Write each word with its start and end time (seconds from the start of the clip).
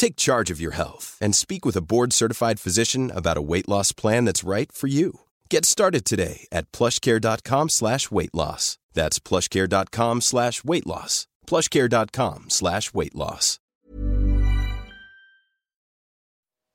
Take 0.00 0.16
charge 0.16 0.50
of 0.54 0.60
your 0.60 0.72
health 0.72 1.18
and 1.20 1.34
speak 1.34 1.66
with 1.66 1.76
a 1.76 1.82
board-certified 1.82 2.58
physician 2.58 3.10
about 3.14 3.36
a 3.36 3.42
weight 3.42 3.68
loss 3.68 3.92
plan 3.92 4.24
that's 4.24 4.48
right 4.48 4.72
for 4.72 4.88
you. 4.88 5.20
Get 5.50 5.66
started 5.66 6.04
today 6.06 6.46
at 6.50 6.72
plushcare.com 6.72 7.68
slash 7.68 8.10
weight 8.10 8.34
loss. 8.34 8.78
That's 8.94 9.18
plushcare.com 9.18 10.22
slash 10.22 10.64
weight 10.64 10.86
loss. 10.86 11.26
plushcare.com 11.46 12.44
slash 12.48 12.94
weight 12.94 13.14
loss. 13.14 13.58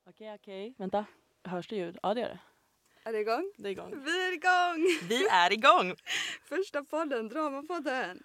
Okej, 0.08 0.34
okej. 0.34 0.74
Vänta. 0.78 1.06
Hörs 1.48 1.66
det 1.66 1.76
ljud? 1.76 1.98
Ja, 2.02 2.14
det 2.14 2.20
gör 2.20 2.28
det. 2.28 2.38
Är 3.06 3.12
det 3.12 3.20
igång? 3.20 3.52
Det 3.56 3.68
är 3.68 3.72
igång. 3.72 4.02
Vi 4.04 4.26
är 4.28 4.32
igång! 4.32 4.98
Vi 5.08 5.26
är 5.28 5.52
igång! 5.52 5.94
Första 6.48 6.82
podden, 6.84 7.28
Dramapodden. 7.28 8.22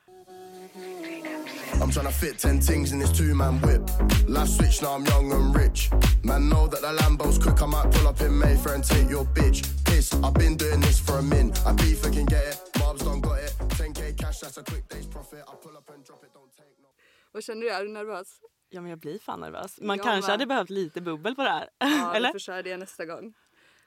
I'm 1.81 1.91
tryna 1.91 2.11
fit 2.11 2.39
ten 2.39 2.61
things 2.61 2.93
in 2.93 2.99
this 2.99 3.17
two 3.17 3.33
man 3.35 3.55
whip. 3.61 3.81
Life 4.27 4.47
switch 4.57 4.81
now 4.81 4.97
I'm 4.97 5.05
young 5.05 5.31
and 5.31 5.55
rich. 5.57 5.89
Man 6.23 6.49
know 6.49 6.67
that 6.67 6.81
the 6.81 6.91
Lambo's 7.03 7.37
quick. 7.43 7.61
I 7.61 7.65
might 7.65 7.91
pull 7.93 8.07
up 8.07 8.21
in 8.21 8.33
Mayfair 8.39 8.73
and 8.75 8.83
take 8.83 9.09
your 9.09 9.25
bitch. 9.37 9.59
Piss, 9.85 10.13
I've 10.13 10.33
been 10.33 10.57
doing 10.57 10.81
this 10.81 10.99
for 11.05 11.17
a 11.19 11.21
min. 11.21 11.51
I 11.69 11.71
beef 11.73 11.99
I 12.05 12.09
can 12.15 12.25
get 12.25 12.43
it. 12.51 12.57
Mobs 12.79 13.01
don't 13.03 13.21
got 13.21 13.37
it. 13.45 13.53
10k 13.79 14.17
cash, 14.17 14.39
that's 14.41 14.57
a 14.57 14.63
quick 14.63 14.85
day's 14.89 15.07
profit. 15.07 15.43
I 15.51 15.53
pull 15.63 15.77
up 15.77 15.89
and 15.93 16.05
drop 16.07 16.23
it, 16.23 16.31
don't 16.33 16.51
take 16.57 16.75
no. 16.81 16.87
Vad 17.31 17.43
känner 17.43 17.61
du? 17.61 17.69
Är 17.69 17.83
du 17.83 17.89
nervös? 17.91 18.27
Ja, 18.69 18.81
men 18.81 18.89
jag 18.89 18.99
blir 18.99 19.19
fan 19.19 19.39
nervös. 19.39 19.79
Man 19.81 19.97
Jag 19.97 20.03
kanske 20.05 20.27
med. 20.29 20.33
hade 20.33 20.45
behövt 20.45 20.69
lite 20.69 21.01
bubbel 21.01 21.35
på 21.35 21.43
det 21.43 21.49
här. 21.49 21.69
Ja, 21.77 22.13
Eller? 22.15 22.29
vi 22.29 22.31
får 22.31 22.39
köra 22.39 22.61
det 22.61 22.77
nästa 22.77 23.05
gång. 23.05 23.33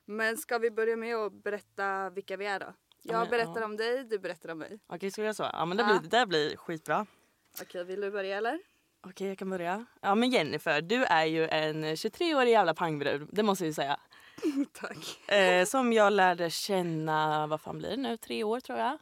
Men 0.04 0.36
ska 0.36 0.58
vi 0.58 0.70
börja 0.70 0.96
med 0.96 1.16
att 1.16 1.32
berätta 1.32 2.10
vilka 2.10 2.36
vi 2.36 2.46
är 2.46 2.60
då? 2.60 2.66
Jag 3.02 3.20
men, 3.20 3.30
berättar 3.30 3.60
ja. 3.60 3.64
om 3.64 3.76
dig, 3.76 4.04
du 4.04 4.18
berättar 4.18 4.48
om 4.50 4.58
mig. 4.58 4.78
Okej, 4.86 5.10
ska 5.10 5.22
vi 5.22 5.26
göra 5.26 5.34
så? 5.34 5.50
Ja, 5.52 5.64
men 5.64 5.76
det, 5.76 5.82
Ja. 5.82 5.88
blir, 5.88 6.10
det 6.10 6.16
där 6.18 6.26
blir 6.26 6.56
skitbra. 6.56 7.06
Okej, 7.62 7.84
vill 7.84 8.00
du 8.00 8.10
börja 8.10 8.36
eller? 8.36 8.58
Okej, 9.06 9.28
jag 9.28 9.38
kan 9.38 9.50
börja. 9.50 9.84
Ja, 10.00 10.14
men 10.14 10.30
Jennifer, 10.30 10.80
du 10.80 11.04
är 11.04 11.24
ju 11.24 11.48
en 11.48 11.84
23-årig 11.84 12.50
jävla 12.50 12.74
pangbrud. 12.74 13.28
Det 13.32 13.42
måste 13.42 13.64
jag 13.64 13.68
ju 13.68 13.74
säga. 13.74 14.00
Tack. 14.72 15.30
Eh, 15.32 15.64
som 15.64 15.92
jag 15.92 16.12
lärde 16.12 16.50
känna, 16.50 17.46
vad 17.46 17.60
fan 17.60 17.78
blir 17.78 17.90
det 17.90 17.96
nu? 17.96 18.16
Tre 18.16 18.44
år 18.44 18.60
tror 18.60 18.78
jag. 18.78 18.98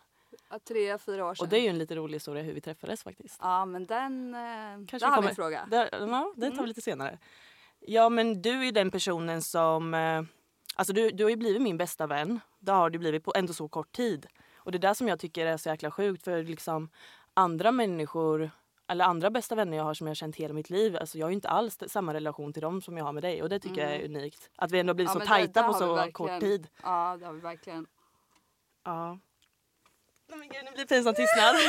Ja, 0.50 0.58
tre, 0.68 0.98
fyra 0.98 1.24
år 1.26 1.34
sedan. 1.34 1.44
Och 1.44 1.48
det 1.50 1.56
är 1.56 1.60
ju 1.60 1.68
en 1.68 1.78
lite 1.78 1.94
rolig 1.94 2.14
historia 2.14 2.42
hur 2.42 2.52
vi 2.54 2.60
träffades 2.60 3.02
faktiskt. 3.02 3.38
Ja, 3.42 3.64
men 3.64 3.86
den... 3.86 4.34
Eh, 4.34 4.40
Kanske 4.88 4.98
där 4.98 5.06
har 5.08 5.22
vi 5.22 5.28
en 5.28 5.34
fråga. 5.34 5.66
Det, 5.70 5.88
ja, 5.92 6.32
det 6.36 6.46
tar 6.46 6.52
Mm. 6.52 6.62
vi 6.62 6.66
lite 6.68 6.80
senare. 6.82 7.18
Ja, 7.80 8.08
men 8.08 8.42
du 8.42 8.66
är 8.68 8.72
den 8.72 8.90
personen 8.90 9.42
som... 9.42 9.94
Eh, 9.94 10.22
alltså 10.74 10.92
du, 10.92 11.10
du 11.10 11.24
har 11.24 11.30
ju 11.30 11.36
blivit 11.36 11.62
min 11.62 11.76
bästa 11.78 12.06
vän. 12.06 12.40
Det 12.58 12.72
har 12.72 12.90
du 12.90 12.98
blivit 12.98 13.24
på 13.24 13.32
ändå 13.36 13.52
så 13.52 13.68
kort 13.68 13.92
tid. 13.92 14.26
Och 14.56 14.72
det 14.72 14.78
är 14.78 14.80
där 14.80 14.94
som 14.94 15.08
jag 15.08 15.18
tycker 15.20 15.46
är 15.46 15.56
så 15.56 15.68
jäkla 15.68 15.90
sjukt. 15.90 16.24
För 16.24 16.42
liksom 16.42 16.90
andra 17.34 17.72
människor, 17.72 18.50
eller 18.88 19.04
andra 19.04 19.30
bästa 19.30 19.54
vänner 19.54 19.76
jag 19.76 19.84
har 19.84 19.94
som 19.94 20.06
jag 20.06 20.10
har 20.10 20.14
känt 20.14 20.36
hela 20.36 20.54
mitt 20.54 20.70
liv. 20.70 20.96
Alltså 20.96 21.18
jag 21.18 21.26
har 21.26 21.30
ju 21.30 21.34
inte 21.34 21.48
alls 21.48 21.78
samma 21.86 22.14
relation 22.14 22.52
till 22.52 22.62
dem 22.62 22.82
som 22.82 22.96
jag 22.96 23.04
har 23.04 23.12
med 23.12 23.22
dig. 23.22 23.42
Och 23.42 23.48
det 23.48 23.58
tycker 23.60 23.82
jag 23.82 23.94
är 23.96 24.04
unikt. 24.04 24.50
Att 24.56 24.70
vi 24.72 24.78
ändå 24.78 24.90
har 24.90 24.94
blivit 24.94 25.10
Mm. 25.14 25.20
Ja, 25.22 25.26
så 25.26 25.34
det- 25.34 25.38
tajta 25.38 25.62
på 25.62 25.72
så 25.74 26.12
kort 26.12 26.40
tid. 26.40 26.68
Ja, 26.82 27.16
det 27.20 27.26
har 27.26 27.32
vi 27.32 27.40
verkligen. 27.40 27.86
Ja. 28.84 29.18
Nej 30.28 30.38
men 30.38 30.48
gud, 30.48 30.64
nu 30.64 30.70
blir 30.70 30.80
det 30.80 30.86
pinsam 30.88 31.14
tystnad. 31.14 31.54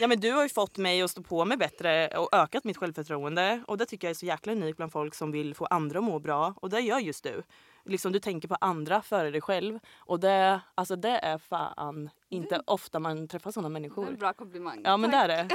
ja 0.00 0.06
men 0.06 0.20
du 0.20 0.30
har 0.32 0.42
ju 0.42 0.48
fått 0.48 0.76
mig 0.78 1.02
att 1.02 1.10
stå 1.10 1.22
på 1.22 1.44
mig 1.44 1.56
bättre 1.56 2.08
och 2.08 2.34
ökat 2.34 2.64
mitt 2.64 2.76
självförtroende. 2.76 3.64
Och 3.66 3.78
det 3.78 3.86
tycker 3.86 4.06
jag 4.06 4.10
är 4.10 4.14
så 4.14 4.26
jäkla 4.26 4.52
unikt 4.52 4.76
bland 4.76 4.92
folk 4.92 5.14
som 5.14 5.32
vill 5.32 5.54
få 5.54 5.64
andra 5.66 5.98
att 5.98 6.04
må 6.04 6.18
bra. 6.18 6.54
Och 6.56 6.70
det 6.70 6.80
gör 6.80 6.98
just 6.98 7.24
du. 7.24 7.42
Liksom 7.84 8.12
du 8.12 8.18
tänker 8.20 8.48
på 8.48 8.56
andra 8.60 9.02
före 9.02 9.30
dig 9.30 9.40
själv. 9.40 9.78
Och 9.96 10.20
det, 10.20 10.60
alltså 10.74 10.96
det 10.96 11.18
är 11.18 11.38
fan 11.38 12.10
inte 12.28 12.62
ofta 12.66 12.98
man 12.98 13.28
träffar 13.28 13.50
sådana 13.50 13.68
Det 13.68 13.72
är 13.72 13.80
människor. 13.80 14.08
en 14.08 14.16
bra 14.16 14.32
komplimang. 14.32 14.80
Ja 14.84 14.96
men 14.96 15.10
det 15.10 15.16
är 15.16 15.28
det. 15.28 15.48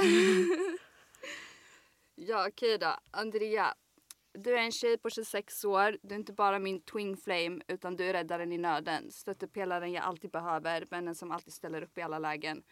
Ja, 2.18 2.48
okej 2.48 2.78
då. 2.78 2.96
Andrea, 3.10 3.74
du 4.32 4.54
är 4.54 4.62
en 4.62 4.72
tjej 4.72 4.98
på 4.98 5.10
26 5.10 5.64
år. 5.64 5.98
Du 6.02 6.14
är 6.14 6.18
inte 6.18 6.32
bara 6.32 6.58
min 6.58 6.80
twin 6.82 7.16
flame 7.16 7.60
utan 7.68 7.96
du 7.96 8.04
är 8.04 8.12
räddaren 8.12 8.52
i 8.52 8.58
nöden. 8.58 9.12
Stöttepelaren 9.12 9.92
jag 9.92 10.04
alltid 10.04 10.30
behöver, 10.30 10.86
vännen 10.90 11.14
som 11.14 11.30
alltid 11.30 11.52
ställer 11.52 11.82
upp 11.82 11.98
i 11.98 12.02
alla 12.02 12.18
lägen. 12.18 12.62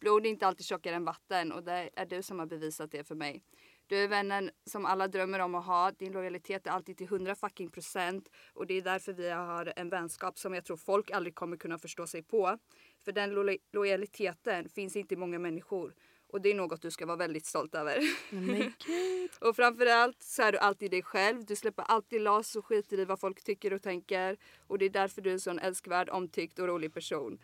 Blod 0.00 0.26
är 0.26 0.30
inte 0.30 0.46
alltid 0.46 0.66
tjockare 0.66 0.94
än 0.94 1.04
vatten 1.04 1.52
och 1.52 1.62
det 1.64 1.90
är 1.96 2.06
du 2.06 2.22
som 2.22 2.38
har 2.38 2.46
bevisat 2.46 2.90
det 2.90 3.04
för 3.04 3.14
mig. 3.14 3.42
Du 3.86 3.96
är 3.96 4.08
vännen 4.08 4.50
som 4.66 4.86
alla 4.86 5.08
drömmer 5.08 5.38
om 5.38 5.54
att 5.54 5.66
ha. 5.66 5.90
Din 5.90 6.12
lojalitet 6.12 6.66
är 6.66 6.70
alltid 6.70 6.96
till 6.96 7.06
100 7.06 7.34
fucking 7.34 7.70
procent 7.70 8.28
och 8.54 8.66
det 8.66 8.74
är 8.74 8.82
därför 8.82 9.12
vi 9.12 9.30
har 9.30 9.72
en 9.76 9.88
vänskap 9.88 10.38
som 10.38 10.54
jag 10.54 10.64
tror 10.64 10.76
folk 10.76 11.10
aldrig 11.10 11.34
kommer 11.34 11.56
kunna 11.56 11.78
förstå 11.78 12.06
sig 12.06 12.22
på. 12.22 12.58
För 13.04 13.12
den 13.12 13.30
lo- 13.30 13.56
lojaliteten 13.72 14.68
finns 14.68 14.96
inte 14.96 15.14
i 15.14 15.16
många 15.16 15.38
människor 15.38 15.94
och 16.28 16.40
det 16.40 16.50
är 16.50 16.54
något 16.54 16.82
du 16.82 16.90
ska 16.90 17.06
vara 17.06 17.16
väldigt 17.16 17.46
stolt 17.46 17.74
över. 17.74 17.98
Och 19.40 19.56
framförallt 19.56 20.22
så 20.22 20.42
är 20.42 20.52
du 20.52 20.58
alltid 20.58 20.90
dig 20.90 21.02
själv. 21.02 21.44
Du 21.44 21.56
släpper 21.56 21.82
alltid 21.82 22.20
loss 22.20 22.56
och 22.56 22.66
skiter 22.66 22.98
i 23.00 23.04
vad 23.04 23.20
folk 23.20 23.42
tycker 23.44 23.72
och 23.72 23.82
tänker. 23.82 24.36
Och 24.66 24.78
det 24.78 24.84
är 24.84 24.90
därför 24.90 25.22
du 25.22 25.30
är 25.30 25.34
en 25.34 25.40
sån 25.40 25.58
älskvärd, 25.58 26.08
omtyckt 26.10 26.58
och 26.58 26.66
rolig 26.66 26.94
person. 26.94 27.38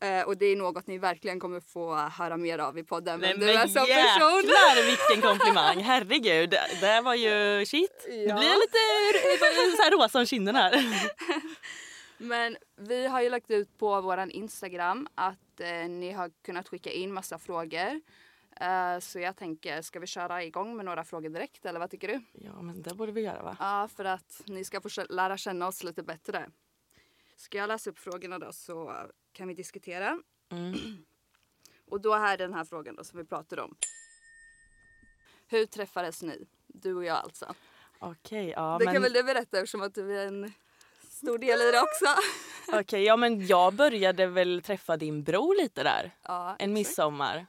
Eh, 0.00 0.22
och 0.22 0.36
det 0.36 0.46
är 0.46 0.56
något 0.56 0.86
ni 0.86 0.98
verkligen 0.98 1.40
kommer 1.40 1.60
få 1.60 1.94
höra 1.96 2.36
mer 2.36 2.58
av 2.58 2.78
i 2.78 2.84
podden. 2.84 3.20
Nej 3.20 3.30
Men 3.30 3.40
du 3.46 3.52
är 3.52 3.66
som 3.66 3.72
person. 3.72 3.88
jäklar 3.88 4.86
vilken 4.86 5.22
komplimang. 5.30 5.78
Herregud. 5.82 6.50
Det, 6.80 7.00
var 7.00 7.14
ju 7.14 7.66
shit. 7.66 8.06
Nu 8.08 8.14
Ja. 8.14 8.38
blir 8.38 8.48
jag 8.48 8.58
lite 8.58 9.76
så 9.76 9.82
här 9.82 9.90
rosa 9.90 10.18
om 10.18 10.26
kinden 10.26 10.56
här. 10.56 10.84
Men 12.18 12.56
vi 12.76 13.06
har 13.06 13.20
ju 13.22 13.28
lagt 13.30 13.50
ut 13.50 13.78
på 13.78 14.00
våran 14.00 14.30
Instagram 14.30 15.08
att 15.14 15.60
eh, 15.60 15.88
ni 15.88 16.12
har 16.12 16.30
kunnat 16.44 16.68
skicka 16.68 16.90
in 16.90 17.12
massa 17.12 17.38
frågor. 17.38 18.00
Eh, 18.60 18.98
så 19.00 19.18
jag 19.20 19.36
tänker, 19.36 19.82
ska 19.82 20.00
vi 20.00 20.06
köra 20.06 20.44
igång 20.44 20.76
med 20.76 20.84
några 20.84 21.04
frågor 21.04 21.28
direkt 21.28 21.66
eller 21.66 21.80
vad 21.80 21.90
tycker 21.90 22.08
du? 22.08 22.20
Ja 22.32 22.62
men 22.62 22.82
det 22.82 22.94
borde 22.94 23.12
vi 23.12 23.20
göra 23.20 23.42
va? 23.42 23.56
Ja, 23.60 23.88
för 23.96 24.04
att 24.04 24.42
ni 24.46 24.64
ska 24.64 24.80
få 24.80 24.88
lära 25.08 25.36
känna 25.36 25.66
oss 25.66 25.82
lite 25.84 26.02
bättre. 26.02 26.50
Ska 27.36 27.58
jag 27.58 27.68
läsa 27.68 27.90
upp 27.90 27.98
frågorna 27.98 28.38
då 28.38 28.52
så 28.52 28.94
kan 29.38 29.48
vi 29.48 29.54
diskutera. 29.54 30.18
Mm. 30.52 30.74
Och 31.90 32.00
då 32.00 32.14
är 32.14 32.36
den 32.36 32.54
här 32.54 32.64
frågan 32.64 32.96
då 32.96 33.04
som 33.04 33.18
vi 33.18 33.24
pratade 33.24 33.62
om. 33.62 33.76
Hur 35.46 35.66
träffades 35.66 36.22
ni? 36.22 36.46
Du 36.66 36.94
och 36.94 37.04
jag 37.04 37.16
alltså. 37.16 37.54
Okej, 37.98 38.48
ja 38.48 38.76
det 38.78 38.84
men... 38.84 38.94
kan 38.94 39.02
väl 39.02 39.12
du 39.12 39.22
berätta 39.22 39.58
eftersom 39.58 39.82
att 39.82 39.94
du 39.94 40.18
är 40.18 40.26
en 40.26 40.52
stor 41.10 41.38
del 41.38 41.60
i 41.60 41.70
det 41.70 41.80
också. 41.80 42.06
Okej, 42.80 43.04
ja 43.04 43.16
men 43.16 43.46
jag 43.46 43.74
började 43.74 44.26
väl 44.26 44.62
träffa 44.62 44.96
din 44.96 45.22
bror 45.22 45.62
lite 45.62 45.82
där. 45.82 46.10
Ja, 46.22 46.48
En 46.48 46.54
exakt. 46.54 46.70
midsommar. 46.70 47.46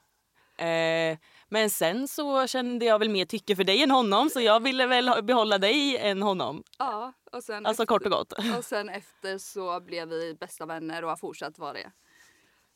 Eh, 0.58 1.18
men 1.50 1.70
sen 1.70 2.08
så 2.08 2.48
kände 2.48 2.86
jag 2.86 3.00
väl 3.00 3.10
mer 3.10 3.26
tycke 3.26 3.56
för 3.56 3.64
dig 3.64 3.84
än 3.84 3.92
honom 3.92 4.30
så 4.30 4.42
jag 4.42 4.60
ville 4.60 4.88
väl 4.88 5.24
behålla 5.24 5.58
dig 5.58 5.98
än 5.98 6.22
honom. 6.22 6.64
Ja, 6.78 7.14
och 7.32 7.44
sen, 7.44 7.66
Alltså 7.66 7.84
efter, 7.84 7.94
kort 7.96 8.06
och 8.06 8.12
gott. 8.12 8.34
och 8.58 8.66
sen 8.66 8.90
efter 8.90 9.38
så 9.38 9.80
blev 9.80 10.08
vi 10.10 10.34
bästa 10.40 10.66
vänner 10.66 11.04
och 11.04 11.10
har 11.10 11.18
fortsatt 11.18 11.60
vara 11.60 11.74
det. 11.74 11.92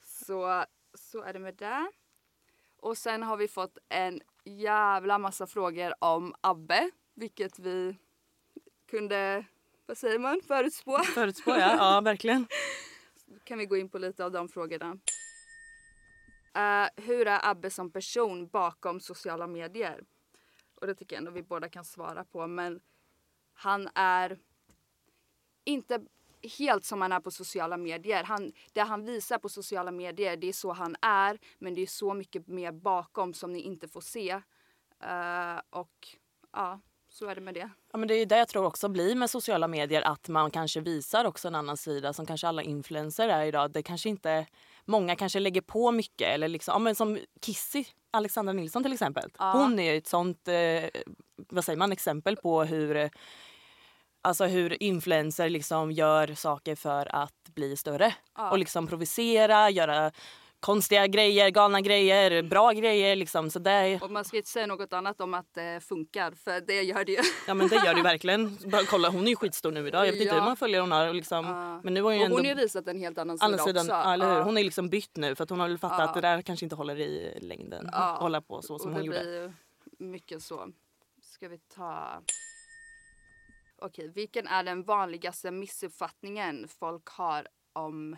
Så 0.06 0.66
så 0.98 1.24
är 1.24 1.34
det 1.34 1.40
med 1.40 1.56
det. 1.56 1.92
Och 2.78 2.98
sen 2.98 3.24
har 3.24 3.38
vi 3.38 3.48
fått 3.48 3.78
en 3.90 4.22
jävla 4.46 5.18
massa 5.18 5.48
frågor 5.48 5.94
om 6.00 6.36
Abbe, 6.42 6.92
vilket 7.14 7.60
vi 7.60 7.98
kunde, 8.90 9.46
vad 9.86 9.98
säger 9.98 10.20
man, 10.20 10.42
förutspå. 10.48 11.00
Förutspå 11.00 11.52
ja, 11.52 11.76
ja 11.78 12.02
verkligen. 12.02 12.48
kan 13.44 13.58
vi 13.58 13.66
gå 13.66 13.78
in 13.78 13.90
på 13.90 13.98
lite 13.98 14.26
av 14.26 14.32
de 14.32 14.50
frågorna. 14.50 14.98
Eh, 16.56 17.04
hur 17.04 17.28
är 17.28 17.50
Abbe 17.50 17.70
som 17.70 17.92
person 17.92 18.48
bakom 18.48 19.00
sociala 19.00 19.48
medier? 19.48 20.04
Och 20.82 20.88
det 20.88 20.96
tycker 20.96 21.16
jag 21.16 21.18
ändå 21.20 21.32
vi 21.32 21.44
båda 21.44 21.70
kan 21.70 21.86
svara 21.86 22.24
på. 22.24 22.48
Men 22.48 22.82
han 23.54 23.90
är 23.96 24.40
inte 25.64 26.00
helt 26.60 26.86
som 26.86 27.02
han 27.02 27.12
är 27.12 27.20
på 27.20 27.32
sociala 27.32 27.78
medier. 27.78 28.24
Han, 28.24 28.52
det 28.74 28.82
han 28.82 29.06
visar 29.06 29.38
på 29.38 29.50
sociala 29.50 29.92
medier, 29.92 30.38
det 30.38 30.48
är 30.48 30.54
så 30.54 30.72
han 30.72 30.96
är. 31.02 31.40
Men 31.60 31.74
det 31.74 31.82
är 31.82 31.88
så 31.88 32.14
mycket 32.14 32.48
mer 32.48 32.72
bakom 32.72 33.34
som 33.34 33.54
ni 33.54 33.60
inte 33.60 33.88
får 33.88 34.02
se. 34.02 34.34
Uh, 35.04 35.62
och 35.70 36.08
ja, 36.52 36.80
så 37.10 37.26
är 37.26 37.36
det 37.36 37.42
med 37.42 37.54
det. 37.54 37.70
Ja, 37.92 37.98
men 37.98 38.08
det 38.08 38.16
är 38.16 38.26
det 38.26 38.38
jag 38.38 38.48
tror 38.48 38.66
också 38.66 38.90
blir 38.90 39.16
med 39.16 39.30
sociala 39.30 39.68
medier, 39.68 40.02
att 40.02 40.30
man 40.30 40.52
kanske 40.52 40.80
visar 40.80 41.26
också 41.26 41.48
en 41.48 41.56
annan 41.56 41.78
sida 41.78 42.14
som 42.14 42.26
kanske 42.26 42.48
alla 42.48 42.64
influencers 42.64 43.30
är 43.32 43.46
idag. 43.46 43.72
Det 43.72 43.84
kanske 43.84 44.10
inte, 44.10 44.48
många 44.86 45.16
kanske 45.16 45.40
lägger 45.40 45.62
på 45.62 45.92
mycket 45.92 46.28
eller 46.28 46.48
liksom, 46.48 46.72
ja, 46.72 46.80
men 46.80 46.96
som 46.96 47.20
Kissy, 47.42 47.84
Alexandra 48.12 48.54
Nilsson 48.54 48.84
till 48.84 48.94
exempel. 48.94 49.30
Hon 49.54 49.80
är 49.80 49.98
ett 49.98 50.08
sånt, 50.08 50.48
eh, 50.48 51.02
vad 51.50 51.64
säger 51.66 51.78
man, 51.78 51.92
exempel 51.92 52.36
på 52.36 52.64
hur 52.64 53.10
Alltså 54.26 54.46
hur 54.46 54.84
influencer 54.84 55.50
liksom 55.50 55.92
gör 55.92 56.34
saker 56.34 56.76
för 56.76 57.16
att 57.16 57.50
bli 57.56 57.78
större. 57.78 58.16
Och 58.52 58.58
liksom 58.60 58.88
provocera, 58.88 59.70
göra 59.70 60.12
konstiga 60.64 61.08
grejer, 61.08 61.50
galna 61.50 61.82
grejer, 61.82 62.44
bra 62.44 62.72
grejer. 62.72 63.16
Liksom. 63.16 63.50
Så 63.50 63.60
det 63.60 63.72
är, 63.72 64.04
Och 64.04 64.12
man 64.12 64.26
ska 64.26 64.38
inte 64.38 64.50
säga 64.50 64.66
något 64.68 64.94
annat 64.94 65.22
om 65.22 65.34
att 65.34 65.54
det 65.54 65.84
funkar, 65.84 66.32
för 66.32 66.62
det 66.62 66.82
gör 66.82 67.06
det 67.06 67.12
ju. 67.12 67.18
Ja 67.48 67.54
men 67.54 67.68
det 67.68 67.76
gör 67.76 67.94
det 67.94 68.02
verkligen. 68.14 68.58
Bara 68.66 68.86
kolla 68.86 69.10
hon 69.10 69.24
är 69.26 69.30
ju 69.30 69.36
skitstor 69.36 69.72
nu 69.72 69.88
idag. 69.88 70.08
Jag 70.08 70.12
vet 70.12 70.22
inte 70.22 70.28
Ja. 70.28 70.34
hur 70.34 70.42
många 70.42 70.56
följare 70.56 70.82
hon 70.82 70.92
och 70.92 71.16
Liksom. 71.16 71.46
Men 71.84 71.94
nu 71.94 72.02
har 72.02 72.12
hon 72.12 72.20
ju 72.20 72.24
Och 72.26 72.30
hon 72.30 72.38
ändå 72.40 72.50
har 72.50 72.56
ju 72.56 72.62
visat 72.62 72.88
en 72.88 73.00
helt 73.00 73.18
annan 73.18 73.38
sida 73.38 73.58
sidan, 73.58 73.86
också. 73.86 73.92
ja, 73.96 74.14
eller 74.14 74.26
hur? 74.32 74.38
Ja. 74.38 74.44
Hon 74.44 74.58
är 74.58 74.64
liksom 74.64 74.90
bytt 74.90 75.16
nu 75.18 75.36
för 75.36 75.44
att 75.44 75.50
hon 75.50 75.60
har 75.60 75.68
väl 75.68 75.78
fattat 75.78 76.00
Ja. 76.00 76.06
att 76.06 76.14
det 76.14 76.22
där 76.22 76.42
kanske 76.42 76.66
inte 76.66 76.76
håller 76.76 77.00
i 77.00 77.40
längden. 77.42 77.90
Ja. 77.92 78.18
Hålla 78.20 78.42
på 78.42 78.62
så 78.62 78.80
som 78.80 78.92
och 78.92 78.98
hon 78.98 79.10
det 79.10 79.16
gjorde. 79.18 79.24
blir 79.98 80.08
mycket 80.10 80.44
så. 80.44 80.68
Ska 81.22 81.48
vi 81.48 81.58
ta... 81.58 82.22
Okej, 83.82 84.08
vilken 84.16 84.48
är 84.48 84.64
den 84.64 84.84
vanligaste 84.84 85.52
missuppfattningen 85.52 86.68
folk 86.68 87.08
har 87.10 87.48
om 87.74 88.18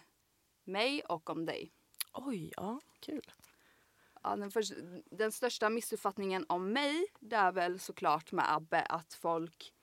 mig 0.66 1.02
och 1.02 1.30
om 1.30 1.46
dig? 1.46 1.72
Oj, 2.16 2.52
ja 2.56 2.80
kul. 3.00 3.22
Ja, 4.24 4.36
den, 4.36 4.52
först, 4.52 4.74
den 5.12 5.32
största 5.32 5.70
missuppfattningen 5.70 6.46
om 6.50 6.74
mig 6.74 7.06
det 7.20 7.36
är 7.36 7.52
väl 7.52 7.80
såklart 7.80 8.32
med 8.32 8.54
Abbe 8.56 8.82
att 8.82 9.14
folk 9.14 9.74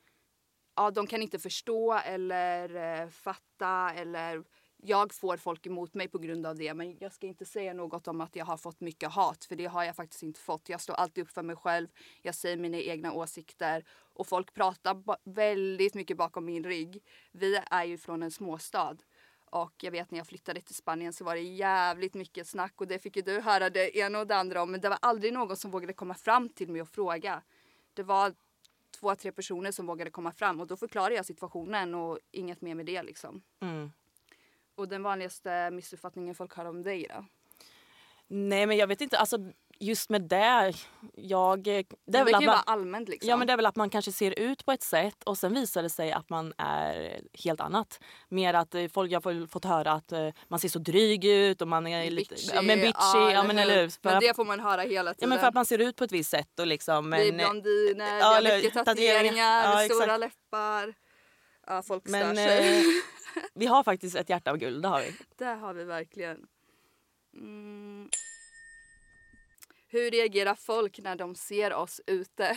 ja, 0.76 0.90
de 0.90 1.06
kan 1.06 1.23
inte 1.23 1.38
förstå 1.38 1.93
eller 1.94 2.75
eh, 3.02 3.08
fatta 3.08 3.90
eller 3.94 4.44
jag 4.76 5.14
får 5.14 5.37
folk 5.37 5.67
emot 5.67 5.94
mig 5.94 6.08
på 6.08 6.19
grund 6.19 6.46
av 6.46 6.56
det 6.56 6.75
men 6.75 6.96
jag 7.00 7.12
ska 7.12 7.26
inte 7.26 7.44
säga 7.44 7.75
något 7.75 8.08
om 8.08 8.20
att 8.20 8.37
jag 8.37 8.44
har 8.44 8.56
fått 8.56 8.81
mycket 8.81 9.11
hat 9.12 9.44
för 9.44 9.56
det 9.56 9.67
har 9.67 9.85
jag 9.85 9.96
faktiskt 9.96 10.23
inte 10.23 10.40
fått. 10.40 10.69
Jag 10.69 10.81
står 10.81 10.94
alltid 10.94 11.25
upp 11.25 11.31
för 11.31 11.43
mig 11.43 11.56
själv, 11.56 11.88
jag 12.23 12.35
säger 12.35 12.56
mina 12.56 12.78
egna 12.78 13.12
åsikter 13.12 13.85
och 13.90 14.26
folk 14.26 14.55
pratar 14.55 14.94
ba- 14.94 15.17
väldigt 15.25 15.94
mycket 15.94 16.17
bakom 16.17 16.44
min 16.44 16.64
rygg. 16.64 17.02
Vi 17.32 17.56
är 17.70 17.85
ju 17.85 17.99
från 17.99 18.23
en 18.23 18.31
småstad 18.31 18.96
och 19.52 19.72
jag 19.81 19.90
vet 19.90 20.10
när 20.10 20.19
jag 20.19 20.26
flyttade 20.26 20.60
till 20.60 20.75
Spanien 20.75 21.12
så 21.12 21.25
var 21.25 21.34
det 21.34 21.40
jävligt 21.40 22.14
mycket 22.14 22.46
snack 22.46 22.81
och 22.81 22.87
det 22.87 22.99
fick 22.99 23.16
ju 23.16 23.22
du 23.22 23.40
höra 23.40 23.70
det 23.70 23.99
ena 23.99 24.19
och 24.19 24.26
det 24.26 24.37
andra 24.37 24.62
om. 24.62 24.70
Men 24.70 24.81
det 24.81 24.88
var 24.88 24.99
aldrig 25.02 25.32
någon 25.32 25.56
som 25.56 25.70
vågade 25.70 25.93
komma 25.93 26.14
fram 26.14 26.49
till 26.49 26.69
mig 26.69 26.82
och 26.82 26.88
fråga. 26.88 27.43
Det 27.94 28.02
var 28.02 28.34
två, 28.90 29.14
tre 29.14 29.32
personer 29.32 29.70
som 29.70 29.87
vågade 29.87 30.10
komma 30.10 30.32
fram 30.32 30.60
och 30.60 30.66
då 30.66 30.76
förklarade 30.76 31.14
jag 31.14 31.26
situationen 31.26 31.94
och 31.94 32.19
inget 32.31 32.60
mer 32.60 32.75
med 32.75 32.87
det 32.87 33.02
liksom. 33.02 33.43
Mm. 33.60 33.93
Och 34.75 34.88
den 34.88 35.02
vanligaste 35.02 35.70
missuppfattningen 35.70 36.34
folk 36.34 36.52
har 36.52 36.64
om 36.64 36.82
dig 36.82 37.06
då? 37.14 37.25
Nej 38.26 38.66
men 38.66 38.76
jag 38.76 38.87
vet 38.87 39.00
inte, 39.00 39.19
alltså 39.19 39.38
just 39.82 40.11
med 40.11 40.23
det. 40.23 40.73
Jag, 41.14 41.62
det 41.62 41.70
är 41.79 41.84
Det, 42.06 42.25
väl 42.25 42.32
kan 42.32 42.49
att 42.49 42.55
man, 42.56 42.62
allmänt 42.67 43.08
liksom. 43.08 43.31
Ja 43.31 43.37
men 43.37 43.46
det 43.46 43.52
är 43.52 43.56
väl 43.56 43.67
att 43.67 43.76
man 43.76 43.90
kanske 43.90 44.12
ser 44.12 44.38
ut 44.38 44.64
på 44.64 44.73
ett 44.73 44.82
sätt 44.82 45.23
och 45.25 45.38
sen 45.38 45.55
visar 45.55 45.82
det 45.82 45.90
sig 45.90 46.12
att 46.12 46.31
man 46.31 46.52
är 46.58 47.20
helt 47.44 47.61
annat. 47.61 48.00
Mer 48.29 48.55
att 48.55 48.75
eh, 48.75 48.88
folk, 48.88 49.11
jag 49.12 49.25
har 49.25 49.46
fått 49.46 49.64
höra 49.64 49.93
att 49.93 50.12
eh, 50.12 50.29
man 50.49 50.58
ser 50.58 50.69
så 50.69 50.79
dryg 50.79 51.25
ut 51.25 51.62
och 51.62 51.69
man 51.69 51.87
är 51.87 52.11
lite 52.11 52.34
Bitchy, 52.34 52.50
ja, 52.55 52.62
men 52.62 52.81
bitchy. 52.81 52.93
Ja, 53.32 53.43
men 53.46 53.58
eller 53.58 53.82
hur? 53.82 53.93
Men 54.02 54.20
det 54.20 54.37
får 54.37 54.44
man 54.44 54.61
höra 54.61 54.82
hela 54.82 55.11
Ja 55.11 55.14
tiden. 55.14 55.29
men 55.29 55.38
för 55.38 55.46
att 55.46 55.55
man 55.55 55.67
ser 55.67 55.79
ut 55.79 55.96
på 55.96 56.05
ett 56.05 56.12
visst 56.12 56.31
sätt 56.31 56.58
och 56.61 56.67
liksom. 56.67 57.08
Men, 57.08 57.20
vi 57.20 57.28
är 57.28 57.32
blondiner, 57.32 58.19
Ja, 58.19 58.38
vi 58.43 58.49
har 58.50 58.56
mycket 58.56 58.75
tatueringar. 58.85 59.82
Ja, 59.82 59.88
stora 59.94 60.17
läppar. 60.17 60.94
Ja, 61.67 61.82
folk 61.82 62.02
men 62.06 62.37
stör 62.37 62.46
sig. 62.46 62.78
eh, 62.78 62.85
vi 63.55 63.67
har 63.67 63.82
faktiskt 63.82 64.17
ett 64.17 64.28
hjärta 64.28 64.50
av 64.50 64.56
guld, 64.56 64.82
det 64.82 64.88
har 64.88 65.00
vi. 65.00 65.14
Det 65.38 65.44
har 65.44 65.75
vi 65.75 65.85
verkligen. 65.85 66.38
Mm. 67.35 68.08
Hur 69.92 70.10
reagerar 70.10 70.54
folk 70.54 70.98
när 70.98 71.16
de 71.16 71.34
ser 71.34 71.74
oss 71.74 72.00
ute? 72.06 72.56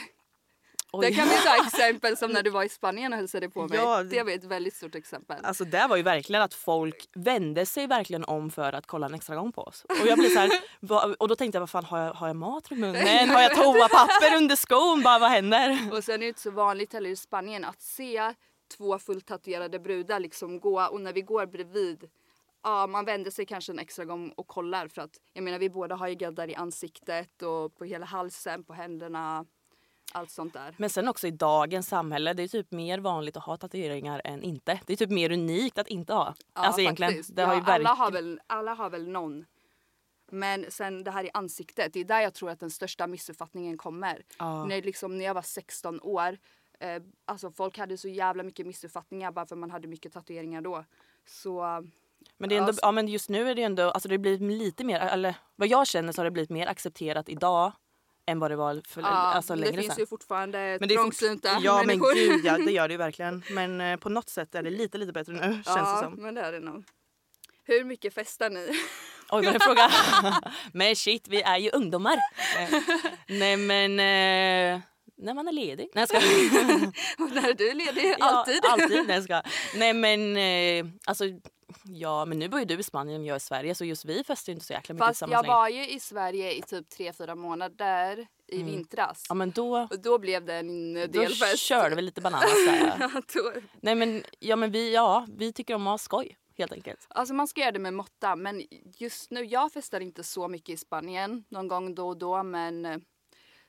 Oj. 0.92 1.06
Det 1.06 1.16
kan 1.16 1.28
vi 1.30 1.36
ta 1.36 1.66
exempel 1.68 2.18
som 2.18 2.32
när 2.32 2.44
du 2.44 2.50
var 2.50 2.64
i 2.64 2.70
Spanien 2.70 3.14
och 3.14 3.18
hälsade 3.18 3.50
på 3.50 3.68
mig. 3.68 3.78
Ja, 3.78 4.04
det 4.04 4.24
var 4.24 4.32
ett 4.32 4.44
väldigt 4.44 4.74
stort 4.76 4.96
exempel. 4.96 5.38
Alltså 5.44 5.66
det 5.66 5.88
var 5.88 5.96
ju 5.96 6.04
verkligen 6.04 6.42
att 6.42 6.54
folk 6.54 7.10
vände 7.16 7.66
sig 7.66 7.88
verkligen 7.88 8.24
om 8.26 8.52
för 8.52 8.74
att 8.74 8.88
kolla 8.88 9.06
en 9.06 9.14
extra 9.14 9.36
gång 9.36 9.52
på 9.52 9.62
oss. 9.62 9.86
Och 9.90 10.08
jag 10.08 10.18
blev 10.20 10.30
så 10.30 10.40
här, 10.40 10.52
och 11.22 11.28
då 11.28 11.36
tänkte 11.36 11.56
jag 11.56 11.62
vad 11.62 11.70
fan 11.70 11.86
har 11.86 12.00
jag, 12.00 12.14
har 12.14 12.28
jag 12.28 12.36
mat 12.36 12.72
i 12.72 12.76
munnen? 12.76 13.30
Har 13.30 13.42
jag 13.42 13.56
toapapper 13.56 14.38
under 14.38 14.56
skon? 14.56 15.02
Bara 15.04 15.20
vad 15.20 15.30
händer? 15.30 15.90
Och 15.92 16.04
sen 16.04 16.16
är 16.16 16.20
det 16.20 16.28
inte 16.28 16.42
så 16.42 16.52
vanligt 16.52 16.94
heller 16.94 17.10
i 17.10 17.16
Spanien 17.16 17.66
att 17.66 17.82
se 17.82 18.34
två 18.78 19.00
fullt 19.00 19.26
tatuerade 19.26 19.80
brudar 19.80 20.20
liksom 20.20 20.60
gå 20.60 20.88
och 20.88 21.02
när 21.02 21.14
vi 21.14 21.22
går 21.22 21.46
bredvid 21.46 22.10
Ja, 22.66 22.88
man 22.88 23.06
vänder 23.06 23.32
sig 23.32 23.46
kanske 23.46 23.72
en 23.72 23.80
extra 23.80 24.06
gång 24.06 24.30
och 24.30 24.48
kollar 24.48 24.88
för 24.88 25.02
att 25.02 25.18
jag 25.34 25.44
menar 25.44 25.60
vi 25.60 25.70
båda 25.70 25.96
har 25.96 26.08
ju 26.08 26.16
gaddar 26.16 26.50
i 26.50 26.56
ansiktet 26.56 27.42
och 27.42 27.76
på 27.76 27.86
hela 27.86 28.06
halsen, 28.06 28.64
på 28.64 28.74
händerna, 28.74 29.46
allt 30.12 30.32
sånt 30.32 30.54
där. 30.54 30.76
Men 30.78 30.90
sen 30.90 31.08
också 31.08 31.28
i 31.28 31.32
dagens 31.32 31.88
samhälle, 31.88 32.34
det 32.34 32.44
är 32.44 32.48
typ 32.48 32.72
mer 32.72 33.00
vanligt 33.00 33.38
att 33.38 33.44
ha 33.44 33.58
tatueringar 33.58 34.22
än 34.24 34.44
inte. 34.44 34.80
Det 34.86 34.94
är 34.94 34.98
typ 34.98 35.10
mer 35.10 35.32
unikt 35.32 35.78
att 35.78 35.88
inte 35.88 36.14
ha. 36.14 36.36
Ja, 36.54 36.62
alltså 36.62 36.82
egentligen. 36.82 37.12
faktiskt. 37.12 37.36
Det 37.36 37.44
har 37.44 37.56
ju 37.56 37.62
alla, 37.62 37.90
har 37.90 38.12
väl, 38.12 38.40
alla 38.48 38.74
har 38.74 38.90
väl 38.90 39.08
någon. 39.08 39.46
Men 40.32 40.66
sen 40.70 41.04
det 41.04 41.12
här 41.12 41.24
i 41.24 41.30
ansiktet, 41.34 41.94
det 41.94 42.00
är 42.00 42.06
där 42.06 42.22
jag 42.22 42.34
tror 42.34 42.50
att 42.50 42.60
den 42.60 42.72
största 42.72 43.08
missuppfattningen 43.08 43.78
kommer. 43.78 44.26
Ja. 44.40 44.66
När, 44.66 44.82
liksom, 44.82 45.18
när 45.18 45.26
jag 45.26 45.34
var 45.34 45.42
16 45.42 46.00
år, 46.02 46.38
eh, 46.80 47.02
alltså 47.26 47.52
folk 47.52 47.78
hade 47.78 47.98
så 47.98 48.08
jävla 48.08 48.44
mycket 48.44 48.68
missuppfattningar 48.68 49.32
bara 49.32 49.46
för 49.46 49.56
man 49.56 49.72
hade 49.72 49.88
mycket 49.88 50.14
tatueringar 50.14 50.62
då. 50.62 50.86
Så 51.26 51.84
Men, 52.38 52.50
det 52.50 52.56
är 52.56 52.58
ändå, 52.58 52.68
Alltså- 52.70 52.86
ja, 52.86 52.92
men 52.92 53.08
just 53.08 53.30
nu 53.30 53.50
är 53.50 53.56
det 53.56 53.64
ändå, 53.64 53.84
alltså 53.92 54.10
det 54.10 54.18
blir 54.18 54.40
lite 54.40 54.84
mer, 54.84 55.00
eller 55.00 55.36
vad 55.56 55.68
jag 55.68 55.88
känner 55.88 56.14
så 56.14 56.20
har 56.22 56.26
det 56.26 56.32
blivit 56.32 56.50
mer 56.50 56.68
accepterat 56.68 57.30
idag 57.30 57.72
än 58.28 58.40
vad 58.40 58.52
det 58.52 58.56
var 58.56 58.82
för 58.88 59.02
ja, 59.02 59.08
alltså, 59.08 59.54
det 59.56 59.60
längre 59.60 59.82
finns 59.82 59.94
sedan. 59.94 60.02
ju 60.02 60.06
fortfarande 60.08 60.78
Men 60.80 60.90
det 60.90 60.94
är 60.96 60.98
fort- 60.98 61.04
trångsynta 61.04 61.58
Ja 61.62 61.78
men 61.78 61.88
människor. 61.88 62.14
gud 62.14 62.46
ja, 62.46 62.58
det 62.58 62.72
gör 62.72 62.88
det 62.88 62.94
ju 62.94 62.98
verkligen. 62.98 63.44
Men 63.52 63.82
eh, 63.82 63.98
på 63.98 64.10
något 64.10 64.30
sätt 64.30 64.56
är 64.56 64.64
det 64.64 64.70
lite 64.70 64.98
lite 64.98 65.12
bättre 65.12 65.34
nu 65.34 65.40
känns 65.42 65.66
det 65.66 65.72
ja, 65.76 66.00
som. 66.04 66.14
men 66.14 66.36
det 66.36 66.42
är 66.42 66.52
det 66.52 66.60
nog. 66.60 66.84
Hur 67.64 67.84
mycket 67.84 68.14
festar 68.14 68.50
ni? 68.50 68.70
Oj 69.32 69.46
vad 69.46 69.54
en 69.56 69.60
fråga. 69.60 69.90
men 70.74 70.96
shit 70.96 71.28
vi 71.28 71.42
är 71.42 71.58
ju 71.58 71.70
ungdomar. 71.70 72.18
Eh, 72.60 72.80
Nej 73.28 73.58
men 73.58 73.92
eh, 73.92 74.82
när 75.18 75.34
man 75.34 75.48
är 75.48 75.52
ledig. 75.52 75.90
Nej 75.96 76.06
jag. 76.14 76.24
Och 77.26 77.32
när 77.32 77.54
du 77.54 77.70
är 77.70 77.74
ledig? 77.76 78.16
Ja, 78.20 78.26
Alltid? 78.26 78.66
alltid. 78.66 79.08
Nej 79.08 79.16
jag 79.16 79.24
skojar. 79.24 79.44
Nej 79.76 79.94
men 79.94 80.38
eh, 80.38 80.92
alltså 81.06 81.24
ja 81.88 82.26
men 82.26 82.40
nu 82.40 82.50
bor 82.50 82.60
ju 82.60 82.66
du 82.66 82.80
i 82.80 82.84
Spanien 82.84 83.22
och 83.22 83.28
jag 83.28 83.38
i 83.38 83.40
Sverige 83.40 83.76
så 83.76 83.86
just 83.86 84.06
vi 84.06 84.24
festar 84.24 84.52
ju 84.52 84.54
inte 84.54 84.66
så 84.66 84.74
jäkla 84.74 84.94
mycket 84.96 85.08
Fast 85.08 85.22
jag 85.22 85.48
var 85.48 85.70
ju 85.70 85.88
i 85.90 86.00
Sverige 86.00 86.54
i 86.54 86.62
typ 86.62 86.88
3-4 86.98 87.36
månader 87.36 88.28
i 88.48 88.64
vintras. 88.64 89.24
Ja 89.30 89.36
men 89.36 89.52
då, 89.52 89.88
Och 89.92 90.00
då 90.00 90.20
blev 90.20 90.46
det 90.46 90.54
en 90.54 90.94
då 90.94 91.08
delfest. 91.08 91.60
körde 91.60 91.96
vi 91.96 92.02
lite 92.02 92.22
bananas 92.22 92.54
där. 92.68 93.12
Då- 93.34 93.62
Nej 93.82 93.96
men, 93.96 94.24
ja, 94.40 94.56
men 94.56 94.72
vi, 94.72 94.94
ja, 94.94 95.26
vi 95.38 95.54
tycker 95.54 95.74
om 95.76 95.88
att 95.88 95.92
ha 95.92 95.98
skoj 95.98 96.38
helt 96.58 96.72
enkelt. 96.72 97.08
Alltså 97.10 97.34
man 97.34 97.48
ska 97.48 97.62
göra 97.62 97.72
det 97.72 97.80
med 97.80 97.94
måtta 97.94 98.36
men 98.36 98.64
just 98.98 99.32
nu, 99.32 99.46
jag 99.46 99.72
festar 99.72 100.00
inte 100.00 100.24
så 100.24 100.48
mycket 100.48 100.70
i 100.74 100.78
Spanien. 100.78 101.44
Någon 101.50 101.68
gång 101.68 101.96
då 101.96 102.08
och 102.08 102.18
då 102.18 102.44
men 102.44 102.86
eh, 102.86 102.98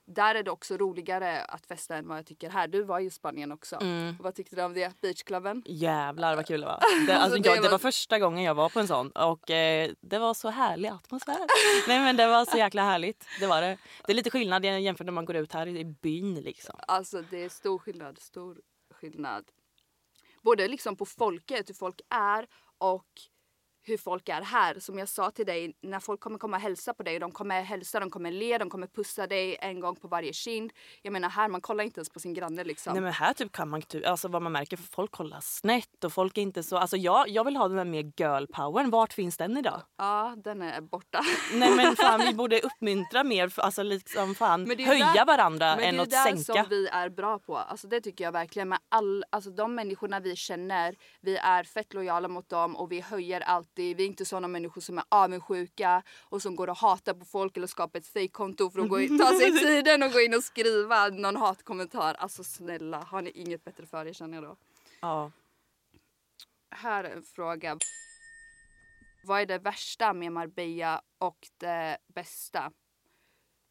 där 0.07 0.35
är 0.35 0.43
det 0.43 0.51
också 0.51 0.77
roligare 0.77 1.45
att 1.45 1.67
festa 1.67 1.97
än 1.97 2.09
vad 2.09 2.19
jag 2.19 2.27
tycker 2.27 2.51
här. 2.51 2.69
Du 2.69 2.83
var 2.83 3.01
i 3.01 3.11
Spanien 3.11 3.53
också. 3.53 3.77
Mm. 3.81 4.17
Vad 4.21 4.35
tyckte 4.35 4.57
du 4.57 4.63
om 4.63 4.75
det? 4.75 5.01
Beachklubben? 5.01 5.63
Jävlar 5.67 6.37
vad 6.37 6.47
kul 6.47 6.61
det 6.61 6.67
var. 6.67 6.81
Det, 7.07 7.17
alltså, 7.17 7.39
det 7.39 7.49
jag, 7.49 7.63
det 7.63 7.69
var- 7.69 7.79
första 7.79 8.19
gången 8.19 8.45
jag 8.45 8.55
var 8.55 8.69
på 8.69 8.81
en 8.81 8.89
sån 8.89 9.11
och 9.11 9.51
eh, 9.51 9.91
det 10.01 10.19
var 10.19 10.35
så 10.35 10.49
härlig 10.49 10.89
atmosfär. 10.89 11.39
Nej 11.89 12.01
men 12.01 12.17
det 12.17 12.27
var 12.27 12.45
så 12.45 12.59
jäkla 12.59 12.83
härligt. 12.83 13.25
Det 13.41 13.47
var 13.47 13.63
det. 13.63 13.79
Det 14.07 14.13
är 14.13 14.17
lite 14.17 14.31
skillnad 14.31 14.65
jämfört 14.65 15.05
när 15.05 15.13
man 15.13 15.25
går 15.25 15.37
ut 15.37 15.53
här 15.53 15.67
i 15.69 15.85
byn 15.85 16.35
liksom. 16.35 16.77
Alltså 16.89 17.23
det 17.31 17.45
är 17.45 17.49
stor 17.49 17.79
skillnad, 17.79 18.19
stor 18.19 18.61
skillnad. 18.95 19.45
Både 20.43 20.69
liksom 20.69 20.97
på 20.97 21.07
folket, 21.07 21.69
hur 21.69 21.75
folk 21.75 22.01
är 22.11 22.47
och 22.79 23.07
hur 23.89 23.97
folk 23.99 24.29
är 24.29 24.43
här. 24.43 24.79
Som 24.81 24.99
jag 24.99 25.09
sa 25.09 25.31
till 25.31 25.47
dig, 25.47 25.77
när 25.83 26.01
folk 26.01 26.21
kommer 26.21 26.39
komma 26.39 26.57
och 26.57 26.63
hälsa 26.63 26.95
på 26.95 27.03
dig, 27.03 27.19
de 27.19 27.33
kommer 27.33 27.63
hälsa, 27.63 28.01
de 28.01 28.11
kommer 28.11 28.31
le, 28.31 28.59
de 28.59 28.71
kommer 28.71 28.87
pussa 28.87 29.27
dig 29.27 29.57
en 29.61 29.81
gång 29.81 29.97
på 29.97 30.09
varje 30.09 30.33
kind. 30.33 30.73
Jag 31.03 31.13
menar 31.13 31.29
här, 31.29 31.49
man 31.49 31.61
kollar 31.61 31.85
inte 31.85 31.99
ens 32.01 32.11
på 32.11 32.21
sin 32.21 32.35
granne 32.35 32.65
liksom. 32.65 32.93
Nej 32.93 33.03
men 33.03 33.13
här 33.13 33.33
typ 33.33 33.53
kan 33.53 33.69
man 33.69 33.83
typ, 33.83 34.07
alltså 34.07 34.29
vad 34.29 34.43
man 34.43 34.53
märker, 34.53 34.77
för 34.77 34.85
folk 34.85 35.11
kollar 35.11 35.41
snett 35.41 36.05
och 36.05 36.13
folk 36.13 36.39
är 36.39 36.43
inte 36.43 36.63
så, 36.63 36.77
alltså 36.77 36.97
jag, 36.97 37.29
jag 37.29 37.45
vill 37.45 37.57
ha 37.57 37.69
den 37.69 37.77
där 37.77 37.85
mer 37.85 38.13
girl 38.17 38.47
powern. 38.47 38.91
Vart 38.91 39.13
finns 39.13 39.37
den 39.37 39.57
idag? 39.57 39.83
Ja, 39.99 40.35
den 40.45 40.63
är 40.63 40.81
borta. 40.81 41.21
Nej 41.55 41.77
men 41.77 41.97
fan 41.97 42.21
vi 42.21 42.35
borde 42.35 42.61
uppmuntra 42.61 43.25
mer, 43.25 43.53
alltså 43.57 43.83
liksom 43.83 44.35
fan 44.35 44.63
Men 44.63 44.77
det 44.77 44.83
är 44.83 44.87
höja 44.87 45.13
där- 45.15 45.27
varandra 45.27 45.77
Men 45.77 45.85
än 45.85 45.95
det 45.97 46.01
är 46.01 46.03
att 46.03 46.07
ju 46.09 46.11
där 46.11 46.25
sänka. 46.45 46.63
som 46.63 46.69
vi 46.71 46.89
är 46.89 47.09
bra 47.09 47.39
på. 47.39 47.57
Alltså 47.57 47.89
det 47.89 48.01
tycker 48.01 48.25
jag 48.25 48.33
verkligen. 48.33 48.69
Med 48.69 48.79
all, 48.89 49.25
alltså 49.31 49.51
de 49.51 49.75
människorna 49.75 50.21
vi 50.21 50.37
känner, 50.37 50.95
vi 51.21 51.37
är 51.37 51.65
fett 51.65 51.95
lojala 51.95 52.29
mot 52.29 52.49
dem 52.49 52.77
och 52.77 52.93
vi 52.93 53.01
höjer 53.01 53.41
alltid. 53.77 53.97
Vi 53.97 54.03
är 54.03 54.07
inte 54.07 54.25
sådana 54.25 54.49
människor 54.49 54.81
som 54.81 54.99
är 54.99 55.05
avundsjuka 55.09 56.03
och 56.31 56.43
som 56.43 56.57
går 56.57 56.69
och 56.69 56.77
hatar 56.77 57.15
på 57.15 57.25
folk 57.25 57.57
eller 57.57 57.67
skapar 57.67 57.99
ett 57.99 58.07
fejkkonto 58.07 58.71
för 58.71 58.81
att 58.81 58.89
gå 58.89 59.01
in, 59.01 59.19
ta 59.19 59.39
sig 59.39 59.53
tiden 59.61 60.03
och 60.03 60.13
gå 60.13 60.21
in 60.21 60.35
och 60.35 60.45
skriva 60.45 61.09
någon 61.09 61.37
hatkommentar. 61.37 62.15
Alltså 62.15 62.45
snälla, 62.45 62.99
har 62.99 63.23
ni 63.23 63.31
inget 63.31 63.65
bättre 63.65 63.87
för 63.87 64.07
er 64.07 64.13
känner 64.13 64.35
jag 64.35 64.45
då. 64.45 64.57
Ja. 65.01 65.31
Här 66.71 67.05
är 67.05 67.11
en 67.17 67.23
fråga. 67.23 67.79
Vad 69.25 69.41
är 69.41 69.47
det 69.47 69.59
värsta 69.59 70.13
med 70.13 70.33
Marbella 70.33 71.03
och 71.19 71.49
det 71.59 71.99
bästa? 72.15 72.73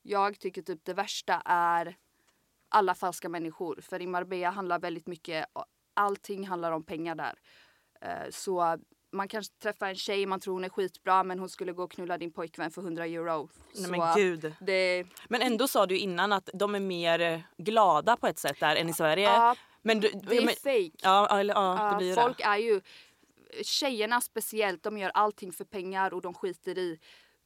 Jag 0.02 0.40
tycker 0.40 0.62
typ 0.62 0.86
det 0.86 0.94
värsta 0.94 1.42
är 1.46 1.96
alla 2.70 2.96
falska 2.96 3.30
människor. 3.30 3.82
För 3.82 4.02
i 4.02 4.08
Marbella 4.08 4.50
handlar 4.50 4.80
väldigt 4.80 5.08
mycket, 5.08 5.46
allting 5.94 6.48
handlar 6.48 6.72
om 6.72 6.84
pengar 6.84 7.16
där. 7.16 7.40
Eh, 8.02 8.30
Så 8.30 8.78
man 9.16 9.28
kanske 9.28 9.54
träffar 9.54 9.88
en 9.88 9.96
tjej, 9.96 10.26
man 10.26 10.40
tror 10.40 10.54
hon 10.54 10.64
är 10.64 10.70
skitbra 10.70 11.24
men 11.24 11.40
hon 11.40 11.50
skulle 11.50 11.74
gå 11.74 11.84
och 11.84 11.92
knulla 11.92 12.18
din 12.18 12.32
pojkvän 12.32 12.72
för 12.72 12.82
100 12.82 13.06
euro. 13.06 13.50
Nej 13.76 13.92
men 13.92 14.16
gud. 14.16 14.54
Det, 14.60 15.06
Men 15.28 15.42
ändå 15.42 15.68
sa 15.68 15.86
du 15.86 15.98
innan 15.98 16.34
att 16.34 16.50
de 16.54 16.76
är 16.76 16.80
mer 16.80 17.20
eh, 17.20 17.40
glada 17.58 18.18
på 18.18 18.28
ett 18.28 18.40
sätt 18.40 18.60
där 18.60 18.76
än 18.76 18.90
i 18.90 18.94
Sverige. 18.94 19.30
ja, 19.30 19.56
men 19.82 20.00
du, 20.00 20.12
det 20.12 20.38
är 20.38 20.46
men, 20.46 20.56
fake. 20.56 20.92
Ja, 21.02 21.40
eller, 21.40 21.54
ja, 21.54 21.90
det 21.92 21.98
blir 21.98 22.16
folk 22.16 22.38
det. 22.38 22.44
är 22.44 22.58
ju, 22.58 22.82
tjejerna 23.64 24.22
speciellt, 24.22 24.84
de 24.84 24.98
gör 24.98 25.12
allting 25.14 25.52
för 25.52 25.66
pengar 25.66 26.14
och 26.14 26.22
de 26.22 26.34
skiter 26.34 26.78
i. 26.78 27.00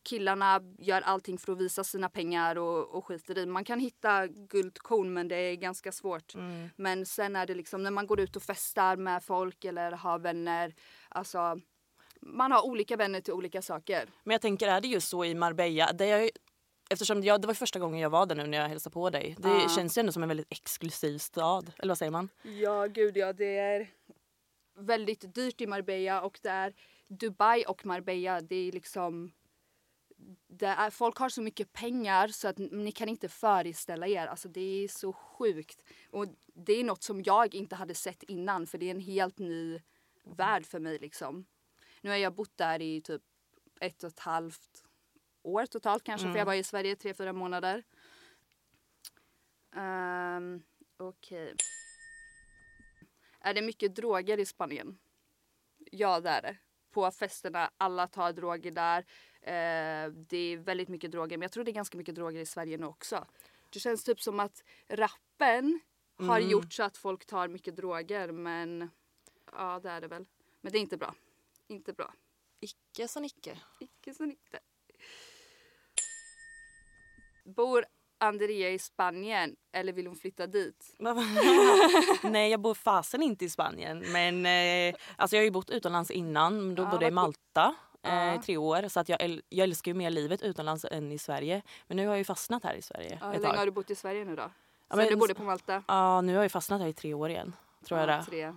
Killarna 0.03 0.61
gör 0.79 1.01
allting 1.01 1.37
för 1.37 1.51
att 1.51 1.57
visa 1.57 1.83
sina 1.83 2.09
pengar 2.09 2.57
och, 2.57 2.95
och 2.95 3.05
skiter 3.05 3.37
i. 3.37 3.45
Man 3.45 3.63
kan 3.63 3.79
hitta 3.79 4.27
guldkorn 4.27 5.13
men 5.13 5.27
det 5.27 5.35
är 5.35 5.55
ganska 5.55 5.91
svårt. 5.91 6.35
Mm. 6.35 6.69
Men 6.75 7.05
sen 7.05 7.35
är 7.35 7.45
det 7.45 7.55
liksom 7.55 7.83
när 7.83 7.91
man 7.91 8.07
går 8.07 8.19
ut 8.19 8.35
och 8.35 8.43
festar 8.43 8.95
med 8.95 9.23
folk 9.23 9.65
eller 9.65 9.91
har 9.91 10.19
vänner. 10.19 10.73
Alltså, 11.09 11.59
man 12.21 12.51
har 12.51 12.65
olika 12.65 12.97
vänner 12.97 13.21
till 13.21 13.33
olika 13.33 13.61
saker. 13.61 14.09
Men 14.23 14.31
jag 14.33 14.41
tänker, 14.41 14.67
är 14.67 14.81
det 14.81 14.87
just 14.87 15.09
så 15.09 15.25
i 15.25 15.35
Marbella? 15.35 15.93
Det 15.93 16.05
är, 16.05 16.29
eftersom 16.89 17.23
jag, 17.23 17.41
det 17.41 17.47
var 17.47 17.53
första 17.53 17.79
gången 17.79 17.99
jag 17.99 18.09
var 18.09 18.25
där 18.25 18.35
nu 18.35 18.47
när 18.47 18.57
jag 18.57 18.67
hälsade 18.69 18.93
på 18.93 19.09
dig. 19.09 19.35
Det 19.39 19.49
Ja. 19.49 19.69
känns 19.75 19.97
ju 19.97 19.99
ändå 19.99 20.11
som 20.11 20.23
en 20.23 20.29
väldigt 20.29 20.51
exklusiv 20.51 21.17
stad. 21.17 21.71
Eller 21.77 21.91
vad 21.91 21.97
säger 21.97 22.11
man? 22.11 22.29
Ja, 22.43 22.85
gud 22.85 23.17
ja. 23.17 23.33
Det 23.33 23.57
är 23.57 23.87
väldigt 24.77 25.35
dyrt 25.35 25.61
i 25.61 25.67
Marbella 25.67 26.21
och 26.21 26.39
det 26.41 26.49
är 26.49 26.73
Dubai 27.07 27.63
och 27.67 27.85
Marbella. 27.85 28.41
Det 28.41 28.55
är 28.67 28.71
liksom... 28.71 29.31
Det 30.47 30.65
är, 30.65 30.89
folk 30.89 31.17
har 31.17 31.29
så 31.29 31.41
mycket 31.41 31.73
pengar 31.73 32.27
så 32.27 32.47
att 32.47 32.57
ni 32.57 32.91
kan 32.91 33.09
inte 33.09 33.29
föreställa 33.29 34.07
er. 34.07 34.27
Alltså 34.27 34.47
det 34.49 34.83
är 34.83 34.87
så 34.87 35.13
sjukt. 35.13 35.83
Och 36.11 36.25
det 36.55 36.73
är 36.73 36.83
något 36.83 37.03
som 37.03 37.23
jag 37.23 37.55
inte 37.55 37.75
hade 37.75 37.95
sett 37.95 38.23
innan 38.23 38.67
för 38.67 38.77
det 38.77 38.85
är 38.85 38.91
en 38.91 38.99
helt 38.99 39.39
ny 39.39 39.81
värld 40.23 40.65
för 40.65 40.79
mig 40.79 40.99
liksom. 40.99 41.45
Nu 42.01 42.09
har 42.09 42.17
jag 42.17 42.33
bott 42.33 42.57
där 42.57 42.81
i 42.81 43.01
typ 43.01 43.21
ett 43.79 44.03
och 44.03 44.09
ett 44.09 44.19
halvt 44.19 44.83
år 45.41 45.65
totalt 45.65 46.03
kanske 46.03 46.31
för 46.31 46.37
jag 46.37 46.45
var 46.45 46.53
i 46.53 46.63
Sverige 46.63 46.95
tre, 46.95 47.13
fyra 47.13 47.33
månader. 47.33 47.83
Um, 49.75 50.63
Okej. 50.97 51.55
Är 53.39 53.53
det 53.53 53.61
mycket 53.61 53.95
droger 53.95 54.37
i 54.37 54.45
Spanien? 54.45 54.97
Ja, 55.91 56.19
det 56.19 56.29
är 56.29 56.41
det. 56.41 56.57
På 56.91 57.11
festerna, 57.11 57.71
alla 57.77 58.07
tar 58.07 58.33
droger 58.33 58.71
där. 58.71 58.99
Eh, 59.41 60.11
det 60.11 60.37
är 60.37 60.57
väldigt 60.57 60.89
mycket 60.89 61.11
droger, 61.11 61.37
men 61.37 61.41
jag 61.41 61.51
tror 61.51 61.63
det 61.63 61.71
är 61.71 61.73
ganska 61.73 61.97
mycket 61.97 62.15
droger 62.15 62.39
i 62.39 62.45
Sverige 62.45 62.77
nu 62.77 62.85
också. 62.85 63.25
Det 63.69 63.79
känns 63.79 64.03
typ 64.03 64.21
som 64.21 64.39
att 64.39 64.63
rappen 64.87 65.79
har 66.17 66.39
gjort 66.39 66.73
så 66.73 66.83
att 66.83 66.97
folk 66.97 67.25
tar 67.25 67.47
mycket 67.47 67.75
droger, 67.75 68.31
men 68.31 68.89
ja, 69.51 69.79
det 69.83 69.89
är 69.89 70.01
det 70.01 70.07
väl. 70.07 70.25
Men 70.61 70.71
det 70.71 70.77
är 70.77 70.81
inte 70.81 70.97
bra. 70.97 71.15
Inte 71.67 71.93
bra. 71.93 72.13
Icke 72.59 73.07
som 73.07 73.25
icke. 73.25 73.57
Icke 73.79 74.13
så 74.13 74.23
inte. 74.23 74.59
Bor 77.45 77.85
Andrea 78.17 78.69
i 78.69 78.79
Spanien 78.79 79.55
eller 79.71 79.93
vill 79.93 80.07
hon 80.07 80.15
flytta 80.15 80.47
dit? 80.47 80.95
Nej 82.23 82.51
jag 82.51 82.59
bor 82.59 82.73
fasen 82.73 83.21
inte 83.23 83.45
i 83.45 83.49
Spanien. 83.49 83.99
Men 84.11 84.45
eh, 84.45 84.95
alltså 85.15 85.35
jag 85.35 85.41
har 85.41 85.45
ju 85.45 85.51
bott 85.51 85.69
utomlands 85.69 86.11
innan. 86.11 86.75
Då 86.75 86.83
Ja, 86.83 86.89
bodde 86.89 87.05
jag 87.05 87.11
i 87.11 87.13
Malta 87.13 87.75
eh, 88.03 88.13
Ja. 88.13 88.35
i 88.35 88.39
tre 88.39 88.57
år. 88.57 88.87
Så 88.87 88.99
att 88.99 89.09
jag, 89.09 89.19
äl- 89.21 89.41
jag 89.49 89.63
älskar 89.63 89.91
ju 89.91 89.95
mer 89.97 90.09
livet 90.09 90.41
utomlands 90.41 90.85
än 90.91 91.11
i 91.11 91.17
Sverige. 91.17 91.61
Men 91.87 91.97
nu 91.97 92.05
har 92.07 92.13
jag 92.13 92.17
ju 92.17 92.23
fastnat 92.25 92.63
här 92.63 92.73
i 92.73 92.81
Sverige 92.81 93.17
Ja, 93.21 93.31
hur 93.31 93.39
länge 93.39 93.57
har 93.57 93.65
du 93.65 93.71
bott 93.71 93.89
i 93.89 93.95
Sverige 93.95 94.25
nu 94.25 94.35
då? 94.35 94.41
Ja, 94.41 94.51
Sen 94.89 94.97
men- 94.97 95.07
du 95.07 95.15
bodde 95.15 95.33
på 95.35 95.43
Malta? 95.43 95.83
Ja 95.87 96.21
nu 96.21 96.35
har 96.35 96.41
jag 96.41 96.51
fastnat 96.51 96.81
här 96.81 96.87
i 96.87 96.93
tre 96.93 97.13
år 97.13 97.29
igen. 97.29 97.55
Tror 97.85 97.99
jag 97.99 98.09
ja, 98.09 98.17
det. 98.17 98.23
tre. 98.25 98.53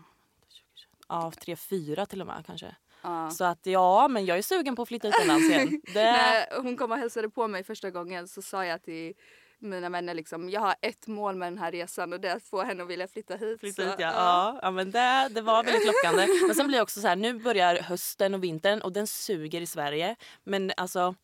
Ja 1.12 1.32
tre, 1.40 1.56
fyra 1.56 2.06
till 2.06 2.20
och 2.20 2.26
med 2.26 2.42
kanske. 2.46 2.76
Ja. 3.02 3.30
Så 3.30 3.44
att 3.44 3.66
ja 3.66 4.08
men 4.08 4.26
jag 4.26 4.38
är 4.38 4.42
sugen 4.42 4.76
på 4.76 4.82
att 4.82 4.88
flytta 4.88 5.08
utomlands 5.08 5.50
igen. 5.50 5.80
Det, 5.94 6.02
När 6.02 6.62
hon 6.62 6.76
kom 6.76 6.92
och 6.92 6.98
hälsade 6.98 7.30
på 7.30 7.48
mig 7.48 7.64
första 7.64 7.90
gången 7.90 8.28
så 8.28 8.42
sa 8.42 8.64
jag 8.66 8.82
till 8.82 9.14
mina 9.58 9.88
vänner 9.88 10.14
liksom, 10.14 10.50
jag 10.50 10.60
har 10.60 10.74
ett 10.80 11.06
mål 11.06 11.36
med 11.36 11.46
den 11.52 11.58
här 11.58 11.72
resan 11.72 12.12
och 12.12 12.20
det 12.20 12.28
är 12.28 12.36
att 12.36 12.42
få 12.42 12.62
henne 12.62 12.82
att 12.82 12.88
vilja 12.88 13.08
flytta 13.08 13.36
hit. 13.36 13.60
Flytta 13.60 13.82
hit, 13.82 13.94
ja. 13.98 14.12
Ja, 14.12 14.58
ja, 14.62 14.70
men 14.70 14.90
det, 14.90 15.28
det 15.30 15.40
var 15.40 15.64
väldigt 15.64 15.86
lockande. 15.86 16.26
Men 16.46 16.54
sen 16.54 16.66
blir 16.66 16.78
det 16.78 16.82
också 16.82 17.00
så 17.00 17.08
här, 17.08 17.16
nu 17.16 17.34
börjar 17.34 17.82
hösten 17.82 18.34
och 18.34 18.44
vintern 18.44 18.80
och 18.80 18.92
den 18.92 19.06
suger 19.06 19.60
i 19.60 19.66
Sverige. 19.66 20.16
Men 20.44 20.72
alltså, 20.76 21.14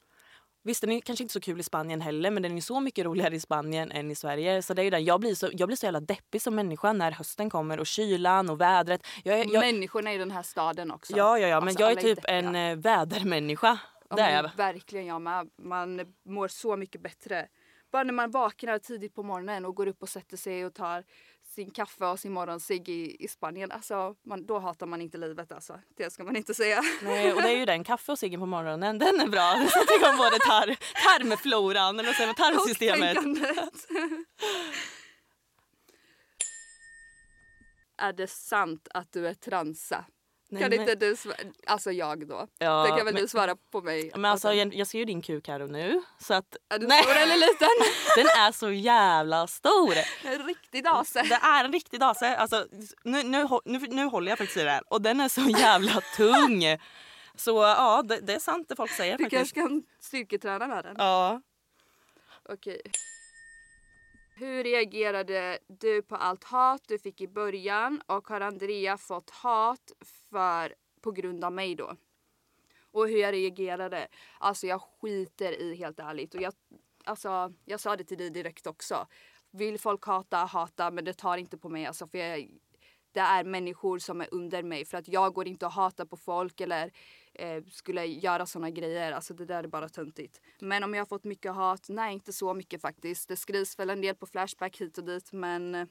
visst 0.63 0.81
den 0.81 0.93
är 0.93 1.01
kanske 1.01 1.25
inte 1.25 1.33
så 1.33 1.41
kul 1.41 1.61
i 1.61 1.63
Spanien 1.63 2.01
heller 2.01 2.31
men 2.31 2.43
den 2.43 2.57
är 2.57 2.61
så 2.61 2.81
mycket 2.81 3.05
roligare 3.05 3.35
i 3.37 3.41
Spanien 3.41 3.93
än 3.93 4.11
i 4.11 4.15
Sverige. 4.15 4.63
Så 4.63 4.75
det 4.75 4.83
är 4.83 4.85
ju 4.85 4.91
det. 4.91 4.99
Jag, 4.99 5.21
blir 5.21 5.35
så, 5.35 5.49
jag 5.53 5.69
blir 5.69 5.77
så 5.77 5.87
jävla 5.87 6.01
deppig 6.01 6.43
som 6.43 6.55
människa 6.55 6.93
när 6.93 7.11
hösten 7.13 7.51
kommer 7.51 7.81
och 7.81 7.87
kylan 7.87 8.51
och 8.51 8.61
vädret. 8.61 9.07
Jag, 9.25 9.41
är- 9.41 9.53
jag, 9.55 9.61
Människorna 9.61 10.15
i 10.15 10.19
den 10.19 10.31
här 10.31 10.43
staden 10.43 10.91
också. 10.91 11.17
ja, 11.17 11.39
ja, 11.39 11.49
ja, 11.49 11.61
men 11.61 11.69
Alltså, 11.69 11.83
jag 11.83 11.91
är 11.93 11.97
typ 11.97 12.17
deppiga. 12.17 12.35
en 12.37 12.55
eh, 12.57 12.77
vädermänniska. 12.77 13.79
Ja, 14.11 14.17
det 14.17 14.23
är 14.23 14.43
jag. 14.43 14.51
Verkligen 14.57 15.07
jag 15.07 15.23
med. 15.23 15.49
Man 15.63 16.15
mår 16.25 16.49
så 16.49 16.77
mycket 16.77 17.01
bättre. 17.01 17.49
Bara 17.93 18.03
när 18.05 18.13
man 18.13 18.31
vaknar 18.31 18.79
tidigt 18.79 19.15
på 19.15 19.23
morgonen 19.23 19.65
och 19.65 19.75
går 19.75 19.87
upp 19.87 20.03
och 20.03 20.09
sätter 20.09 20.37
sig 20.37 20.67
och 20.67 20.75
tar 20.75 21.05
sin 21.59 21.71
kaffe 21.71 22.07
och 22.07 22.21
sin 22.21 22.33
morgonscigg 22.33 22.89
i, 22.89 23.17
i 23.25 23.29
Spanien. 23.29 23.73
Alltså, 23.73 24.15
man, 24.27 24.47
då 24.47 24.59
hatar 24.59 24.87
man 24.87 25.01
inte 25.01 25.19
livet 25.19 25.53
alltså. 25.53 25.81
Det 25.97 26.13
ska 26.13 26.25
man 26.25 26.37
inte 26.37 26.55
säga. 26.55 26.83
Nej, 27.03 27.33
och 27.33 27.43
det 27.43 27.49
är 27.49 27.57
ju 27.57 27.65
den, 27.65 27.85
kaffe 27.85 28.13
och 28.13 28.19
ciggen 28.19 28.41
på 28.41 28.47
morgonen, 28.47 28.99
den 28.99 29.21
är 29.21 29.27
bra. 29.27 29.55
Den 29.55 29.69
sätter 29.69 29.97
igång 29.97 30.17
både 30.17 30.39
tar, 30.39 30.77
tarmfloran, 31.05 31.99
eller 31.99 32.09
vad 32.09 32.17
säger 32.17 32.29
man, 32.29 32.35
tarmsystemet. 32.35 33.17
Är 37.99 38.13
det 38.13 38.31
sant 38.31 38.89
att 38.95 39.13
du 39.13 39.29
är 39.29 39.35
transa? 39.35 40.05
Nej, 40.51 40.63
kan 40.63 40.71
men- 40.71 40.81
inte 40.81 40.95
du 40.95 41.17
svara? 41.17 41.37
Alltså 41.67 41.93
jag 41.93 42.29
då. 42.29 42.47
Ja, 42.59 42.83
det 42.83 42.89
kan 42.89 43.05
väl 43.05 43.15
men- 43.15 43.23
du 43.23 43.29
svara 43.29 43.57
på 43.71 43.81
mig? 43.81 44.11
Men 44.15 44.25
alltså, 44.25 44.53
jag, 44.55 44.75
jag 44.75 44.87
ser 44.87 44.99
ju 44.99 45.05
din 45.05 45.23
kuk 45.23 45.49
här 45.49 45.61
och 45.63 45.71
nu. 45.71 46.03
Så 46.21 46.35
att, 46.35 46.57
är 46.69 46.79
nej, 46.79 47.03
stor 47.03 47.17
eller 47.17 47.37
liten? 47.37 47.69
den 48.17 48.27
är 48.27 48.53
så 48.53 48.71
jävla 48.71 49.47
stor. 49.47 49.95
En 50.25 50.47
riktig 50.47 50.85
dase. 50.85 51.23
Det 51.23 51.35
är 51.35 51.65
en 51.65 51.73
riktig 51.73 52.01
dase. 52.01 52.37
Alltså, 52.37 52.67
nu, 53.03 53.23
nu, 53.23 53.47
nu, 53.65 53.79
nu 53.79 54.05
håller 54.05 54.31
jag 54.33 54.39
faktiskt 54.39 54.57
i 54.59 54.63
den 54.65 54.83
och 54.87 55.03
den 55.03 55.21
är 55.21 55.29
så 55.29 55.41
jävla 55.41 56.01
tung. 56.17 56.63
Så 57.35 57.51
ja, 57.63 58.03
det, 58.03 58.21
det 58.21 58.35
är 58.35 58.39
sant 58.39 58.69
det 58.69 58.77
folk 58.77 58.91
säger 58.91 59.19
Du 59.19 59.25
faktiskt. 59.25 59.55
kanske 59.55 59.69
kan 59.69 59.83
styrketräna 60.01 60.67
med 60.67 60.85
den? 60.85 60.95
Ja. 60.99 61.41
Okej. 62.49 62.81
Hur 64.39 64.65
reagerade 64.65 65.59
du 65.67 66.03
på 66.03 66.17
allt 66.17 66.45
hat 66.45 66.83
du 66.89 66.99
fick 66.99 67.21
i 67.21 67.29
början 67.29 68.03
och 68.07 68.29
har 68.29 68.41
Andrea 68.41 68.97
fått 68.97 69.31
hat 69.31 69.93
för, 70.31 70.75
på 71.01 71.13
grund 71.13 71.45
av 71.45 71.53
mig 71.53 71.75
då? 71.75 71.97
Och 72.81 73.09
hur 73.09 73.19
jag 73.19 73.33
reagerade? 73.35 74.09
Alltså 74.39 74.67
jag 74.67 74.83
skiter 74.83 75.53
i 75.53 75.75
helt 75.75 75.99
ärligt. 75.99 76.35
Och 76.35 76.43
jag, 76.43 76.53
alltså, 77.05 77.53
jag 77.65 77.81
sa 77.81 77.97
det 77.97 78.05
till 78.05 78.19
dig 78.19 78.31
direkt 78.31 78.67
också. 78.67 79.07
Vill 79.51 79.79
folk 79.79 80.07
hata, 80.07 80.37
hata 80.37 80.91
men 80.91 81.05
det 81.05 81.13
tar 81.13 81.37
inte 81.37 81.59
på 81.59 81.69
mig. 81.69 81.87
Alltså, 81.87 82.07
för 82.07 82.19
jag, 82.19 82.49
det 83.13 83.21
är 83.21 83.45
människor 83.45 83.99
som 83.99 84.21
är 84.21 84.29
under 84.31 84.63
mig. 84.63 84.85
För 84.85 84.99
att 84.99 85.09
jag 85.09 85.35
går 85.35 85.49
inte 85.49 85.67
och 85.67 85.73
hatar 85.73 86.05
på 86.05 86.17
folk 86.17 86.61
eller 86.61 86.93
eh, 87.39 87.63
skulle 87.71 88.05
göra 88.07 88.47
såna 88.47 88.71
grejer. 88.71 89.13
Alltså 89.13 89.35
det 89.35 89.45
där 89.45 89.65
är 89.65 89.69
bara 89.69 89.89
töntigt. 89.89 90.41
Men 90.61 90.85
om 90.85 90.95
jag 90.95 91.01
har 91.01 91.07
fått 91.07 91.25
mycket 91.25 91.55
hat? 91.55 91.87
Nej, 91.89 92.13
inte 92.15 92.33
så 92.33 92.55
mycket 92.55 92.81
faktiskt. 92.81 93.29
Det 93.29 93.37
skrivs 93.37 93.79
väl 93.79 93.91
en 93.91 94.01
del 94.01 94.15
på 94.15 94.27
Flashback 94.27 94.77
hit 94.81 94.99
och 94.99 95.05
dit 95.05 95.33
men 95.33 95.75
eh, 95.75 95.87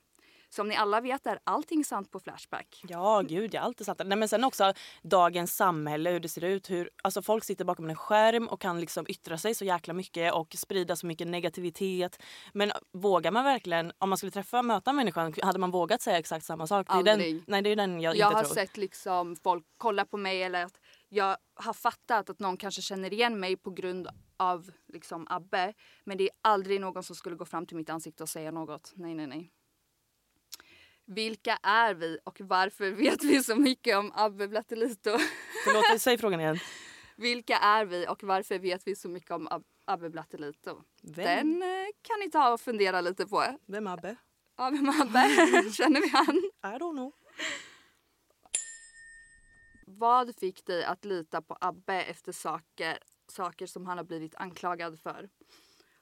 Som 0.50 0.68
ni 0.68 0.75
alla 0.75 1.01
vet 1.01 1.27
är 1.27 1.39
allting 1.44 1.86
sant 1.86 2.12
på 2.12 2.20
Flashback. 2.20 2.82
Ja, 2.88 3.22
gud, 3.22 3.54
jag 3.54 3.62
har 3.62 3.66
alltid 3.66 3.86
satt 3.86 3.98
det. 3.98 4.04
Nej, 4.04 4.18
men 4.18 4.30
sen 4.30 4.44
också 4.44 4.74
dagens 5.04 5.56
samhälle, 5.56 6.10
hur 6.10 6.20
det 6.20 6.30
ser 6.30 6.44
ut. 6.44 6.70
Hur, 6.70 6.89
alltså 7.04 7.22
folk 7.22 7.44
sitter 7.44 7.66
bakom 7.66 7.89
en 7.89 7.96
skärm 7.96 8.48
och 8.48 8.62
kan 8.62 8.80
liksom 8.80 9.06
yttra 9.10 9.38
sig 9.38 9.56
så 9.56 9.66
jäkla 9.66 9.94
mycket 9.94 10.34
och 10.34 10.56
sprida 10.58 10.96
så 10.96 11.06
mycket 11.08 11.27
negativitet. 11.27 12.24
Men 12.54 12.72
vågar 12.94 13.32
man 13.32 13.44
verkligen, 13.44 13.92
om 13.98 14.10
man 14.10 14.18
skulle 14.18 14.32
träffa 14.32 14.60
och 14.60 14.66
möta 14.66 14.94
människan, 14.94 15.34
hade 15.42 15.60
man 15.60 15.72
vågat 15.72 16.01
säga 16.01 16.18
exakt 16.20 16.46
samma 16.46 16.68
sak? 16.68 16.88
Det 16.88 16.94
är 16.94 17.04
den, 17.04 17.13
Aldrig. 17.13 17.44
nej, 17.48 17.62
det 17.62 17.70
är 17.70 17.75
den 17.75 18.01
jag, 18.01 18.16
Jag 18.18 18.27
inte 18.27 18.38
har 18.38 18.44
tror. 18.44 18.54
sett 18.56 18.77
liksom 18.77 19.36
folk 19.36 19.66
kolla 19.77 20.06
på 20.06 20.18
mig 20.18 20.44
eller 20.44 20.66
att 20.66 20.80
jag 21.10 21.38
har 21.54 21.74
fattat 21.74 22.30
att 22.30 22.40
någon 22.40 22.58
kanske 22.58 22.82
känner 22.82 23.14
igen 23.14 23.40
mig 23.40 23.58
på 23.58 23.72
grund 23.72 24.08
av 24.38 24.72
liksom 24.88 25.28
Abbe. 25.30 25.74
Men 26.04 26.18
det 26.18 26.24
är 26.24 26.30
aldrig 26.42 26.82
någon 26.82 27.04
som 27.04 27.16
skulle 27.16 27.36
gå 27.36 27.46
fram 27.46 27.66
till 27.66 27.78
mitt 27.78 27.90
ansikte 27.90 28.24
och 28.24 28.30
säga 28.30 28.52
något. 28.52 28.94
Nej, 28.96 29.14
nej, 29.14 29.28
nej. 29.28 29.52
Vilka 31.06 31.58
är 31.64 31.94
vi 31.94 32.20
och 32.24 32.42
varför 32.42 32.92
vet 33.04 33.24
vi 33.24 33.44
så 33.44 33.56
mycket 33.56 33.98
om 33.98 34.12
Abbe 34.16 34.48
Blattelito? 34.48 35.10
Förlåt, 35.66 36.02
säg 36.02 36.18
frågan 36.18 36.40
igen. 36.40 36.60
Vilka 37.16 37.58
är 37.58 37.86
vi 37.86 38.08
och 38.08 38.24
varför 38.24 38.60
vet 38.60 38.88
vi 38.88 38.96
så 38.96 39.10
mycket 39.10 39.32
om 39.32 39.48
Ab- 39.48 39.64
Abbe 39.86 40.10
Blattelito? 40.10 40.82
Vem? 41.04 41.26
Den 41.60 41.62
eh, 41.64 41.88
kan 42.02 42.20
ni 42.20 42.30
ta 42.32 42.54
och 42.54 42.62
fundera 42.62 43.02
lite 43.02 43.28
på. 43.28 43.44
Vem 43.68 43.88
Abbe? 43.88 44.16
Ja, 44.58 44.70
vem 44.70 44.90
Abbe? 44.90 45.30
Känner 45.74 46.02
vi 46.02 46.08
han? 46.10 46.36
I 46.76 46.78
don't 46.80 46.92
know. 46.94 47.14
Vad 50.00 50.36
fick 50.36 50.66
dig 50.66 50.84
att 50.84 51.06
lita 51.06 51.42
på 51.42 51.58
Abbe 51.62 52.01
efter 52.01 52.32
saker, 52.32 52.98
saker 53.27 53.66
som 53.66 53.86
han 53.86 53.98
har 53.98 54.06
blivit 54.06 54.36
anklagad 54.36 55.00
för? 55.00 55.30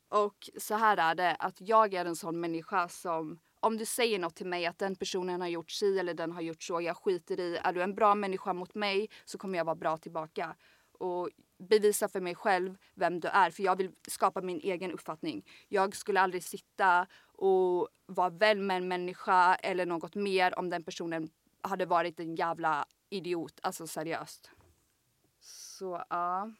Och 0.09 0.49
så 0.57 0.75
här 0.75 0.97
är 0.97 1.15
det 1.15 1.35
att 1.35 1.61
jag 1.61 1.93
är 1.93 2.05
en 2.05 2.15
sån 2.15 2.39
människa 2.39 2.89
som 2.89 3.39
om 3.59 3.77
du 3.77 3.85
säger 3.85 4.19
något 4.19 4.35
till 4.35 4.45
mig 4.45 4.65
att 4.65 4.79
den 4.79 4.95
personen 4.95 5.41
har 5.41 5.47
gjort 5.47 5.71
si 5.71 5.99
eller 5.99 6.13
den 6.13 6.31
har 6.31 6.41
gjort 6.41 6.63
så, 6.63 6.81
jag 6.81 6.97
skiter 6.97 7.39
i. 7.39 7.57
Är 7.57 7.73
du 7.73 7.81
en 7.81 7.95
bra 7.95 8.15
människa 8.15 8.53
mot 8.53 8.75
mig 8.75 9.09
så 9.25 9.37
kommer 9.37 9.57
jag 9.57 9.65
vara 9.65 9.75
bra 9.75 9.97
tillbaka. 9.97 10.55
Och 10.91 11.29
bevisa 11.69 12.07
för 12.07 12.21
mig 12.21 12.35
själv 12.35 12.77
vem 12.93 13.19
du 13.19 13.27
är. 13.27 13.51
För 13.51 13.63
jag 13.63 13.75
vill 13.75 13.91
skapa 14.07 14.41
min 14.41 14.59
egen 14.59 14.91
uppfattning. 14.91 15.45
Jag 15.67 15.95
skulle 15.95 16.21
aldrig 16.21 16.43
sitta 16.43 17.07
och 17.25 17.89
vara 18.05 18.29
vän 18.29 18.67
med 18.67 18.77
en 18.77 18.87
människa 18.87 19.55
eller 19.55 19.85
något 19.85 20.15
mer 20.15 20.59
om 20.59 20.69
den 20.69 20.83
personen 20.83 21.29
hade 21.61 21.85
varit 21.85 22.19
en 22.19 22.35
jävla 22.35 22.85
idiot. 23.09 23.59
Alltså 23.63 23.87
seriöst. 23.87 24.51
Så 25.39 26.05
ja. 26.09 26.51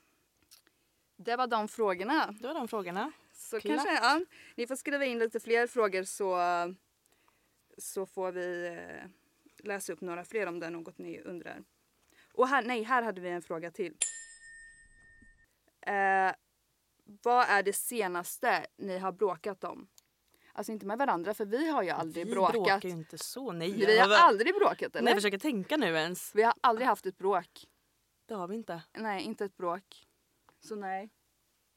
Det 1.18 1.36
var 1.36 1.48
de 1.48 1.68
frågorna. 1.68 2.36
Det 2.40 2.48
var 2.48 2.54
de 2.54 2.68
frågorna. 2.68 3.12
Så 3.34 3.60
Klart. 3.60 3.76
kanske, 3.76 3.94
ja, 3.94 4.22
ni 4.56 4.68
får 4.68 4.76
skriva 4.76 5.06
in 5.06 5.20
lite 5.20 5.40
fler 5.40 5.68
frågor 5.68 6.04
så, 6.04 6.38
så 7.78 8.06
får 8.06 8.32
vi 8.32 8.68
eh, 8.68 9.10
läsa 9.64 9.94
upp 9.94 10.02
några 10.02 10.26
fler 10.26 10.48
om 10.48 10.60
det 10.60 10.66
är 10.66 10.72
något 10.72 10.98
ni 10.98 11.22
undrar. 11.22 11.64
Och 12.34 12.48
här, 12.48 12.64
nej, 12.64 12.84
här 12.84 13.02
hade 13.04 13.22
vi 13.22 13.30
en 13.30 13.42
fråga 13.42 13.72
till. 13.72 13.98
Eh, 15.82 16.32
vad 17.06 17.46
är 17.50 17.64
det 17.64 17.74
senaste 17.74 18.66
ni 18.78 18.98
har 18.98 19.12
bråkat 19.12 19.64
om? 19.64 19.88
Alltså 20.58 20.72
inte 20.72 20.86
med 20.86 20.98
varandra 20.98 21.34
för 21.34 21.46
vi 21.46 21.70
har 21.70 21.84
ju 21.84 21.90
aldrig 21.90 22.26
Vi 22.26 22.32
bråkat. 22.32 22.54
bråkar 22.54 22.82
ju 22.82 22.90
inte 22.90 23.18
så. 23.18 23.52
Nej, 23.52 23.72
Vi 23.72 24.00
har 24.00 24.10
aldrig 24.16 24.56
bråkat 24.56 24.94
Nej, 24.94 25.00
eller? 25.00 25.10
jag 25.12 25.18
försöker 25.18 25.38
tänka 25.38 25.78
nu 25.78 25.86
ens. 25.96 26.36
Vi 26.36 26.44
har 26.44 26.54
aldrig 26.62 26.88
haft 26.88 27.06
ett 27.06 27.18
bråk. 27.18 27.66
Det 28.26 28.34
har 28.34 28.48
vi 28.48 28.56
inte. 28.56 28.82
Nej, 28.98 29.24
inte 29.24 29.46
ett 29.46 29.58
bråk. 29.58 29.84
Så 30.68 30.76
nej. 30.76 31.10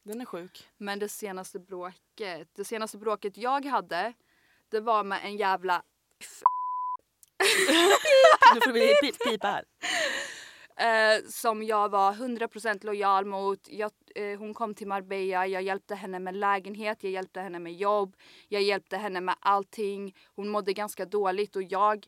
Den 0.02 0.20
är 0.20 0.24
sjuk. 0.24 0.68
Men 0.76 0.98
det 0.98 1.08
senaste 1.08 1.58
bråket, 1.58 2.48
det 2.54 2.64
senaste 2.64 2.98
bråket 2.98 3.36
jag 3.36 3.64
hade, 3.64 4.12
det 4.68 4.80
var 4.80 5.04
med 5.04 5.20
en 5.24 5.36
jävla 5.36 5.82
Nu 8.54 8.60
får 8.60 8.72
vi 8.72 8.94
pip, 9.02 9.24
pipa 9.24 9.46
här. 9.46 9.64
eh, 11.16 11.22
som 11.28 11.62
jag 11.62 11.88
var 11.88 12.12
100% 12.12 12.84
lojal 12.86 13.24
mot. 13.24 13.68
Jag, 13.68 13.90
hon 14.38 14.54
kom 14.54 14.74
till 14.74 14.86
Marbella, 14.86 15.46
jag 15.46 15.62
hjälpte 15.62 15.94
henne 15.94 16.18
med 16.18 16.36
lägenhet, 16.36 17.02
jag 17.02 17.12
hjälpte 17.12 17.40
henne 17.40 17.58
med 17.58 17.74
jobb, 17.74 18.16
jag 18.48 18.62
hjälpte 18.62 18.96
henne 18.96 19.20
med 19.20 19.34
allting. 19.40 20.14
Hon 20.34 20.48
mådde 20.48 20.72
ganska 20.72 21.04
dåligt 21.04 21.56
och 21.56 21.62
jag 21.62 22.06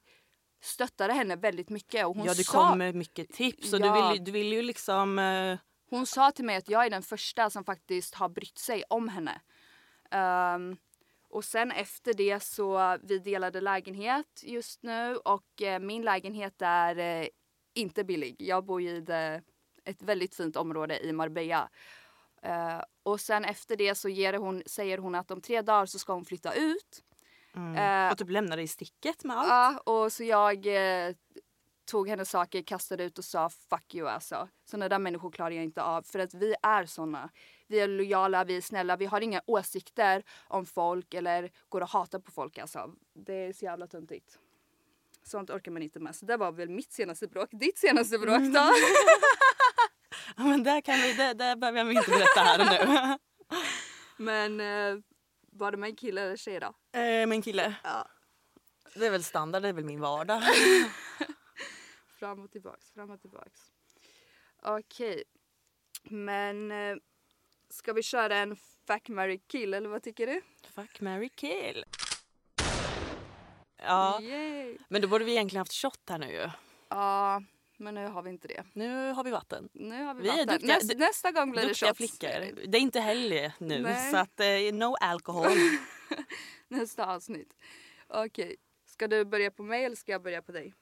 stöttade 0.62 1.12
henne 1.12 1.36
väldigt 1.36 1.70
mycket. 1.70 2.06
Och 2.06 2.16
hon, 2.16 2.26
Ja, 2.26 2.34
du 2.34 2.44
sa, 2.44 2.68
kom 2.68 2.78
med 2.78 2.94
mycket 2.94 3.32
tips 3.32 3.72
och 3.72 3.80
Ja. 3.80 3.94
du, 4.02 4.12
vill, 4.12 4.24
du 4.24 4.30
vill 4.30 4.52
ju 4.52 4.62
liksom... 4.62 5.18
eh, 5.18 5.58
hon 5.90 6.06
sa 6.06 6.30
till 6.30 6.44
mig 6.44 6.56
att 6.56 6.68
jag 6.68 6.86
är 6.86 6.90
den 6.90 7.02
första 7.02 7.50
som 7.50 7.64
faktiskt 7.64 8.14
har 8.14 8.28
brytt 8.28 8.58
sig 8.58 8.84
om 8.88 9.08
henne. 9.08 9.40
Ehm, 10.10 10.76
och 11.28 11.44
sen 11.44 11.70
efter 11.72 12.14
det 12.14 12.42
så 12.42 12.98
vi 13.02 13.18
delade 13.18 13.60
lägenhet 13.60 14.42
just 14.42 14.82
nu 14.82 15.16
och 15.16 15.62
eh, 15.62 15.78
min 15.80 16.02
lägenhet 16.02 16.62
är 16.62 16.98
eh, 17.22 17.26
inte 17.74 18.04
billig. 18.04 18.36
Jag 18.38 18.64
bor 18.64 18.82
i 18.82 19.00
det, 19.00 19.42
ett 19.84 20.02
väldigt 20.02 20.34
fint 20.34 20.56
område 20.56 21.00
i 21.06 21.12
Marbella. 21.12 21.68
Eh, 22.42 22.82
och 23.02 23.20
sen 23.20 23.44
efter 23.44 23.76
det 23.76 23.94
så 23.94 24.08
ger 24.08 24.32
hon, 24.32 24.62
säger 24.66 24.98
hon 24.98 25.14
att 25.14 25.30
om 25.30 25.40
tre 25.40 25.62
dagar 25.62 25.86
så 25.86 25.98
ska 25.98 26.12
hon 26.12 26.24
flytta 26.24 26.54
ut. 26.54 27.04
Eh, 27.76 28.12
och 28.12 28.18
typ 28.18 28.30
lämnar 28.30 28.56
dig 28.56 28.64
i 28.64 28.68
sticket 28.68 29.24
med 29.24 29.36
allt. 29.36 29.48
Ja, 29.48 29.92
och 29.92 30.12
så 30.12 30.24
jag 30.24 30.66
eh, 30.66 31.14
tog 31.84 32.08
hennes 32.08 32.30
saker, 32.30 32.62
kastade 32.62 33.04
ut 33.04 33.18
och 33.18 33.24
sa 33.24 33.50
fuck 33.50 33.94
you 33.94 34.08
alltså. 34.08 34.48
Sådana 34.64 34.88
där 34.88 34.98
människor 34.98 35.30
klarar 35.30 35.50
jag 35.50 35.64
inte 35.64 35.82
av 35.82 36.02
för 36.02 36.18
att 36.18 36.34
vi 36.34 36.54
är 36.62 36.86
såna. 36.86 37.30
Vi 37.66 37.80
är 37.80 37.88
lojala, 37.88 38.44
vi 38.44 38.56
är 38.56 38.60
snälla, 38.60 38.96
vi 38.96 39.06
har 39.06 39.20
inga 39.20 39.42
åsikter 39.46 40.22
om 40.48 40.66
folk 40.66 41.14
eller 41.14 41.50
går 41.68 41.80
och 41.80 41.88
hatar 41.88 42.18
på 42.18 42.30
folk 42.30 42.58
alltså. 42.58 42.94
Det 43.14 43.34
är 43.34 43.52
så 43.52 43.64
jävla 43.64 43.86
töntigt. 43.86 44.38
Sånt 45.22 45.50
orkar 45.50 45.72
man 45.72 45.82
inte 45.82 46.00
med. 46.00 46.16
Så 46.16 46.26
det 46.26 46.36
var 46.36 46.52
väl 46.52 46.68
mitt 46.68 46.92
senaste 46.92 47.26
bråk. 47.26 47.48
Ditt 47.52 47.78
senaste 47.78 48.18
bråk 48.18 48.40
då? 48.40 48.70
Ja, 50.36 50.42
Men 50.44 50.62
där, 50.62 50.80
kan 50.80 50.94
vi, 50.94 51.12
där, 51.12 51.34
där 51.34 51.56
behöver 51.56 51.84
vi 51.84 51.94
inte 51.96 52.10
berätta 52.10 52.40
här 52.40 52.58
nu. 52.58 53.18
Men 54.24 54.60
eh, 54.60 55.02
var 55.52 55.70
det 55.70 55.76
med 55.76 55.90
en 55.90 55.96
kille 55.96 56.20
eller 56.22 56.36
tjej 56.36 56.60
då? 56.60 56.98
Eh, 57.00 57.26
Min 57.26 57.42
kille. 57.42 57.74
Ja. 57.84 58.08
Det 58.94 59.06
är 59.06 59.10
väl 59.10 59.24
standard, 59.24 59.62
det 59.62 59.68
är 59.68 59.72
väl 59.72 59.84
min 59.84 60.00
vardag. 60.00 60.42
Fram 62.18 62.44
och 62.44 62.50
tillbaks, 62.50 62.90
fram 62.92 63.10
och 63.10 63.20
tillbaks. 63.20 63.60
Okej. 64.62 65.24
Men 66.02 66.70
eh, 66.70 66.96
ska 67.70 67.92
vi 67.92 68.02
köra 68.02 68.36
en 68.36 68.56
fuck, 68.86 69.08
marry, 69.08 69.38
kill 69.48 69.74
eller 69.74 69.88
vad 69.88 70.02
tycker 70.02 70.26
du? 70.26 70.42
Fuck, 70.74 71.00
marry, 71.00 71.28
kill. 71.28 71.84
Ja, 73.82 74.20
Yay. 74.22 74.78
men 74.88 75.02
då 75.02 75.08
borde 75.08 75.24
vi 75.24 75.32
egentligen 75.32 75.60
haft 75.60 75.72
shot 75.72 76.00
här 76.08 76.18
nu 76.18 76.32
ju. 76.32 76.50
Ja, 76.88 77.42
men 77.80 77.94
nu 77.94 78.06
har 78.06 78.22
vi 78.22 78.30
inte 78.30 78.48
det. 78.48 78.64
Nu 78.72 79.12
har 79.12 79.24
vi 79.24 79.30
vatten. 79.30 79.68
Nu 79.72 80.04
har 80.04 80.14
vi, 80.14 80.22
Vi 80.22 80.28
är 80.28 80.32
vatten. 80.32 80.48
duktiga- 80.48 80.74
Näst, 80.74 80.96
nästa 80.98 81.30
gång 81.32 81.50
blir 81.50 81.68
det 81.68 81.74
shots. 81.74 81.96
flickor. 81.96 82.66
Det 82.66 82.78
är 82.78 82.82
inte 82.82 83.00
helg 83.00 83.52
nu 83.58 83.78
Nej. 83.82 84.10
så 84.10 84.16
att 84.16 84.40
eh, 84.40 84.74
no 84.78 84.96
alcohol. 85.00 85.50
Nästa 86.68 87.06
avsnitt. 87.14 87.54
Okej. 88.08 88.56
Ska 88.86 89.08
du 89.08 89.24
börja 89.24 89.50
på 89.50 89.62
mig 89.62 89.84
eller 89.84 89.96
ska 89.96 90.12
jag 90.12 90.22
börja 90.22 90.42
på 90.42 90.52
dig? 90.52 90.74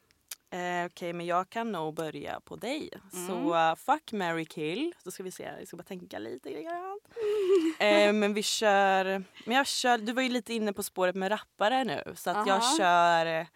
Eh, 0.51 0.87
Okej, 0.87 1.13
men 1.13 1.27
jag 1.27 1.51
kan 1.51 1.73
nog 1.73 1.95
börja 1.95 2.41
på 2.41 2.57
dig. 2.57 2.91
Mm. 3.15 3.27
Så 3.27 3.55
uh, 3.55 3.75
fuck, 3.75 4.13
marry, 4.13 4.45
kill. 4.45 4.95
Då 5.05 5.11
ska 5.11 5.23
vi 5.23 5.31
se, 5.31 5.43
jag 5.59 5.69
ska 5.69 5.77
bara 5.77 5.83
tänka 5.83 6.19
lite 6.19 6.63
grann. 6.63 7.01
eh, 7.79 8.13
men 8.13 8.35
vi 8.35 8.43
kör, 8.43 9.05
men 9.47 9.57
jag 9.57 9.67
kör, 9.67 9.99
du 9.99 10.13
var 10.13 10.23
ju 10.23 10.29
lite 10.29 10.55
inne 10.55 10.73
på 10.73 10.83
spåret 10.83 11.15
med 11.15 11.31
rappare 11.33 11.85
nu. 11.85 12.03
Så 12.17 12.31
att 12.31 12.47
jag 12.47 12.57
Aha. 12.57 12.77
kör 12.79 13.27
eh, 13.27 13.47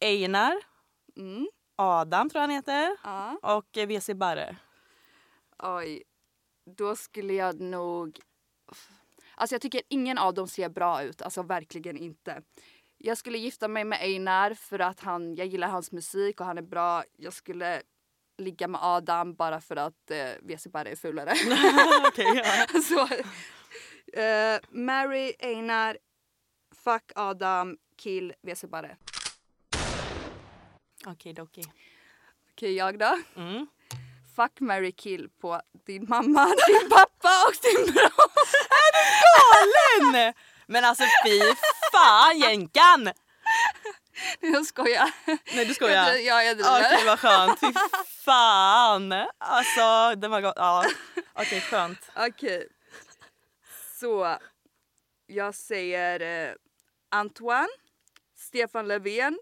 Einar, 0.00 0.54
Mm. 1.16 1.48
Adam 1.78 2.30
tror 2.30 2.40
jag 2.40 2.48
han 2.48 2.56
heter 2.56 2.96
Ja. 3.04 3.38
och 3.42 3.76
eh, 3.78 3.86
WC 3.88 4.10
Barre. 4.14 4.56
Oj. 5.58 6.02
Då 6.76 6.96
skulle 6.96 7.32
jag 7.34 7.60
nog... 7.60 8.20
Alltså 9.34 9.54
jag 9.54 9.62
tycker 9.62 9.82
ingen 9.88 10.18
av 10.18 10.34
dem 10.34 10.48
ser 10.48 10.68
bra 10.68 11.02
ut. 11.02 11.22
Alltså 11.22 11.42
verkligen 11.42 11.96
inte. 11.96 12.42
Jag 12.98 13.18
skulle 13.18 13.38
gifta 13.38 13.68
mig 13.68 13.84
med 13.84 13.98
Einar 14.00 14.54
för 14.54 14.78
att 14.78 15.00
han, 15.00 15.34
jag 15.34 15.46
gillar 15.46 15.68
hans 15.68 15.92
musik 15.92 16.40
och 16.40 16.46
han 16.46 16.58
är 16.58 16.62
bra. 16.62 17.04
Jag 17.16 17.32
skulle 17.32 17.82
ligga 18.38 18.68
med 18.68 18.80
Adam 18.82 19.34
bara 19.34 19.60
för 19.60 19.76
att 19.76 20.10
eh, 20.10 20.30
WC 20.42 20.66
bara 20.66 20.88
är 20.88 20.96
fulare. 20.96 21.32
Ja. 22.16 22.80
Så, 22.82 23.00
eh, 24.20 24.60
Mary, 24.70 25.32
Einar, 25.38 25.98
fuck 26.74 27.12
Adam, 27.14 27.76
kill 27.96 28.34
WC 28.42 28.64
bara. 28.64 28.96
Okej, 31.06 31.32
doki. 31.32 31.62
Okej, 32.52 32.74
jag 32.76 32.98
då? 32.98 33.18
Mm. 33.36 33.66
Fuck, 34.36 34.60
Mary, 34.60 34.92
kill 34.92 35.28
på 35.40 35.60
din 35.86 36.06
mamma, 36.08 36.46
din 36.68 36.90
pappa 36.90 37.46
och 37.48 37.54
din 37.62 37.94
bror. 37.94 38.30
Galen! 39.38 40.34
Men 40.66 40.84
alltså 40.84 41.04
fy 41.24 41.40
fan 41.92 42.38
jänkan! 42.38 43.12
Jag 44.40 44.66
skojar. 44.66 45.10
Nej 45.54 45.64
du 45.64 45.74
skojar. 45.74 46.14
Jag, 46.14 46.22
ja, 46.22 46.42
jag 46.42 46.54
Okej 46.60 46.96
driver. 46.96 47.06
vad 47.06 47.18
skönt, 47.18 47.60
fy 47.60 47.72
fan! 48.24 49.12
Alltså 49.38 50.14
det 50.16 50.28
var 50.28 50.40
gott. 50.40 50.54
Ja. 50.56 50.84
Okej 51.34 51.60
skönt. 51.60 52.10
Okej. 52.16 52.68
Så 54.00 54.38
jag 55.26 55.54
säger 55.54 56.48
eh, 56.48 56.54
Antoine, 57.10 57.68
Stefan 58.36 58.88
Löfven 58.88 59.38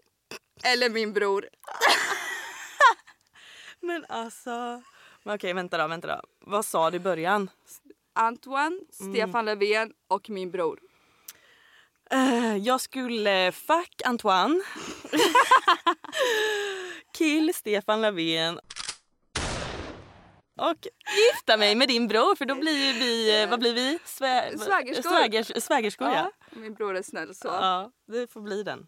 eller 0.63 0.89
min 0.89 1.13
bror. 1.13 1.49
Men 3.79 4.05
alltså... 4.09 4.81
Men 5.23 5.35
okej, 5.35 5.53
vänta 5.53 5.77
då, 5.77 5.87
vänta 5.87 6.07
då. 6.07 6.21
Vad 6.39 6.65
sa 6.65 6.91
du 6.91 6.97
i 6.97 6.99
början? 6.99 7.49
Antoine, 8.13 8.81
Stefan 8.91 9.45
Löfven 9.45 9.93
och 10.07 10.29
min 10.29 10.51
bror. 10.51 10.79
Eh, 12.11 12.57
jag 12.57 12.81
skulle 12.81 13.51
fuck 13.51 14.01
Antoine. 14.05 14.63
Kill 17.17 17.53
Stefan 17.53 18.01
Löfven. 18.01 18.59
Och 20.59 20.87
gifta 21.17 21.57
mig 21.57 21.75
med 21.75 21.87
din 21.87 22.07
bror 22.07 22.35
för 22.35 22.45
då 22.45 22.55
blir 22.55 22.85
ju 22.85 22.93
vi, 22.99 23.41
eh, 23.41 23.49
vad 23.49 23.59
blir 23.59 23.73
vi? 23.73 23.99
Svä, 24.05 24.57
Svägerskor. 24.57 25.09
Svägers, 25.09 25.63
svägerskor 25.63 26.07
ja. 26.07 26.31
Min 26.51 26.73
bror 26.73 26.95
är 26.95 27.01
snäll 27.01 27.35
så. 27.35 27.47
Ja, 27.47 27.91
det 28.07 28.31
får 28.31 28.41
bli 28.41 28.63
den. 28.63 28.87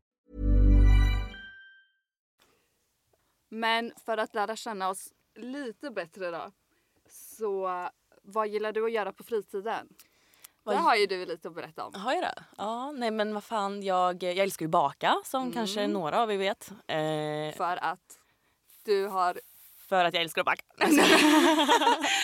Men 3.53 3.91
för 4.05 4.17
att 4.17 4.35
lära 4.35 4.55
känna 4.55 4.89
oss 4.89 5.13
lite 5.35 5.91
bättre 5.91 6.31
då. 6.31 6.51
Så 7.09 7.69
vad 8.21 8.47
gillar 8.47 8.71
du 8.71 8.85
att 8.85 8.91
göra 8.91 9.13
på 9.13 9.23
fritiden? 9.23 9.87
Vad- 10.63 10.75
Det 10.75 10.79
har 10.79 10.95
ju 10.95 11.05
du 11.05 11.25
lite 11.25 11.47
att 11.47 11.55
berätta 11.55 11.85
om. 11.85 11.93
Har 11.93 12.13
jag 12.13 12.23
det? 12.23 12.43
Ja, 12.57 12.91
nej 12.91 13.11
men 13.11 13.33
vad 13.33 13.43
fan, 13.43 13.83
jag, 13.83 14.23
jag 14.23 14.37
älskar 14.37 14.63
ju 14.65 14.67
baka 14.69 15.15
som 15.25 15.51
kanske 15.51 15.87
några 15.87 16.21
av 16.21 16.31
er 16.31 16.37
vet. 16.37 16.71
Eh, 16.87 17.57
För 17.57 17.77
att 17.83 18.19
du 18.83 19.07
har, 19.07 19.41
för 19.91 20.05
att 20.05 20.13
jag 20.13 20.23
älskar 20.23 20.41
att 20.41 20.45
baka. 20.45 20.61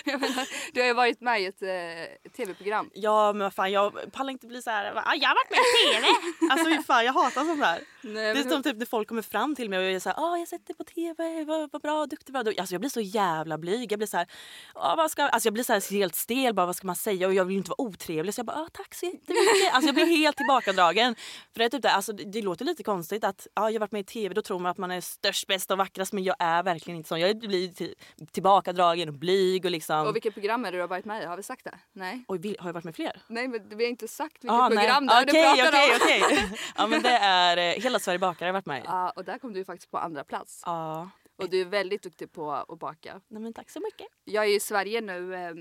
jag 0.06 0.22
menar, 0.22 0.48
du 0.74 0.80
har 0.82 0.88
ju 0.88 0.94
varit 0.94 1.22
med 1.22 1.42
i 1.42 1.46
ett 1.46 1.62
eh, 1.62 2.30
tv-program. 2.38 2.90
Ja 2.94 3.34
men 3.34 3.40
vad 3.44 3.54
fan 3.54 3.72
jag 3.72 4.12
pallar 4.12 4.32
inte 4.32 4.48
bli 4.48 4.62
så 4.62 4.70
här. 4.70 4.86
"Ah, 4.96 5.14
jag 5.16 5.28
har 5.30 5.36
varit 5.36 5.50
med 5.52 5.60
i 5.60 5.94
TV. 5.94 6.08
alltså 6.52 6.84
fan 6.84 7.06
jag 7.06 7.14
hatar 7.14 7.44
sånt 7.46 7.60
där. 7.60 7.80
Nej, 8.02 8.14
Det 8.14 8.30
är 8.30 8.34
men 8.34 8.50
som 8.52 8.64
typ 8.64 8.78
när 8.78 8.86
folk 8.86 9.08
kommer 9.08 9.22
fram 9.22 9.56
till 9.56 9.70
mig 9.70 9.80
och 9.80 9.86
är 9.86 10.00
såhär, 10.00 10.18
ah, 10.20 10.38
jag 10.38 10.48
sett 10.48 10.68
dig 10.68 10.76
på 10.76 10.84
TV, 10.84 11.44
vad, 11.44 11.70
vad 11.72 11.82
bra, 11.82 12.06
duktig, 12.06 12.34
bra. 12.34 12.44
Alltså 12.58 12.74
jag 12.74 12.82
blir 12.82 12.90
så 12.90 13.02
jävla 13.02 13.58
blyg. 13.58 13.92
Jag 13.92 14.00
blir 14.00 14.08
såhär, 14.08 14.28
ah, 14.74 14.96
vad 14.96 15.12
ska, 15.12 15.24
alltså 15.24 15.48
jag 15.48 15.54
blir 15.54 15.64
så 15.64 15.74
här 15.74 15.92
helt 15.92 16.16
stel, 16.16 16.54
bara 16.54 16.66
vad 16.66 16.76
ska 16.76 16.88
man 16.88 16.96
säga? 16.96 17.28
Och 17.28 17.34
jag 17.34 17.46
vill 17.46 17.54
ju 17.54 17.58
inte 17.58 17.70
vara 17.78 17.82
otrevlig 17.82 18.34
så 18.34 18.40
jag 18.40 18.46
bara, 18.46 18.58
ah, 18.58 18.68
tack 18.74 18.96
så 18.96 19.06
jättemycket. 19.06 19.74
Alltså 19.74 19.88
jag 19.88 19.96
blir 19.96 20.06
helt 20.18 20.38
tillbakadragen. 20.38 21.16
För 21.54 21.60
det 21.60 21.66
är 21.66 21.70
typ 21.70 21.82
det, 21.82 21.92
alltså 21.92 22.14
det, 22.14 22.24
det 22.24 22.42
låter 22.42 22.66
lite 22.66 22.84
konstigt 22.84 23.24
att, 23.24 23.48
ah, 23.54 23.70
jag 23.70 23.74
har 23.74 23.80
varit 23.80 23.92
med 23.92 24.02
i 24.02 24.04
TV, 24.04 24.34
då 24.34 24.42
tror 24.42 24.60
man 24.60 24.72
att 24.72 24.78
man 24.78 24.92
är 24.92 25.02
störst, 25.02 25.48
bäst 25.48 25.72
och 25.72 25.78
vackrast 25.78 26.14
men 26.14 26.24
jag 26.24 26.36
är 26.40 26.64
verkligen 26.64 26.98
inte 26.98 27.10
sån. 27.10 27.20
Jag 27.20 27.40
blir 27.40 27.57
till, 27.76 27.96
tillbakadragen 28.32 29.08
och 29.10 29.14
blyg 29.16 29.66
och 29.66 29.72
liksom. 29.72 30.08
Och 30.08 30.16
vilket 30.16 30.34
program 30.34 30.66
är 30.66 30.72
det 30.72 30.78
du 30.78 30.82
har 30.82 30.88
varit 30.88 31.06
med 31.06 31.24
i? 31.24 31.26
Har 31.26 31.38
vi 31.38 31.44
sagt 31.44 31.64
det? 31.64 31.78
Nej. 31.94 32.26
Oj, 32.28 32.38
vil- 32.40 32.56
har 32.60 32.68
jag 32.70 32.74
varit 32.74 32.84
med 32.84 32.96
fler? 32.96 33.22
Nej 33.28 33.48
men 33.48 33.70
vi 33.78 33.84
har 33.84 33.90
inte 33.90 34.08
sagt 34.08 34.36
vilket 34.36 34.52
Ah, 34.52 34.70
nej. 34.70 34.78
program 34.78 35.08
det 35.08 35.14
är 35.14 35.26
du 35.26 35.32
Okej, 35.32 35.44
pratar 35.56 35.68
okej, 35.70 36.22
om. 36.22 36.28
okej. 36.48 36.60
Ja 36.78 36.88
men 36.88 37.02
det 37.02 37.10
är 37.18 37.58
eh, 37.58 37.84
Hela 37.84 38.00
Sverige 38.00 38.20
bakar 38.20 38.40
har 38.40 38.48
jag 38.48 38.54
varit 38.54 38.66
med 38.66 38.80
i. 38.82 38.84
Ja, 38.86 39.10
och 39.16 39.24
där 39.26 39.38
kom 39.40 39.54
du 39.54 39.66
faktiskt 39.66 39.92
på 39.92 39.98
andra 39.98 40.24
plats. 40.24 40.64
Ja. 40.66 41.10
Och 41.38 41.50
du 41.50 41.62
är 41.62 41.66
väldigt 41.66 42.04
duktig 42.04 42.32
på 42.32 42.52
att 42.52 42.80
baka. 42.80 43.22
Nej, 43.28 43.42
men 43.42 43.54
tack 43.54 43.70
så 43.70 43.80
mycket. 43.80 44.08
Jag 44.24 44.46
är 44.46 44.56
i 44.56 44.60
Sverige 44.60 45.02
nu. 45.02 45.36
eh, 45.36 45.52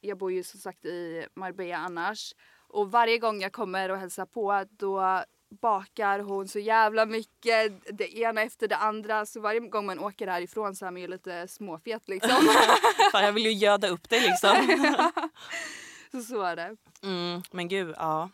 Jag 0.00 0.18
bor 0.18 0.32
ju 0.32 0.42
som 0.42 0.60
sagt 0.60 0.84
i 0.84 1.26
Marbella 1.34 1.76
annars. 1.76 2.32
Och 2.68 2.90
varje 2.90 3.18
gång 3.18 3.40
jag 3.40 3.52
kommer 3.52 3.90
och 3.90 3.98
hälsar 3.98 4.26
på 4.26 4.64
då 4.70 5.22
bakar 5.60 6.18
hon 6.18 6.48
så 6.48 6.58
jävla 6.58 7.06
mycket. 7.06 7.72
Det 7.98 8.18
ena 8.18 8.42
efter 8.42 8.68
det 8.68 8.76
andra. 8.76 9.26
Så 9.26 9.40
varje 9.40 9.60
gång 9.60 9.86
man 9.86 9.98
åker 9.98 10.26
härifrån 10.26 10.76
så 10.76 10.86
är 10.86 10.90
man 10.90 11.00
ju 11.02 11.08
lite 11.08 11.48
småfet 11.48 12.08
liksom. 12.08 12.30
Fan, 13.12 13.24
jag 13.24 13.32
vill 13.32 13.44
ju 13.46 13.52
göda 13.52 13.88
upp 13.88 14.08
dig 14.08 14.20
liksom. 14.20 14.50
så 16.12 16.20
så 16.22 16.42
är 16.42 16.56
det. 16.56 16.76
Mm, 17.02 17.42
men 17.50 17.68
gud, 17.68 17.94
ja. 17.98 18.30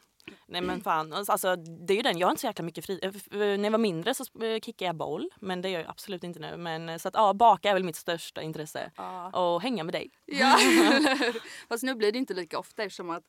Nej 0.46 0.60
men 0.62 0.80
fan, 0.80 1.12
alltså, 1.12 1.56
det 1.56 1.92
är 1.94 1.96
ju 1.96 2.02
den. 2.02 2.18
Jag 2.18 2.26
har 2.26 2.30
inte 2.30 2.40
så 2.40 2.46
jäkla 2.46 2.64
mycket 2.64 2.86
fri... 2.86 3.00
eh, 3.02 3.10
f- 3.16 3.22
När 3.30 3.64
jag 3.64 3.70
var 3.70 3.78
mindre 3.78 4.14
så 4.14 4.24
eh, 4.44 4.60
kickade 4.60 4.86
jag 4.88 4.96
boll. 4.96 5.30
Men 5.40 5.62
det 5.62 5.68
gör 5.70 5.80
jag 5.80 5.90
absolut 5.90 6.24
inte 6.24 6.40
nu. 6.40 6.56
Men 6.56 6.88
eh, 6.88 6.98
så 6.98 7.08
att 7.08 7.14
ja, 7.14 7.32
baka 7.34 7.70
är 7.70 7.74
väl 7.74 7.84
mitt 7.84 7.96
största 7.96 8.42
intresse. 8.42 8.90
Och 9.32 9.62
hänga 9.62 9.84
med 9.84 9.94
dig. 9.94 10.10
Ja, 10.26 10.58
Fast 11.68 11.82
nu 11.82 11.94
blir 11.94 12.12
det 12.12 12.18
inte 12.18 12.34
lika 12.34 12.58
ofta 12.58 12.82
eftersom 12.82 13.10
att 13.10 13.24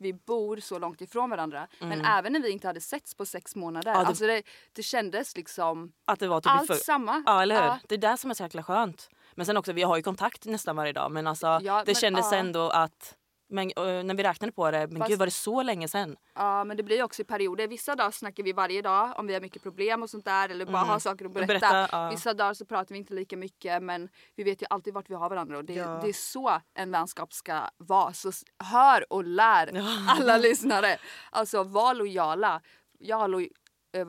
vi 0.00 0.12
bor 0.12 0.56
så 0.56 0.78
långt 0.78 1.00
ifrån 1.00 1.30
varandra. 1.30 1.66
Men 1.78 2.04
även 2.04 2.32
när 2.32 2.40
vi 2.40 2.50
inte 2.50 2.66
hade 2.66 2.80
setts 2.80 3.14
på 3.14 3.26
sex 3.26 3.56
månader. 3.56 3.90
Mm. 3.90 3.98
Ja, 3.98 4.02
det- 4.04 4.08
Alltså 4.08 4.26
det, 4.26 4.42
det 4.72 4.82
kändes 4.82 5.36
liksom 5.36 5.92
Att 6.04 6.20
det 6.20 6.28
var 6.28 6.40
typ 6.40 6.50
allt 6.52 6.66
för... 6.66 6.74
samma. 6.74 7.22
Ja 7.26 7.42
eller 7.42 7.54
hur. 7.54 7.62
Ja. 7.68 7.78
Det 7.88 7.94
är 7.94 7.98
det 7.98 8.16
som 8.16 8.30
är 8.30 8.34
så 8.34 8.42
jäkla 8.42 8.62
skönt. 8.62 9.08
Men 9.34 9.46
sen 9.46 9.56
också, 9.56 9.72
vi 9.72 9.82
har 9.82 9.96
ju 9.96 10.02
kontakt 10.02 10.44
nästan 10.46 10.76
varje 10.76 10.92
dag. 10.92 11.10
Men 11.12 11.26
alltså 11.26 11.46
Ja, 11.46 11.58
det 11.78 11.84
men, 11.86 11.94
kändes 11.94 12.32
ja. 12.32 12.38
ändå 12.38 12.70
att... 12.70 13.16
Men 13.50 13.70
eh, 13.76 14.04
när 14.04 14.14
vi 14.14 14.22
räknade 14.22 14.52
på 14.52 14.70
det, 14.70 14.86
men 14.86 14.98
Fast- 14.98 15.08
gud 15.10 15.18
var 15.18 15.26
det 15.26 15.30
så 15.32 15.62
länge 15.62 15.88
sen? 15.88 16.16
Ja 16.34 16.64
men 16.64 16.76
det 16.76 16.82
blir 16.82 17.02
också 17.02 17.22
i 17.22 17.24
perioder. 17.24 17.68
Vissa 17.68 17.96
dagar 17.96 18.10
snackar 18.10 18.42
vi 18.42 18.52
varje 18.52 18.82
dag 18.82 19.12
om 19.18 19.26
vi 19.26 19.34
har 19.34 19.40
mycket 19.40 19.62
problem 19.62 20.02
och 20.02 20.10
sånt 20.10 20.24
där 20.24 20.48
eller 20.48 20.66
bara 20.66 20.76
har 20.82 20.98
saker 20.98 21.24
att 21.24 21.32
berätta. 21.32 21.46
Berätta, 21.46 21.88
ja. 21.92 22.10
Vissa 22.10 22.34
dagar 22.34 22.54
så 22.54 22.64
pratar 22.64 22.92
vi 22.94 22.98
inte 22.98 23.14
lika 23.14 23.36
mycket 23.36 23.82
men 23.82 24.08
vi 24.36 24.44
vet 24.44 24.62
ju 24.62 24.66
alltid 24.70 24.94
vart 24.94 25.10
vi 25.10 25.14
har 25.14 25.28
varandra 25.30 25.56
och 25.58 25.64
det, 25.64 25.74
Ja. 25.74 26.00
det 26.02 26.08
är 26.08 26.12
så 26.12 26.60
en 26.74 26.90
vänskap 26.90 27.32
ska 27.32 27.60
vara. 27.76 28.12
Så 28.12 28.32
hör 28.64 29.12
och 29.12 29.24
lär 29.24 29.70
alla 30.08 30.36
lyssnare. 30.38 30.98
Alltså 31.30 31.62
var 31.62 31.94
lojala. 31.94 32.60
Jag 32.98 33.16
har 33.16 33.28
loj... 33.28 33.50
äh, 33.92 34.06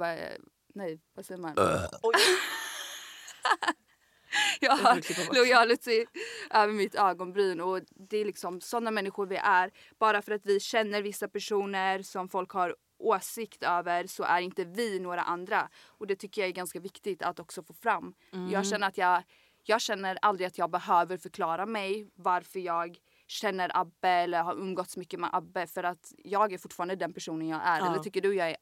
nej 0.76 1.00
vad 1.16 1.26
säger 1.26 1.42
man? 1.42 1.54
Oj. 2.02 2.14
Jag 4.60 4.72
har 4.72 5.34
loyalty 5.36 6.06
över 6.52 6.74
mitt 6.74 6.96
ögonbryn 6.96 7.62
och 7.62 7.80
det 8.10 8.18
är 8.18 8.26
liksom 8.26 8.62
sådana 8.62 8.92
människor 8.92 9.26
vi 9.26 9.36
är. 9.36 9.72
Bara 10.00 10.22
för 10.22 10.32
att 10.32 10.46
vi 10.46 10.60
känner 10.60 11.02
vissa 11.02 11.28
personer 11.28 12.02
som 12.02 12.30
folk 12.30 12.52
har 12.52 12.76
åsikt 13.00 13.64
över 13.64 14.08
så 14.08 14.24
är 14.24 14.42
inte 14.42 14.64
vi 14.64 15.00
några 15.00 15.22
andra. 15.22 15.70
Och 15.88 16.08
det 16.08 16.16
tycker 16.16 16.42
jag 16.42 16.50
är 16.50 16.54
ganska 16.54 16.80
viktigt 16.80 17.24
att 17.24 17.40
också 17.40 17.64
få 17.64 17.74
fram. 17.74 18.14
Mm. 18.34 18.50
Jag 18.50 18.68
känner 18.68 18.88
att 18.88 18.98
jag, 18.98 19.24
jag 19.64 19.82
känner 19.82 20.18
aldrig 20.22 20.48
att 20.48 20.58
jag 20.58 20.70
behöver 20.70 21.18
förklara 21.18 21.66
mig 21.66 22.08
varför 22.16 22.60
jag 22.60 22.98
känner 23.28 23.72
Abbe 23.74 24.10
eller 24.10 24.44
har 24.44 24.56
umgåtts 24.56 24.98
mycket 24.98 25.20
med 25.20 25.30
Abbe 25.34 25.68
för 25.68 25.84
att 25.84 26.14
jag 26.18 26.54
är 26.54 26.58
fortfarande 26.58 26.96
den 26.96 27.14
personen 27.14 27.48
jag 27.48 27.62
är. 27.64 27.80
Ja. 27.80 27.88
Eller 27.88 28.00
tycker 28.00 28.22
du 28.22 28.36
jag 28.36 28.50
är 28.50 28.58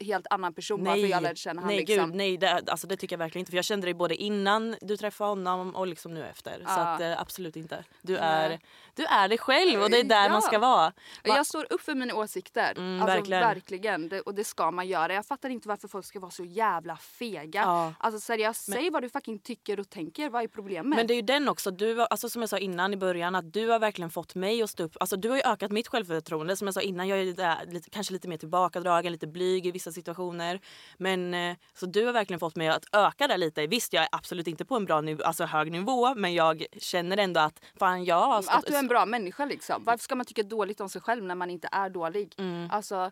helt 0.00 0.26
annan 0.30 0.54
person 0.54 0.84
varför 0.84 1.06
jag 1.06 1.22
lärde 1.22 1.36
känna 1.36 1.60
honom? 1.60 1.76
nej 1.76 1.84
liksom? 1.84 2.06
gud, 2.06 2.14
nej 2.16 2.36
det, 2.36 2.62
alltså 2.68 2.86
det 2.86 2.96
tycker 2.96 3.14
jag 3.14 3.18
verkligen 3.18 3.40
inte. 3.42 3.50
För 3.50 3.56
jag 3.56 3.64
kände 3.64 3.86
dig 3.86 3.94
både 3.94 4.14
innan 4.16 4.76
du 4.80 4.96
träffade 4.96 5.30
honom 5.30 5.74
och 5.76 5.86
liksom 5.86 6.14
nu 6.14 6.24
efter. 6.26 6.52
Så 6.52 6.62
Ja. 6.66 6.72
att, 6.80 7.00
eh, 7.00 7.20
absolut 7.20 7.56
inte. 7.56 7.84
Du 8.02 8.16
är, 8.16 8.58
du 8.94 9.04
är 9.04 9.28
dig 9.28 9.38
själv 9.38 9.82
och 9.82 9.90
det 9.90 10.00
är 10.00 10.04
där 10.04 10.22
Ja. 10.26 10.32
man 10.32 10.42
ska 10.42 10.58
vara. 10.58 10.86
Va- 11.24 11.36
Jag 11.36 11.46
står 11.46 11.66
upp 11.72 11.80
för 11.80 11.94
mina 11.94 12.14
åsikter. 12.14 12.72
Mm, 12.76 13.00
alltså, 13.02 13.16
verkligen. 13.16 13.40
verkligen. 13.42 14.08
Det, 14.08 14.20
och 14.20 14.34
det 14.34 14.44
ska 14.44 14.70
man 14.70 14.88
göra. 14.88 15.14
Jag 15.14 15.26
fattar 15.26 15.48
inte 15.50 15.68
varför 15.68 15.88
folk 15.88 16.06
ska 16.06 16.20
vara 16.20 16.30
så 16.30 16.44
jävla 16.44 16.96
fega. 16.96 17.60
Ja. 17.60 17.94
Alltså 17.98 18.20
seriöst, 18.20 18.72
säg 18.72 18.90
vad 18.90 19.02
du 19.02 19.08
fucking 19.08 19.38
tycker 19.38 19.80
och 19.80 19.90
tänker. 19.90 20.30
Vad 20.30 20.42
är 20.42 20.48
problemet? 20.48 20.96
Men 20.96 21.06
det 21.06 21.14
är 21.14 21.16
ju 21.16 21.22
den 21.22 21.48
också, 21.48 21.70
du, 21.70 22.02
alltså 22.02 22.28
som 22.28 22.42
jag 22.42 22.48
sa 22.48 22.58
innan 22.58 22.92
i 22.94 22.96
början, 22.96 23.34
att 23.34 23.52
du 23.52 23.68
har 23.68 23.78
verkligen 23.78 24.10
fått 24.10 24.34
mig 24.34 24.62
att 24.62 24.70
stå 24.70 24.82
upp. 24.84 24.96
Alltså 25.00 25.16
du 25.16 25.28
har 25.28 25.36
ju 25.36 25.42
ökat 25.42 25.72
mitt 25.72 25.88
självförtroende. 25.88 26.56
Som 26.56 26.66
jag 26.66 26.74
sa 26.74 26.80
innan, 26.80 27.08
jag 27.08 27.18
är 27.20 27.32
där, 27.32 27.66
lite, 27.66 27.90
kanske 27.90 28.12
lite 28.12 28.28
mer 28.28 28.36
tillbakadragen, 28.36 29.12
lite 29.12 29.26
blyg 29.26 29.71
i 29.72 29.74
vissa 29.74 29.92
situationer. 29.92 30.60
Men 30.98 31.34
eh, 31.34 31.56
så 31.74 31.86
du 31.86 32.06
har 32.06 32.12
verkligen 32.12 32.40
fått 32.40 32.56
mig 32.56 32.68
att 32.68 32.84
öka 32.92 33.26
det 33.26 33.36
lite. 33.36 33.66
Visst, 33.66 33.92
jag 33.92 34.02
är 34.02 34.08
absolut 34.12 34.46
inte 34.46 34.64
på 34.64 34.76
en 34.76 34.84
bra 34.84 35.00
nivå, 35.00 35.24
alltså 35.24 35.44
hög 35.44 35.72
nivå, 35.72 36.14
men 36.14 36.34
jag 36.34 36.64
känner 36.78 37.16
ändå 37.16 37.40
att 37.40 37.60
fan 37.78 38.04
jag 38.04 38.26
har 38.26 38.42
stått, 38.42 38.54
Att 38.54 38.66
du 38.66 38.74
är 38.74 38.78
en 38.78 38.88
bra 38.88 39.06
människa 39.06 39.44
liksom. 39.44 39.84
Varför 39.84 40.04
ska 40.04 40.14
man 40.14 40.26
tycka 40.26 40.42
dåligt 40.42 40.80
om 40.80 40.88
sig 40.88 41.00
själv 41.00 41.24
när 41.24 41.34
man 41.34 41.50
inte 41.50 41.68
är 41.72 41.90
dålig? 41.90 42.34
Mm. 42.38 42.70
Alltså, 42.70 43.10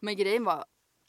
Men 0.00 0.16
grejen 0.16 0.44
var 0.44 0.64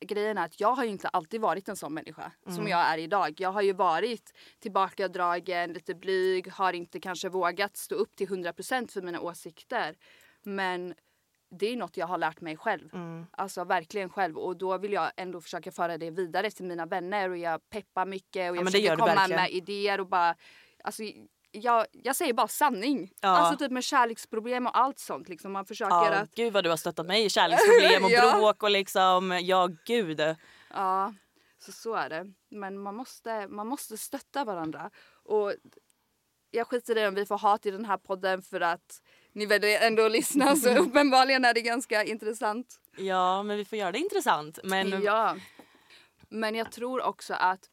grejen 0.06 0.38
är 0.38 0.46
att 0.46 0.60
jag 0.60 0.74
har 0.76 0.84
ju 0.84 0.90
inte 0.90 1.08
alltid 1.08 1.42
varit 1.42 1.70
en 1.70 1.76
sån 1.76 1.94
människa 1.94 2.32
som 2.48 2.68
jag 2.68 2.80
är 2.80 2.98
idag. 2.98 3.36
Jag 3.38 3.52
har 3.52 3.62
ju 3.62 3.74
varit 3.74 4.34
tillbakadragen, 4.60 5.74
lite 5.74 5.96
blyg, 5.96 6.52
har 6.52 6.74
inte 6.74 7.00
kanske 7.00 7.30
vågat 7.30 7.78
stå 7.78 7.96
upp 7.96 8.16
till 8.16 8.28
100% 8.28 8.92
för 8.92 9.02
mina 9.02 9.20
åsikter. 9.20 9.96
Men 10.44 10.94
det 11.60 11.66
är 11.68 11.76
något 11.78 11.98
jag 11.98 12.08
har 12.08 12.18
lärt 12.18 12.42
mig 12.42 12.58
själv. 12.58 12.90
Alltså 13.32 13.64
verkligen 13.64 14.10
själv. 14.10 14.38
Och 14.38 14.58
då 14.58 14.78
vill 14.78 14.94
jag 14.94 15.12
ändå 15.18 15.42
försöka 15.42 15.72
föra 15.72 15.98
det 15.98 16.12
vidare 16.12 16.52
till 16.52 16.66
mina 16.66 16.86
vänner 16.86 17.30
och 17.30 17.38
jag 17.38 17.70
peppar 17.70 18.06
mycket 18.06 18.52
och 18.52 18.58
jag 18.58 18.64
gör 18.64 18.66
försöker 18.66 18.96
komma 18.96 19.06
verkligen. 19.16 19.42
med 19.42 19.52
idéer 19.52 20.00
och 20.00 20.08
bara 20.08 20.36
Alltså, 20.84 21.04
jag, 21.52 21.86
jag 21.92 22.16
säger 22.16 22.34
bara 22.34 22.48
sanning. 22.48 23.14
Ja. 23.22 23.30
Alltså 23.30 23.58
typ 23.58 23.72
med 23.72 23.84
kärleksproblem 23.84 24.68
och 24.68 24.78
allt 24.78 25.00
sånt. 25.00 25.30
Liksom. 25.30 25.52
Man 25.52 25.66
försöker 25.66 25.96
Ja, 25.96 26.14
att... 26.16 26.36
gud 26.36 26.54
vad 26.54 26.64
du 26.64 26.70
har 26.70 26.78
stöttat 26.78 27.06
mig 27.06 27.26
i 27.26 27.30
kärleksproblem 27.30 28.04
och 28.04 28.12
Ja. 28.12 28.38
bråk 28.38 28.64
och 28.64 28.72
liksom, 28.72 29.40
ja 29.44 29.70
gud. 29.86 30.22
Ja, 30.74 31.14
så 31.60 31.72
så 31.72 31.94
är 31.96 32.10
det. 32.10 32.34
Men 32.50 32.80
man 32.80 32.96
måste, 32.96 33.48
man 33.48 33.68
måste 33.68 33.98
stötta 33.98 34.44
varandra. 34.46 34.92
Och 35.26 35.54
jag 36.52 36.68
skiter 36.68 36.98
i 36.98 37.08
om 37.08 37.16
vi 37.16 37.26
får 37.26 37.38
hat 37.38 37.66
i 37.66 37.72
den 37.72 37.86
här 37.86 37.98
podden 37.98 38.42
för 38.42 38.62
att 38.62 39.02
ni 39.34 39.46
väljer 39.46 39.88
ändå 39.88 40.06
att 40.06 40.12
lyssna 40.12 40.56
så 40.56 40.70
uppenbarligen 40.78 41.46
är 41.46 41.54
det 41.54 41.62
ganska 41.62 42.04
intressant. 42.04 42.80
Ja 42.98 43.44
men 43.44 43.58
vi 43.58 43.66
får 43.66 43.78
göra 43.78 43.92
det 43.92 44.00
intressant. 44.00 44.60
Men 44.64 45.04
Ja. 45.04 45.36
Men 46.30 46.56
jag 46.56 46.72
tror 46.72 47.02
också 47.02 47.34
att 47.34 47.70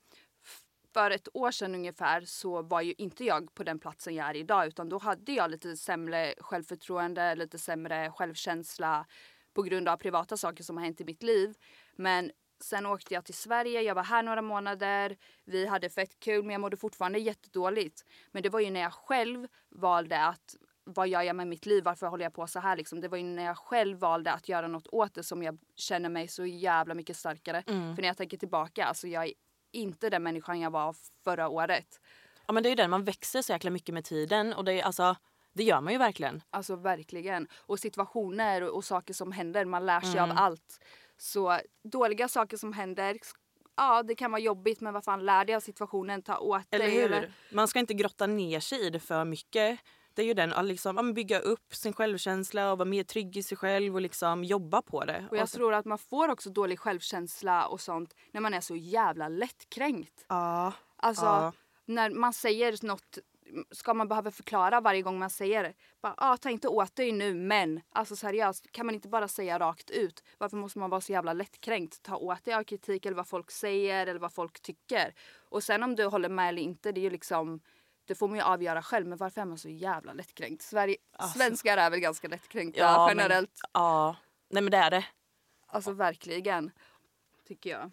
för 0.92 1.10
ett 1.10 1.28
år 1.34 1.50
sedan 1.50 1.74
ungefär 1.74 2.20
så 2.20 2.62
var 2.62 2.80
ju 2.80 2.94
inte 2.98 3.24
jag 3.24 3.54
på 3.54 3.64
den 3.64 3.78
platsen 3.78 4.14
jag 4.14 4.28
är 4.30 4.36
idag 4.36 4.66
utan 4.66 4.88
då 4.88 4.98
hade 4.98 5.32
jag 5.32 5.50
lite 5.50 5.76
sämre 5.76 6.34
självförtroende, 6.38 7.34
lite 7.34 7.58
sämre 7.58 8.10
självkänsla 8.10 9.06
på 9.54 9.62
grund 9.62 9.88
av 9.88 9.96
privata 9.96 10.36
saker 10.36 10.64
som 10.64 10.76
har 10.76 10.84
hänt 10.84 11.00
i 11.00 11.04
mitt 11.04 11.22
liv. 11.22 11.54
Men 11.96 12.30
sen 12.62 12.86
åkte 12.86 13.14
jag 13.14 13.24
till 13.24 13.34
Sverige, 13.34 13.82
jag 13.82 13.94
var 13.94 14.02
här 14.04 14.22
några 14.22 14.42
månader, 14.42 15.16
vi 15.44 15.66
hade 15.66 15.90
fett 15.90 16.20
kul 16.20 16.42
men 16.42 16.52
jag 16.52 16.60
mådde 16.60 16.76
fortfarande 16.76 17.18
jättedåligt. 17.18 18.04
Men 18.32 18.42
det 18.42 18.48
var 18.48 18.60
ju 18.60 18.70
när 18.70 18.80
jag 18.80 18.92
själv 18.92 19.48
valde 19.68 20.24
att 20.24 20.56
vad 20.84 21.08
gör 21.08 21.22
jag 21.22 21.36
med 21.36 21.46
mitt 21.46 21.66
liv? 21.66 21.84
Varför 21.84 22.06
håller 22.06 22.24
jag 22.24 22.32
på 22.34 22.46
så 22.46 22.60
här? 22.60 22.76
Liksom? 22.76 23.00
Det 23.00 23.08
var 23.08 23.18
ju 23.18 23.24
när 23.24 23.44
jag 23.44 23.58
själv 23.58 23.98
valde 23.98 24.32
att 24.32 24.48
göra 24.48 24.68
något 24.68 24.86
åt 24.92 25.14
det 25.14 25.22
som 25.22 25.42
jag 25.42 25.58
känner 25.76 26.08
mig 26.08 26.28
så 26.28 26.46
jävla 26.46 26.94
mycket 26.94 27.16
starkare. 27.16 27.62
För 27.66 28.00
när 28.02 28.08
jag 28.08 28.16
tänker 28.16 28.36
tillbaka, 28.36 28.84
alltså 28.84 29.08
jag 29.08 29.24
är 29.24 29.32
inte 29.72 30.10
den 30.10 30.22
människan 30.22 30.60
jag 30.60 30.70
var 30.70 30.96
förra 31.24 31.48
året. 31.48 32.00
ja, 32.46 32.52
men 32.52 32.62
det 32.62 32.68
är 32.68 32.70
ju 32.70 32.76
det, 32.76 32.88
man 32.88 33.04
växer 33.04 33.42
så 33.42 33.52
jäkla 33.52 33.70
mycket 33.70 33.94
med 33.94 34.04
tiden 34.04 34.52
och 34.52 34.64
det, 34.64 34.80
är, 34.80 34.84
alltså, 34.84 35.16
det 35.52 35.62
gör 35.64 35.80
man 35.80 35.92
ju 35.92 35.98
verkligen. 35.98 36.42
Alltså 36.50 36.76
verkligen. 36.76 37.48
Och 37.56 37.78
situationer 37.78 38.62
och, 38.62 38.76
och 38.76 38.84
saker 38.84 39.14
som 39.14 39.32
händer, 39.32 39.64
man 39.64 39.86
lär 39.86 40.00
sig 40.00 40.20
av 40.20 40.32
allt. 40.34 40.80
Så 41.16 41.58
dåliga 41.84 42.28
saker 42.28 42.56
som 42.56 42.72
händer, 42.72 43.18
ja 43.76 44.02
det 44.02 44.14
kan 44.14 44.30
vara 44.30 44.40
jobbigt 44.40 44.80
men 44.80 44.94
vad 44.94 45.04
fan 45.04 45.24
lär 45.24 45.44
dig 45.44 45.54
av 45.54 45.60
situationen, 45.60 46.22
ta 46.22 46.38
åt 46.38 46.62
Eller 46.70 46.86
dig. 46.86 47.00
hur? 47.00 47.32
Man 47.52 47.68
ska 47.68 47.78
inte 47.78 47.94
grotta 47.94 48.26
ner 48.26 48.60
sig 48.60 48.86
i 48.86 48.90
det 48.90 49.00
för 49.00 49.24
mycket. 49.24 49.80
Är 50.20 50.24
ju 50.24 50.34
den 50.34 50.52
att 50.52 50.64
liksom, 50.64 51.14
bygga 51.14 51.38
upp 51.38 51.74
sin 51.74 51.92
självkänsla 51.92 52.72
och 52.72 52.78
vara 52.78 52.88
mer 52.88 53.02
trygg 53.04 53.36
i 53.36 53.42
sig 53.42 53.56
själv 53.58 53.94
och 53.94 54.00
liksom 54.00 54.44
jobba 54.44 54.82
på 54.82 55.04
det. 55.04 55.26
Och 55.30 55.36
jag 55.36 55.42
Och 55.42 55.48
så- 55.48 55.56
tror 55.56 55.74
att 55.74 55.84
man 55.84 55.98
får 55.98 56.28
också 56.28 56.50
dålig 56.50 56.78
självkänsla 56.78 57.66
och 57.66 57.80
sånt 57.80 58.14
när 58.32 58.40
man 58.40 58.54
är 58.54 58.60
så 58.60 58.76
jävla 58.76 59.28
lättkränkt. 59.28 60.24
Ja. 60.28 60.72
Alltså 60.96 61.24
Ja. 61.24 61.52
när 61.86 62.10
man 62.10 62.32
säger 62.32 62.86
något 62.86 63.18
ska 63.70 63.94
man 63.94 64.08
behöva 64.08 64.30
förklara 64.30 64.80
varje 64.80 65.02
gång 65.02 65.18
man 65.18 65.30
säger 65.30 65.62
det. 65.62 65.74
Bara, 66.02 66.14
ah, 66.16 66.36
ta 66.36 66.50
inte 66.50 66.68
åt 66.68 66.96
dig 66.96 67.12
nu 67.12 67.34
men. 67.34 67.80
Alltså 67.92 68.16
seriöst, 68.16 68.72
kan 68.72 68.86
man 68.86 68.94
inte 68.94 69.08
bara 69.08 69.28
säga 69.28 69.58
rakt 69.58 69.90
ut? 69.90 70.22
Varför 70.38 70.56
måste 70.56 70.78
man 70.78 70.90
vara 70.90 71.00
så 71.00 71.12
jävla 71.12 71.32
lättkränkt? 71.32 72.02
Ta 72.02 72.16
åt 72.16 72.44
dig 72.44 72.54
av 72.54 72.64
kritik 72.64 73.06
eller 73.06 73.16
vad 73.16 73.26
folk 73.28 73.50
säger 73.50 74.06
eller 74.06 74.20
vad 74.20 74.32
folk 74.32 74.60
tycker. 74.60 75.14
Och 75.48 75.62
sen 75.62 75.82
om 75.82 75.96
du 75.96 76.04
håller 76.04 76.28
med 76.28 76.48
eller 76.48 76.62
inte, 76.62 76.92
det 76.92 77.00
är 77.00 77.02
ju 77.02 77.10
liksom 77.10 77.60
det 78.10 78.14
får 78.14 78.28
man 78.28 78.36
ju 78.38 78.42
avgöra 78.44 78.82
själv. 78.82 79.06
Men 79.06 79.18
varför 79.18 79.40
är 79.40 79.44
man 79.44 79.58
så 79.58 79.68
jävla 79.68 80.12
lättkränkt? 80.12 80.62
Sverige, 80.62 80.96
Svenskar 81.34 81.76
är 81.76 81.90
väl 81.90 82.00
ganska 82.00 82.28
lättkränkta 82.28 82.80
Ja, 82.80 83.06
men- 83.06 83.16
generellt. 83.16 83.60
Ja, 83.72 84.16
nej 84.48 84.62
men 84.62 84.70
det 84.70 84.76
är 84.76 84.90
det. 84.90 85.06
Alltså 85.66 85.92
verkligen. 85.92 86.70
Tycker 87.48 87.70
jag. 87.70 87.90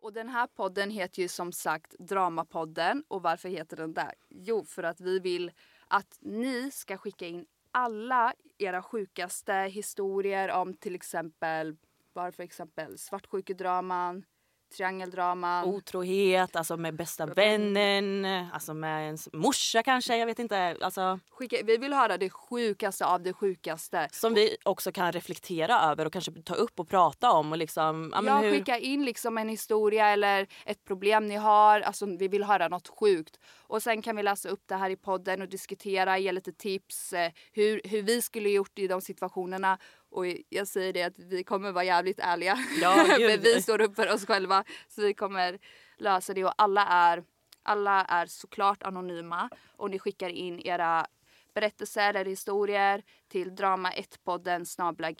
Och 0.00 0.12
den 0.12 0.28
här 0.28 0.46
podden 0.46 0.90
heter 0.90 1.22
ju 1.22 1.28
som 1.28 1.52
sagt 1.52 1.94
Dramapodden. 1.98 3.04
Och 3.08 3.22
varför 3.22 3.48
heter 3.48 3.76
den 3.76 3.94
det? 3.94 4.14
Jo, 4.28 4.64
för 4.64 4.82
att 4.82 5.00
vi 5.00 5.18
vill 5.18 5.52
att 5.88 6.18
ni 6.20 6.70
ska 6.70 6.96
skicka 6.96 7.26
in 7.26 7.46
alla 7.70 8.34
era 8.58 8.82
sjukaste 8.82 9.54
historier 9.54 10.50
om 10.50 10.74
till 10.74 10.94
exempel, 10.94 11.76
bara 12.14 12.32
för 12.32 12.42
exempel 12.42 12.98
svartsjukedraman, 12.98 14.24
triangeldraman. 14.72 15.64
Otrohet, 15.64 16.56
alltså 16.56 16.76
med 16.76 16.94
bästa 16.94 17.26
vännen, 17.26 18.24
alltså 18.52 18.74
med 18.74 19.04
ens 19.04 19.28
morsa 19.32 19.82
kanske, 19.82 20.16
jag 20.16 20.26
vet 20.26 20.38
inte. 20.38 20.76
Alltså, 20.80 21.18
Skicka, 21.30 21.56
vi 21.64 21.76
vill 21.76 21.92
höra 21.92 22.18
det 22.18 22.30
sjukaste 22.30 23.06
av 23.06 23.22
det 23.22 23.32
sjukaste. 23.32 24.08
som 24.12 24.34
vi 24.34 24.56
också 24.62 24.92
kan 24.92 25.12
reflektera 25.12 25.80
över 25.80 26.06
och 26.06 26.12
kanske 26.12 26.32
ta 26.44 26.54
upp 26.54 26.80
och 26.80 26.88
prata 26.88 27.32
om. 27.32 27.52
Och 27.52 27.58
liksom, 27.58 28.12
ja, 28.26 28.36
hur, 28.36 28.50
skicka 28.50 28.78
in 28.78 29.04
liksom 29.04 29.38
en 29.38 29.48
historia 29.48 30.08
eller 30.08 30.46
ett 30.64 30.84
problem 30.84 31.26
ni 31.26 31.36
har. 31.36 31.80
Alltså, 31.80 32.06
vi 32.06 32.28
vill 32.28 32.44
höra 32.44 32.68
något 32.68 32.88
sjukt. 32.88 33.38
Och 33.66 33.82
sen 33.82 34.02
kan 34.02 34.16
vi 34.16 34.22
läsa 34.22 34.48
upp 34.48 34.62
det 34.66 34.76
här 34.76 34.90
i 34.90 34.96
podden 34.96 35.42
och 35.42 35.48
diskutera, 35.48 36.18
ge 36.18 36.32
lite 36.32 36.52
tips 36.52 37.12
eh, 37.12 37.32
hur, 37.52 37.80
hur 37.84 38.02
vi 38.02 38.22
skulle 38.22 38.48
gjort 38.48 38.78
i 38.78 38.86
de 38.86 39.00
situationerna. 39.00 39.78
Och 40.12 40.26
jag 40.48 40.68
säger 40.68 40.92
det 40.92 41.02
att 41.02 41.18
vi 41.18 41.44
kommer 41.44 41.72
vara 41.72 41.84
jävligt 41.84 42.18
ärliga. 42.18 42.58
Ja. 42.80 43.06
Men 43.18 43.40
vi 43.40 43.62
står 43.62 43.80
upp 43.80 43.96
för 43.96 44.12
oss 44.12 44.26
själva. 44.26 44.64
Så 44.88 45.02
vi 45.02 45.14
kommer 45.14 45.58
lösa 45.98 46.34
det. 46.34 46.44
Och 46.44 46.54
alla 46.58 46.86
är, 46.86 47.24
alla 47.62 48.04
är 48.04 48.26
såklart 48.26 48.82
anonyma. 48.82 49.50
Och 49.76 49.90
ni 49.90 49.98
skickar 49.98 50.28
in 50.28 50.60
era 50.60 51.06
berättelser 51.54 52.14
eller 52.14 52.30
historier 52.30 53.02
till 53.28 53.50
drama1podden 53.50 54.64
snabla 54.64 55.10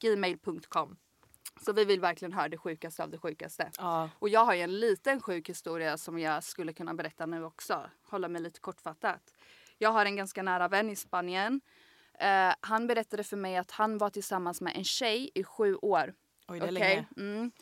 gmail.com. 0.00 0.96
Så 1.60 1.72
vi 1.72 1.84
vill 1.84 2.00
verkligen 2.00 2.32
höra 2.32 2.48
det 2.48 2.58
sjukaste 2.58 3.02
av 3.02 3.10
det 3.10 3.18
sjukaste. 3.18 3.70
Ja. 3.78 4.10
Och 4.18 4.28
jag 4.28 4.44
har 4.44 4.54
ju 4.54 4.60
en 4.60 4.80
liten 4.80 5.20
sjuk 5.20 5.48
historia 5.48 5.96
som 5.98 6.18
jag 6.18 6.44
skulle 6.44 6.72
kunna 6.72 6.94
berätta 6.94 7.26
nu 7.26 7.44
också. 7.44 7.90
Hålla 8.02 8.28
mig 8.28 8.42
lite 8.42 8.60
kortfattat. 8.60 9.34
Jag 9.78 9.90
har 9.90 10.06
en 10.06 10.16
ganska 10.16 10.42
nära 10.42 10.68
vän 10.68 10.90
i 10.90 10.96
Spanien. 10.96 11.60
Eh, 12.20 12.54
han 12.60 12.86
berättade 12.86 13.24
för 13.24 13.36
mig 13.36 13.56
att 13.56 13.70
han 13.70 13.98
var 13.98 14.10
tillsammans 14.10 14.60
med 14.60 14.76
en 14.76 14.84
tjej 14.84 15.30
i 15.34 15.44
sju 15.44 15.76
år. 15.76 16.14
Oj, 16.48 16.60
det 16.60 16.66
är 16.66 16.70
Okej? 16.70 16.72
länge. 16.72 17.06
Mm. 17.16 17.52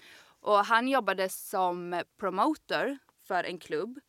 Och 0.40 0.64
han 0.64 0.88
jobbade 0.88 1.29
som 1.29 2.03
promoter 2.19 2.99
för 3.23 3.45
en 3.45 3.59
klubb. 3.59 4.01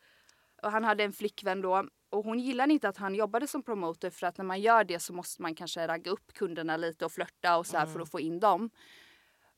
Och 0.63 0.71
han 0.71 0.83
hade 0.83 1.03
en 1.03 1.13
flickvän 1.13 1.61
då. 1.61 1.87
Och 2.09 2.23
hon 2.23 2.39
gillade 2.39 2.73
inte 2.73 2.89
att 2.89 2.97
han 2.97 3.15
jobbade 3.15 3.47
som 3.47 3.63
promoter 3.63 4.09
för 4.09 4.27
att 4.27 4.37
när 4.37 4.45
man 4.45 4.61
gör 4.61 4.83
det 4.83 4.99
så 4.99 5.13
måste 5.13 5.41
man 5.41 5.55
kanske 5.55 5.87
ragga 5.87 6.11
upp 6.11 6.33
kunderna 6.33 6.77
lite 6.77 7.05
och 7.05 7.11
flörta 7.11 7.57
och 7.57 7.67
så 7.67 7.77
här 7.77 7.85
för 7.85 7.99
att 7.99 8.11
få 8.11 8.19
in 8.19 8.39
dem. 8.39 8.69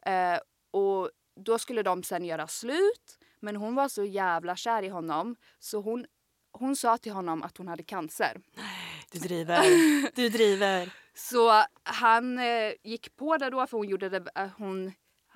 Eh, 0.06 0.40
och 0.72 1.10
då 1.36 1.58
skulle 1.58 1.84
de 1.84 2.04
sen 2.04 2.26
göra 2.26 2.48
slut. 2.48 3.20
Men 3.40 3.56
hon 3.56 3.76
var 3.76 3.88
så 3.88 4.04
jävla 4.04 4.56
kär 4.56 4.84
i 4.84 4.88
honom 4.88 5.36
så 5.60 5.82
hon, 5.82 6.06
hon 6.60 6.76
sa 6.76 6.98
till 6.98 7.12
honom 7.12 7.44
att 7.44 7.58
hon 7.58 7.68
hade 7.68 7.84
cancer. 7.84 8.42
Du 9.12 9.20
driver. 9.20 9.62
Du 10.16 10.30
driver. 10.30 10.94
Så 11.14 11.64
han 11.84 12.40
eh, 12.40 12.74
gick 12.84 13.16
på 13.16 13.38
det 13.38 13.50
då 13.50 13.68
för 13.68 13.78
hon 13.78 13.88
gjorde 13.88 14.10
det, 14.10 14.24
eh, 14.36 14.48
hon 14.58 14.88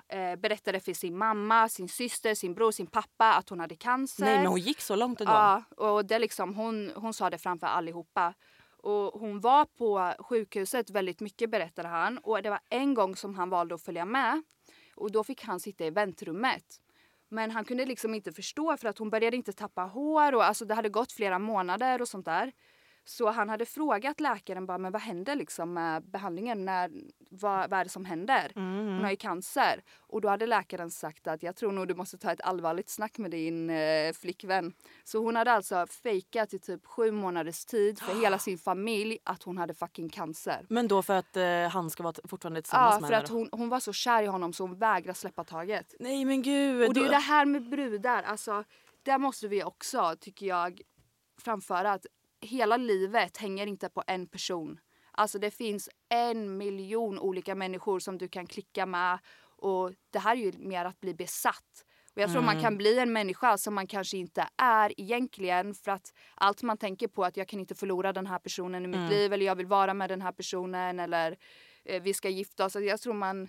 eh, 0.08 0.36
berättade 0.36 0.80
för 0.80 0.92
sin 0.92 1.18
mamma, 1.18 1.68
sin 1.68 1.88
syster, 1.88 2.34
sin 2.34 2.54
bror, 2.54 2.70
sin 2.70 2.86
pappa 2.86 3.34
att 3.34 3.48
hon 3.48 3.60
hade 3.60 3.76
cancer. 3.76 4.24
Nej 4.24 4.38
men 4.38 4.46
hon 4.46 4.60
gick 4.60 4.80
så 4.80 4.96
långt 4.96 5.20
ändå. 5.20 5.32
Ja, 5.32 5.62
och 5.76 6.04
det 6.06 6.18
liksom, 6.18 6.54
hon, 6.54 6.92
hon 6.94 7.14
sa 7.14 7.30
det 7.30 7.38
framför 7.38 7.66
allihopa. 7.66 8.34
Och 8.84 9.20
hon 9.20 9.40
var 9.40 9.64
på 9.64 10.14
sjukhuset 10.18 10.90
väldigt 10.90 11.20
mycket 11.20 11.50
berättade 11.50 11.88
han. 11.88 12.18
Och 12.18 12.42
det 12.42 12.50
var 12.50 12.60
en 12.70 12.94
gång 12.94 13.16
som 13.16 13.34
han 13.34 13.50
valde 13.50 13.74
att 13.74 13.82
följa 13.82 14.04
med. 14.04 14.42
Och 14.96 15.12
då 15.12 15.24
fick 15.24 15.44
han 15.44 15.60
sitta 15.60 15.84
i 15.84 15.90
väntrummet. 15.90 16.80
Men 17.28 17.50
han 17.50 17.64
kunde 17.64 17.84
liksom 17.84 18.14
inte 18.14 18.32
förstå 18.32 18.76
för 18.76 18.88
att 18.88 18.98
hon 18.98 19.10
började 19.10 19.36
inte 19.36 19.52
tappa 19.52 19.82
hår 19.82 20.34
och 20.34 20.44
alltså 20.44 20.64
det 20.64 20.74
hade 20.74 20.88
gått 20.88 21.12
flera 21.12 21.38
månader 21.38 22.00
och 22.00 22.08
sånt 22.08 22.24
där. 22.24 22.52
Så 23.06 23.30
han 23.30 23.48
hade 23.48 23.66
frågat 23.66 24.20
läkaren 24.20 24.66
bara, 24.66 24.78
men 24.78 24.92
vad 24.92 25.02
händer 25.02 25.36
liksom 25.36 25.72
med 25.72 26.02
behandlingen? 26.02 26.64
När, 26.64 26.90
vad, 27.30 27.70
vad 27.70 27.80
är 27.80 27.84
det 27.84 27.90
som 27.90 28.04
händer? 28.04 28.52
Hon 28.54 29.00
har 29.02 29.10
ju 29.10 29.16
cancer. 29.16 29.82
Och 29.98 30.20
då 30.20 30.28
hade 30.28 30.46
läkaren 30.46 30.90
sagt 30.90 31.26
att 31.26 31.42
jag 31.42 31.56
tror 31.56 31.72
nog 31.72 31.88
du 31.88 31.94
måste 31.94 32.18
ta 32.18 32.32
ett 32.32 32.40
allvarligt 32.40 32.88
snack 32.88 33.18
med 33.18 33.30
din 33.30 33.70
eh, 33.70 34.12
flickvän. 34.12 34.72
Så 35.04 35.18
hon 35.24 35.36
hade 35.36 35.52
alltså 35.52 35.86
fejkat 35.86 36.54
i 36.54 36.58
typ 36.58 36.86
sju 36.86 37.10
månaders 37.10 37.64
tid 37.64 37.98
för 37.98 38.20
hela 38.22 38.38
sin 38.38 38.58
familj 38.68 39.18
att 39.24 39.42
hon 39.42 39.58
hade 39.58 39.74
fucking 39.74 40.08
cancer. 40.08 40.66
Men 40.68 40.88
då 40.88 41.02
för 41.02 41.14
att 41.14 41.36
eh, 41.36 41.68
han 41.72 41.90
ska 41.90 42.02
vara 42.02 42.14
fortfarande 42.28 42.62
tillsammans 42.62 42.94
Ja, 42.94 43.00
med 43.00 43.08
för 43.08 43.14
henne 43.14 43.24
att 43.24 43.30
hon, 43.30 43.48
hon 43.52 43.68
var 43.68 43.80
så 43.80 43.92
kär 43.92 44.22
i 44.22 44.26
honom 44.26 44.52
så 44.52 44.62
hon 44.64 44.78
vägrade 44.78 45.18
släppa 45.18 45.44
taget. 45.44 45.94
Nej 46.00 46.24
men 46.24 46.42
gud. 46.42 46.88
Och 46.88 46.94
det 46.94 47.00
är 47.00 47.04
då- 47.04 47.10
det 47.10 47.16
här 47.16 47.44
med 47.46 47.68
brudar, 47.68 48.22
alltså 48.22 48.64
där 49.02 49.18
måste 49.18 49.48
vi 49.48 49.64
också, 49.64 50.16
tycker 50.20 50.46
jag, 50.46 50.80
framföra 51.38 51.92
att 51.92 52.06
hela 52.44 52.76
livet 52.76 53.36
hänger 53.36 53.66
inte 53.66 53.88
på 53.88 54.02
en 54.06 54.26
person. 54.26 54.80
Alltså 55.12 55.38
det 55.38 55.50
finns 55.50 55.88
en 56.08 56.56
miljon 56.56 57.18
olika 57.18 57.54
människor 57.54 57.98
som 58.00 58.18
du 58.18 58.28
kan 58.28 58.46
klicka 58.46 58.86
med 58.86 59.18
Och 59.56 59.92
det 60.10 60.18
här 60.18 60.36
är 60.36 60.40
ju 60.40 60.52
mer 60.58 60.84
att 60.84 61.00
bli 61.00 61.14
besatt. 61.14 61.84
Och 62.16 62.22
jag 62.22 62.32
tror 62.32 62.42
man 62.42 62.54
Mm. 62.54 62.62
kan 62.62 62.76
bli 62.76 62.98
en 62.98 63.12
människa 63.12 63.58
som 63.58 63.74
man 63.74 63.86
kanske 63.86 64.16
inte 64.16 64.48
är 64.56 65.00
egentligen 65.00 65.74
för 65.74 65.90
att 65.90 66.12
allt 66.34 66.62
man 66.62 66.76
tänker 66.78 67.08
på 67.08 67.24
att 67.24 67.36
jag 67.36 67.48
kan 67.48 67.60
inte 67.60 67.74
förlora 67.74 68.12
den 68.12 68.26
här 68.26 68.38
personen 68.38 68.84
i 68.84 68.88
mitt 68.88 68.96
Mm. 68.96 69.10
liv 69.10 69.32
eller 69.32 69.46
jag 69.46 69.54
vill 69.56 69.66
vara 69.66 69.94
med 69.94 70.10
den 70.10 70.22
här 70.22 70.32
personen 70.32 71.00
eller 71.00 71.36
eh, 71.84 72.02
vi 72.02 72.14
ska 72.14 72.28
gifta 72.28 72.64
oss. 72.64 72.74
Jag 72.76 73.00
tror 73.00 73.14
man 73.14 73.48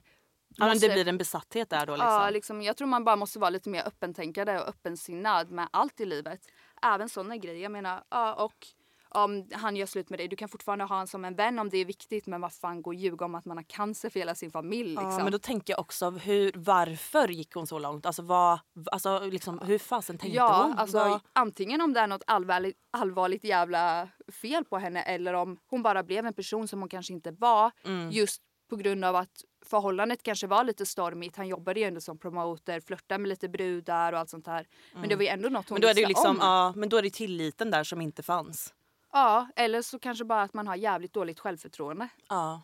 Ja, 0.58 0.66
men 0.66 0.70
måste- 0.70 0.88
det 0.88 0.94
blir 0.94 1.08
en 1.08 1.18
besatthet 1.18 1.70
där 1.70 1.86
då 1.86 1.94
liksom. 1.96 2.08
Ja, 2.12 2.30
liksom, 2.30 2.62
jag 2.62 2.78
tror 2.78 2.88
man 2.88 3.04
bara 3.04 3.16
måste 3.16 3.40
vara 3.40 3.50
lite 3.50 3.70
mer 3.70 3.84
öppentänkande 3.88 4.60
och 4.60 4.68
öppensinnad 4.68 5.52
med 5.52 5.68
allt 5.72 6.00
i 6.02 6.06
livet. 6.06 6.42
Även 6.82 7.10
sådana 7.10 7.38
grejer. 7.38 7.64
Jag 7.64 7.72
menar, 7.72 8.04
ja, 8.10 8.34
och 8.34 8.68
om 9.16 9.48
han 9.54 9.76
gör 9.76 9.86
slut 9.86 10.10
med 10.10 10.20
dig, 10.20 10.28
du 10.28 10.36
kan 10.36 10.50
fortfarande 10.50 10.86
ha 10.86 10.96
honom 10.96 11.08
som 11.08 11.26
en 11.26 11.36
vän 11.36 11.60
om 11.60 11.70
det 11.70 11.78
är 11.78 11.86
viktigt 11.86 12.28
men 12.28 12.42
vad 12.42 12.54
fan 12.54 12.82
gå 12.82 12.90
och 12.90 12.94
ljuga 12.96 13.26
om 13.26 13.36
att 13.36 13.46
man 13.46 13.58
har 13.58 13.64
cancer 13.64 14.10
för 14.10 14.20
hela 14.20 14.36
sin 14.36 14.52
familj 14.52 14.90
liksom. 14.90 15.12
Ja, 15.12 15.24
men 15.24 15.32
då 15.32 15.40
tänker 15.40 15.74
jag 15.74 15.80
också 15.80 16.10
hur, 16.10 16.52
varför 16.56 17.28
gick 17.28 17.54
hon 17.54 17.68
så 17.68 17.80
långt? 17.80 18.06
Alltså, 18.06 18.22
vad, 18.22 18.60
alltså 18.92 19.20
liksom, 19.20 19.60
hur 19.60 19.78
fasen 19.80 20.18
tänkte 20.18 20.38
ja, 20.38 20.64
hon? 20.64 20.78
alltså 20.78 20.98
Vad- 20.98 21.22
antingen 21.34 21.82
om 21.82 21.94
det 21.94 22.00
är 22.00 22.08
något 22.08 22.24
allvarligt, 22.28 22.78
allvarligt 22.92 23.44
jävla 23.44 24.08
fel 24.42 24.66
på 24.66 24.78
henne 24.78 25.02
eller 25.02 25.34
om 25.34 25.58
hon 25.68 25.84
bara 25.84 26.04
blev 26.04 26.26
en 26.26 26.34
person 26.34 26.68
som 26.68 26.80
hon 26.80 26.90
kanske 26.90 27.14
inte 27.14 27.32
var 27.32 27.72
Mm. 27.86 28.12
just 28.12 28.42
på 28.70 28.76
grund 28.76 29.06
av 29.06 29.16
att 29.16 29.42
förhållandet 29.66 30.24
kanske 30.24 30.48
var 30.48 30.64
lite 30.64 30.86
stormigt. 30.86 31.36
Han 31.38 31.48
jobbade 31.48 31.80
ju 31.80 31.86
ändå 31.86 32.02
som 32.02 32.18
promoter, 32.18 32.80
flörtade 32.80 33.18
med 33.18 33.30
lite 33.30 33.50
brudar 33.50 34.14
och 34.14 34.20
allt 34.20 34.30
sånt 34.30 34.48
här. 34.48 34.68
Men 34.94 35.10
det 35.10 35.16
var 35.16 35.24
ju 35.24 35.28
ändå 35.30 35.50
något 35.50 35.70
hon 35.70 35.76
men 35.76 35.82
då 35.82 35.88
är 35.88 35.94
det 35.94 36.02
ju 36.02 36.08
liksom, 36.08 36.32
om. 36.32 36.38
ja, 36.42 36.74
men 36.76 36.90
då 36.90 36.98
är 36.98 37.02
det 37.02 37.14
tilliten 37.14 37.72
där 37.72 37.84
som 37.84 38.02
inte 38.02 38.24
fanns. 38.24 38.74
Ja, 39.16 39.48
eller 39.56 39.82
så 39.82 40.00
kanske 40.00 40.26
bara 40.26 40.42
att 40.42 40.54
man 40.54 40.68
har 40.68 40.76
jävligt 40.76 41.14
dåligt 41.14 41.40
självförtroende. 41.40 42.08
Ja. 42.30 42.62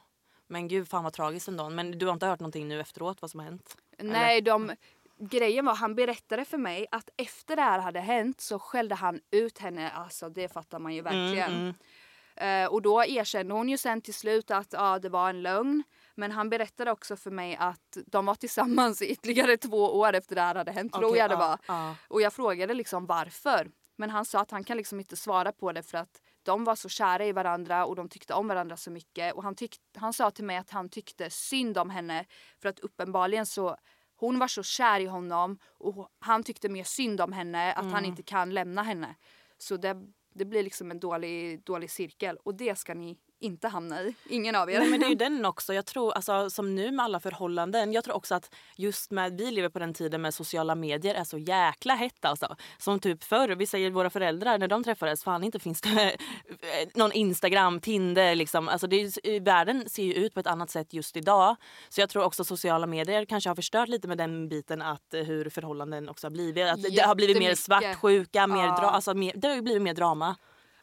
Men 0.47 0.67
gud 0.67 0.87
fan 0.87 1.03
vad 1.03 1.13
tragiskt 1.13 1.47
ändå. 1.47 1.69
Men 1.69 1.91
du 1.91 2.05
har 2.05 2.13
inte 2.13 2.25
hört 2.25 2.39
någonting 2.39 2.67
nu 2.67 2.79
efteråt 2.79 3.21
vad 3.21 3.31
som 3.31 3.39
har 3.39 3.45
hänt? 3.45 3.77
Nej, 3.97 4.41
de, 4.41 4.71
grejen 5.17 5.65
var 5.65 5.75
han 5.75 5.95
berättade 5.95 6.45
för 6.45 6.57
mig 6.57 6.87
att 6.91 7.09
efter 7.17 7.55
det 7.55 7.61
här 7.61 7.79
hade 7.79 7.99
hänt 7.99 8.41
så 8.41 8.59
skällde 8.59 8.95
han 8.95 9.19
ut 9.31 9.57
henne. 9.57 9.91
Alltså 9.91 10.29
det 10.29 10.53
fattar 10.53 10.79
man 10.79 10.93
ju 10.95 11.01
verkligen. 11.01 11.51
Mm, 11.51 11.73
Eh, 12.35 12.65
och 12.65 12.81
då 12.81 13.05
erkände 13.05 13.53
hon 13.53 13.69
ju 13.69 13.77
sen 13.77 14.01
till 14.01 14.13
slut 14.13 14.51
att 14.51 14.73
ja, 14.73 14.99
det 14.99 15.09
var 15.09 15.29
en 15.29 15.41
lögn. 15.41 15.83
Men 16.15 16.31
han 16.31 16.49
berättade 16.49 16.91
också 16.91 17.15
för 17.15 17.31
mig 17.31 17.55
att 17.59 17.97
de 18.05 18.25
var 18.25 18.35
tillsammans 18.35 19.01
i 19.01 19.05
ytterligare 19.05 19.57
två 19.57 19.99
år 19.99 20.13
efter 20.13 20.35
det 20.35 20.41
här 20.41 20.55
hade 20.55 20.71
hänt. 20.71 20.93
tror 20.93 21.05
Okej, 21.05 21.19
jag 21.19 21.29
det 21.29 21.35
var. 21.35 21.59
ja. 21.67 21.95
Och 22.07 22.21
jag 22.21 22.33
frågade 22.33 22.73
liksom 22.73 23.05
varför. 23.05 23.71
Men 23.95 24.09
han 24.09 24.25
sa 24.25 24.39
att 24.39 24.51
han 24.51 24.63
kan 24.63 24.77
liksom 24.77 24.99
inte 24.99 25.15
svara 25.15 25.51
på 25.51 25.71
det 25.71 25.83
för 25.83 25.97
att 25.97 26.21
de 26.43 26.63
var 26.63 26.75
så 26.75 26.89
kära 26.89 27.25
i 27.25 27.31
varandra 27.31 27.85
och 27.85 27.95
de 27.95 28.09
tyckte 28.09 28.33
om 28.33 28.47
varandra 28.47 28.77
så 28.77 28.91
mycket. 28.91 29.33
Och 29.33 29.43
han, 29.43 29.55
tyck, 29.55 29.75
han 29.97 30.13
sa 30.13 30.31
till 30.31 30.45
mig 30.45 30.57
att 30.57 30.69
han 30.69 30.89
tyckte 30.89 31.29
synd 31.29 31.77
om 31.77 31.89
henne 31.89 32.25
för 32.61 32.69
att 32.69 32.79
uppenbarligen 32.79 33.45
så 33.45 33.77
hon 34.15 34.39
var 34.39 34.47
så 34.47 34.63
kär 34.63 34.99
i 34.99 35.05
honom 35.05 35.57
och 35.77 36.09
han 36.19 36.43
tyckte 36.43 36.69
mer 36.69 36.83
synd 36.83 37.21
om 37.21 37.33
henne 37.33 37.73
att 37.73 37.81
Mm. 37.81 37.93
han 37.93 38.05
inte 38.05 38.23
kan 38.23 38.49
lämna 38.53 38.83
henne. 38.83 39.15
Så 39.57 39.77
det, 39.77 39.97
det 40.33 40.45
blir 40.45 40.63
liksom 40.63 40.91
en 40.91 40.99
dålig, 40.99 41.63
dålig 41.63 41.91
cirkel 41.91 42.37
och 42.37 42.55
det 42.55 42.75
ska 42.75 42.93
ni 42.93 43.17
inte 43.41 43.67
hamna 43.67 44.01
i. 44.01 44.15
Ingen 44.29 44.55
av 44.55 44.69
er. 44.71 44.79
Nej, 44.79 44.89
men 44.89 44.99
det 44.99 45.05
är 45.05 45.09
ju 45.09 45.15
den 45.29 45.45
också. 45.45 45.73
Jag 45.73 45.85
tror, 45.85 46.13
alltså, 46.13 46.49
som 46.49 46.75
nu 46.75 46.91
med 46.91 47.05
alla 47.05 47.19
förhållanden, 47.19 47.93
jag 47.93 48.03
tror 48.03 48.15
också 48.15 48.35
att 48.35 48.55
just 48.75 49.11
med, 49.11 49.37
vi 49.37 49.51
lever 49.51 49.69
på 49.69 49.79
den 49.79 49.93
tiden 49.93 50.21
med 50.21 50.33
sociala 50.33 50.75
medier 50.75 51.15
är 51.15 51.23
så 51.23 51.37
jäkla 51.37 51.95
hett 51.95 52.25
alltså. 52.25 52.55
Som 52.77 52.99
typ 52.99 53.23
förr, 53.23 53.49
vi 53.49 53.67
säger 53.67 53.89
våra 53.91 54.09
föräldrar 54.09 54.57
när 54.57 54.67
de 54.67 54.83
träffades, 54.83 55.23
fan 55.23 55.43
inte 55.43 55.59
finns 55.59 55.81
det 55.81 56.17
någon 56.95 57.11
Instagram, 57.11 57.79
Tinder 57.79 58.35
liksom. 58.35 58.67
Alltså 58.69 58.87
det 58.87 58.95
är, 58.95 59.39
världen 59.39 59.89
ser 59.89 60.03
ju 60.03 60.13
ut 60.13 60.33
på 60.33 60.39
ett 60.39 60.47
annat 60.47 60.69
sätt 60.69 60.93
just 60.93 61.17
idag. 61.17 61.55
Så 61.89 62.01
jag 62.01 62.09
tror 62.09 62.23
också 62.23 62.43
sociala 62.43 62.87
medier 62.87 63.25
kanske 63.25 63.49
har 63.49 63.55
förstört 63.55 63.89
lite 63.89 64.07
med 64.07 64.17
den 64.17 64.49
biten 64.49 64.81
att 64.81 65.13
eh, 65.13 65.23
hur 65.23 65.49
förhållanden 65.49 66.09
också 66.09 66.27
har 66.27 66.31
blivit. 66.31 66.65
Att 66.67 66.83
det 66.83 67.01
har 67.01 67.15
blivit 67.15 67.37
mer 67.39 67.55
svartsjuka, 67.55 68.47
mer 68.47 68.65
Ja. 68.65 68.77
dra, 68.81 68.89
alltså 68.89 69.13
mer, 69.13 69.33
det 69.35 69.47
har 69.47 69.55
ju 69.55 69.61
blivit 69.61 69.81
mer 69.81 69.93
drama. 69.93 70.35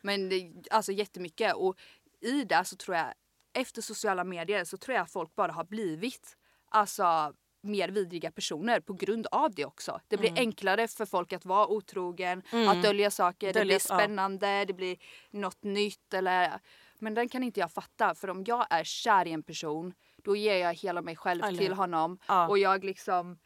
Men 0.03 0.29
det, 0.29 0.53
alltså 0.71 0.93
jättemycket. 0.93 1.55
Och 1.55 1.77
i 2.21 2.45
det 2.45 2.65
så 2.65 2.77
tror 2.77 2.97
jag, 2.97 3.13
efter 3.55 3.83
sociala 3.83 4.25
medier 4.25 4.65
så 4.65 4.77
tror 4.77 4.97
jag 4.97 5.11
folk 5.11 5.35
bara 5.35 5.53
har 5.53 5.65
blivit 5.65 6.37
alltså 6.71 7.33
mer 7.63 7.89
vidriga 7.89 8.31
personer 8.31 8.81
på 8.81 8.93
grund 8.93 9.27
av 9.31 9.55
det 9.55 9.65
också. 9.65 10.01
Det 10.09 10.17
blir 10.17 10.39
enklare 10.39 10.89
för 10.89 11.07
folk 11.07 11.33
att 11.33 11.45
vara 11.45 11.67
otrogen, 11.67 12.43
att 12.69 12.83
dölja 12.83 13.11
saker, 13.11 13.47
det 13.53 13.61
Dölja- 13.61 13.65
blir 13.65 13.79
spännande, 13.79 14.65
det 14.65 14.73
blir 14.73 14.97
något 15.31 15.63
nytt 15.63 16.15
eller 16.15 16.61
men 16.99 17.15
den 17.15 17.29
kan 17.29 17.43
inte 17.43 17.61
jag 17.61 17.73
fatta 17.73 18.15
för 18.15 18.31
om 18.31 18.45
jag 18.47 18.67
är 18.71 18.85
kär 18.85 19.27
i 19.27 19.33
en 19.33 19.43
person 19.43 19.95
då 20.25 20.37
ger 20.37 20.57
jag 20.57 20.75
hela 20.75 21.03
mig 21.03 21.17
själv 21.17 21.45
Eller 21.45 21.59
till 21.59 21.73
honom 21.73 22.19
Ja. 22.29 22.49
och 22.49 22.59
jag 22.59 22.85
liksom 22.85 23.39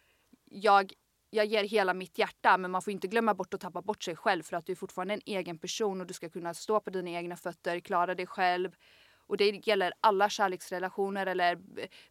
jag, 0.44 0.92
jag 1.34 1.46
ger 1.46 1.64
hela 1.64 1.94
mitt 1.94 2.18
hjärta 2.18 2.58
men 2.58 2.70
man 2.70 2.82
får 2.82 2.92
inte 2.92 3.08
glömma 3.08 3.34
bort 3.34 3.54
att 3.54 3.60
tappa 3.60 3.82
bort 3.82 4.02
sig 4.02 4.16
själv 4.16 4.42
för 4.42 4.56
att 4.56 4.66
du 4.66 4.72
är 4.72 4.76
fortfarande 4.76 5.14
en 5.14 5.20
egen 5.26 5.58
person 5.58 6.00
och 6.00 6.06
du 6.06 6.14
ska 6.14 6.28
kunna 6.28 6.54
stå 6.54 6.80
på 6.80 6.90
dina 6.90 7.10
egna 7.10 7.36
fötter, 7.36 7.80
klara 7.80 8.14
dig 8.14 8.26
själv. 8.26 8.74
Och 9.26 9.36
det 9.36 9.66
gäller 9.66 9.92
alla 10.00 10.28
kärleksrelationer 10.28 11.26
eller 11.26 11.58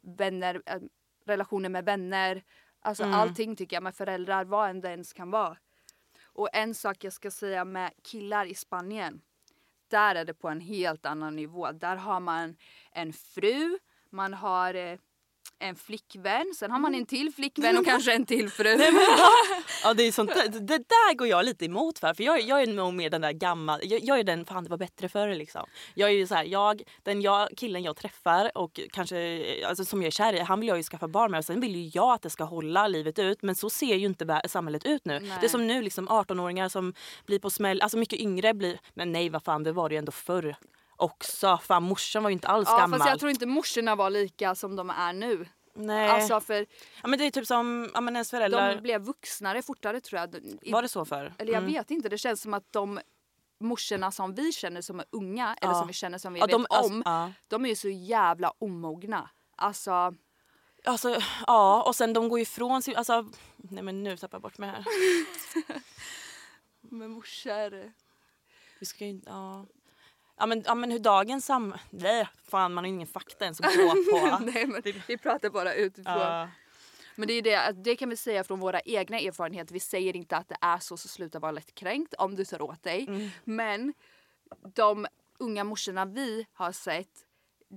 vänner, 0.02 0.62
eh, 0.66 0.80
relationer 1.26 1.70
med 1.70 1.86
vänner. 1.86 2.44
Alltså 2.82 3.04
allting 3.04 3.56
tycker 3.56 3.76
jag 3.76 3.84
med 3.84 3.96
föräldrar, 3.96 4.46
vad 4.46 4.70
än 4.70 4.82
det 4.82 4.90
ens 4.90 5.14
kan 5.14 5.32
vara. 5.32 5.58
Och 6.24 6.50
en 6.54 6.74
sak 6.76 7.04
jag 7.04 7.14
ska 7.14 7.32
säga 7.32 7.66
med 7.66 7.92
killar 8.04 8.46
i 8.46 8.56
Spanien. 8.56 9.22
Där 9.88 10.16
är 10.16 10.26
det 10.26 10.34
på 10.34 10.50
en 10.50 10.62
helt 10.62 11.06
annan 11.06 11.36
nivå. 11.36 11.72
Där 11.72 11.96
har 11.96 12.20
man 12.20 12.56
en 12.92 13.14
fru, 13.14 13.80
man 14.10 14.34
har 14.34 14.74
eh, 14.74 15.00
en 15.62 15.76
flickvän, 15.76 16.54
sen 16.56 16.72
har 16.72 16.80
man 16.80 16.96
en 16.96 17.06
till 17.06 17.34
flickvän 17.34 17.78
och 17.78 17.86
kanske 17.92 18.14
en 18.14 18.26
till 18.26 18.50
fru. 18.50 18.70
Ja, 19.84 19.94
det, 19.94 20.04
är 20.04 20.12
sånt, 20.12 20.32
det, 20.52 20.78
där 20.78 21.14
går 21.14 21.28
jag 21.28 21.46
lite 21.46 21.66
emot 21.66 22.00
för. 22.00 22.14
För 22.14 22.24
jag, 22.24 22.42
jag 22.42 22.62
är 22.62 22.68
nog 22.68 22.94
mer 22.94 23.10
den 23.10 23.22
där 23.22 23.32
gammal... 23.32 23.80
Jag, 23.84 24.04
jag 24.04 24.20
är 24.20 24.24
den, 24.24 24.46
fan 24.46 24.64
det 24.64 24.70
var 24.70 24.78
bättre 24.78 25.10
förr 25.10 25.36
liksom. 25.36 25.66
Jag 25.94 26.10
är 26.10 26.14
ju 26.14 26.28
så 26.28 26.36
här, 26.36 26.44
jag, 26.44 26.82
den 27.04 27.22
jag, 27.22 27.50
killen 27.58 27.84
jag 27.84 27.96
träffar 27.96 28.58
och 28.58 28.80
kanske 28.92 29.46
alltså, 29.68 29.86
som 29.86 30.02
jag 30.02 30.08
är 30.08 30.12
kär 30.12 30.34
i, 30.34 30.40
han 30.40 30.60
vill 30.60 30.70
jag 30.70 30.78
ju 30.78 30.84
skaffa 30.84 31.08
barn 31.08 31.32
med 31.32 31.38
och 31.38 31.46
sen 31.46 31.60
vill 31.60 31.76
ju 31.76 31.92
jag 31.94 32.14
att 32.14 32.22
det 32.22 32.30
ska 32.30 32.44
hålla 32.44 32.88
livet 32.88 33.20
ut. 33.20 33.42
Men 33.42 33.56
så 33.56 33.70
ser 33.70 33.96
ju 33.96 34.06
inte 34.06 34.42
samhället 34.48 34.86
ut 34.86 35.06
nu. 35.06 35.20
Nej. 35.20 35.38
Det 35.40 35.46
är 35.46 35.50
som 35.50 35.68
nu 35.68 35.82
liksom 35.82 36.10
18-åringar 36.10 36.70
som 36.70 36.94
blir 37.26 37.40
på 37.40 37.50
smäll, 37.50 37.82
alltså 37.82 37.98
mycket 37.98 38.20
yngre 38.20 38.54
blir... 38.54 38.80
Men 38.94 39.12
nej 39.12 39.30
vad 39.30 39.44
fan 39.44 39.64
det 39.64 39.72
var 39.72 39.90
det 39.90 39.96
ju 39.96 40.00
ändå 40.00 40.12
förr 40.12 40.56
också. 41.02 41.60
Fan 41.64 41.84
morsan 41.84 42.24
var 42.24 42.30
ju 42.30 42.34
inte 42.34 42.48
alls 42.48 42.70
Ja 42.72 42.78
gammal. 42.78 43.00
fast 43.00 43.10
jag 43.10 43.20
tror 43.20 43.30
inte 43.30 43.46
morsorna 43.46 43.96
var 43.96 44.10
lika 44.10 44.56
som 44.56 44.76
de 44.76 44.90
är 44.90 45.14
nu. 45.14 45.46
nej. 45.74 46.10
Alltså 46.10 46.40
för 46.42 46.66
ja, 47.02 47.08
men 47.08 47.20
det 47.20 47.26
är 47.26 47.32
typ 47.32 47.48
som 47.48 47.90
ja, 47.94 48.02
men 48.02 48.16
ens 48.16 48.30
föräldrar. 48.30 48.76
de 48.76 48.82
blev 48.82 49.02
vuxnare 49.02 49.62
fortare 49.62 50.02
tror 50.02 50.20
jag. 50.20 50.36
I- 50.62 50.72
Var 50.72 50.82
det 50.82 50.90
så 50.90 51.06
förr? 51.06 51.34
Eller 51.38 51.54
jag 51.54 51.62
Mm. 51.64 51.74
vet 51.74 51.92
inte, 51.92 52.10
det 52.10 52.18
känns 52.18 52.42
som 52.42 52.54
att 52.54 52.72
de 52.74 53.00
morsorna 53.60 54.12
som 54.12 54.34
vi 54.36 54.52
känner 54.52 54.82
som 54.82 55.00
är 55.00 55.06
unga 55.12 55.56
eller 55.62 55.74
Ja. 55.74 55.80
som 55.80 55.88
vi 55.88 55.94
känner 55.94 56.18
som 56.18 56.34
vi 56.34 56.40
Ja, 56.40 56.46
vet 56.46 56.52
de- 56.52 56.66
alltså, 56.70 56.94
om. 56.94 57.02
ja. 57.06 57.32
De 57.48 57.66
är 57.66 57.70
ju 57.70 57.76
så 57.76 57.90
jävla 57.90 58.54
omogna. 58.60 59.30
Alltså 59.56 60.14
Alltså, 60.84 61.18
ja, 61.48 61.84
och 61.84 61.96
sen 61.96 62.14
de 62.14 62.30
går 62.30 62.40
ifrån 62.40 62.82
sig... 62.82 62.96
Alltså, 62.96 63.30
nej 63.58 63.84
men 63.84 64.04
nu 64.04 64.18
tappar 64.18 64.36
jag 64.36 64.42
bort 64.42 64.58
mig 64.58 64.70
här. 64.70 64.86
med 66.82 67.10
morsor. 67.10 67.92
Vi 68.80 68.86
ska 68.86 69.06
ju, 69.06 69.22
ja. 69.26 69.66
Ja 70.42 70.46
men, 70.48 70.64
ja 70.66 70.76
men 70.76 70.92
hur 70.92 71.00
dagens 71.00 71.46
sam... 71.46 71.74
Nej, 71.90 72.28
fan 72.48 72.74
man 72.74 72.84
har 72.84 72.90
ingen 72.90 73.08
fakta 73.08 73.46
ens 73.46 73.62
att 73.62 73.76
gå 73.76 73.90
på. 74.12 74.40
Nej 74.46 74.66
men 74.68 74.82
vi 75.08 75.18
pratar 75.18 75.50
bara 75.50 75.74
utifrån. 75.74 76.20
Ja. 76.20 76.48
Men 77.16 77.28
det 77.28 77.34
är 77.34 77.42
det, 77.42 77.84
det 77.84 77.96
kan 77.96 78.10
vi 78.10 78.18
säga 78.18 78.44
från 78.44 78.60
våra 78.60 78.80
egna 78.80 79.20
erfarenheter. 79.20 79.74
Vi 79.74 79.80
säger 79.80 80.16
inte 80.16 80.38
att 80.38 80.50
det 80.50 80.58
är 80.62 80.80
så, 80.80 80.98
så 80.98 81.08
sluta 81.08 81.40
vara 81.40 81.52
lättkränkt 81.52 82.14
om 82.14 82.36
du 82.36 82.46
tar 82.46 82.62
åt 82.62 82.84
dig. 82.84 83.06
Mm. 83.08 83.30
Men 83.44 83.94
de 84.76 85.08
unga 85.40 85.64
morsorna 85.64 86.06
vi 86.06 86.46
har 86.54 86.72
sett, 86.72 87.26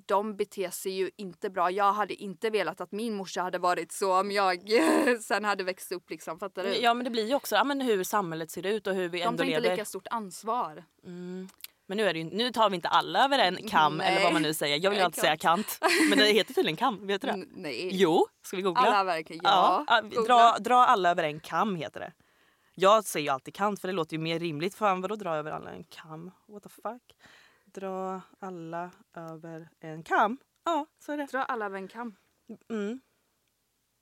de 0.06 0.36
beter 0.36 0.70
sig 0.70 0.92
ju 0.92 1.10
inte 1.16 1.50
bra. 1.50 1.70
Jag 1.70 1.92
hade 1.92 2.14
inte 2.14 2.50
velat 2.50 2.80
att 2.80 2.92
min 2.92 3.14
morsa 3.14 3.42
hade 3.42 3.58
varit 3.58 3.92
så 3.92 4.20
om 4.20 4.30
jag 4.30 4.62
sen 5.22 5.44
hade 5.44 5.64
växt 5.64 5.92
upp 5.92 6.10
liksom. 6.10 6.38
Fattar 6.38 6.64
du? 6.64 6.76
ja 6.76 6.94
men 6.94 7.04
det 7.04 7.10
blir 7.10 7.26
ju 7.26 7.34
också 7.34 7.56
ja, 7.56 7.64
men 7.64 7.80
hur 7.80 8.04
samhlet 8.04 8.50
ser 8.50 8.66
ut 8.66 8.86
och 8.86 8.94
hur 8.94 9.08
vi 9.08 9.18
de 9.18 9.24
ändå 9.24 9.38
tar 9.38 9.44
inte 9.44 9.60
lever. 9.60 9.76
lika 9.76 9.84
stort 9.84 10.06
ansvar. 10.10 10.84
Men 11.86 11.96
nu, 11.96 12.08
är 12.08 12.12
det 12.12 12.18
ju, 12.18 12.24
nu 12.24 12.52
tar 12.52 12.70
vi 12.70 12.76
inte 12.76 12.88
alla 12.88 13.24
över 13.24 13.38
en 13.38 13.68
kam 13.68 13.96
Nej. 13.96 14.12
eller 14.12 14.22
vad 14.24 14.32
man 14.32 14.42
nu 14.42 14.54
säger. 14.54 14.78
Jag 14.78 14.90
vill 14.90 14.98
Nej, 14.98 15.04
alltid 15.04 15.20
säga 15.20 15.36
kant. 15.36 15.78
Men 16.08 16.18
det 16.18 16.24
heter 16.24 16.54
tydligen 16.54 16.76
kam, 16.76 17.06
vet 17.06 17.20
du 17.20 17.26
det? 17.26 17.32
N- 17.32 17.48
Nej. 17.54 17.88
Jo, 17.92 18.26
ska 18.42 18.56
vi 18.56 18.62
googla? 18.62 18.80
Alla 18.80 19.04
verkar 19.04 19.36
ja. 19.42 19.84
ja 19.88 20.02
dra, 20.02 20.58
dra 20.58 20.86
alla 20.86 21.10
över 21.10 21.24
en 21.24 21.40
kam 21.40 21.76
heter 21.76 22.00
det. 22.00 22.12
Jag 22.74 23.04
säger 23.04 23.24
ju 23.24 23.30
alltid 23.30 23.54
kant 23.54 23.80
för 23.80 23.88
det 23.88 23.94
låter 23.94 24.16
ju 24.16 24.22
mer 24.22 24.38
rimligt. 24.38 24.74
Fan 24.74 25.00
vadå 25.00 25.16
dra 25.16 25.36
över 25.36 25.50
alla 25.52 25.70
en 25.70 25.84
kam? 25.84 26.30
What 26.48 26.62
the 26.62 26.68
fuck? 26.68 27.02
Dra 27.64 28.20
alla 28.40 28.90
över 29.16 29.68
en 29.80 30.02
kam? 30.02 30.38
Ja, 30.64 30.86
så 30.98 31.12
är 31.12 31.16
det. 31.16 31.26
Dra 31.26 31.42
alla 31.42 31.66
över 31.66 31.76
en 31.78 31.88
kam. 31.88 32.16
Mm. 32.70 33.00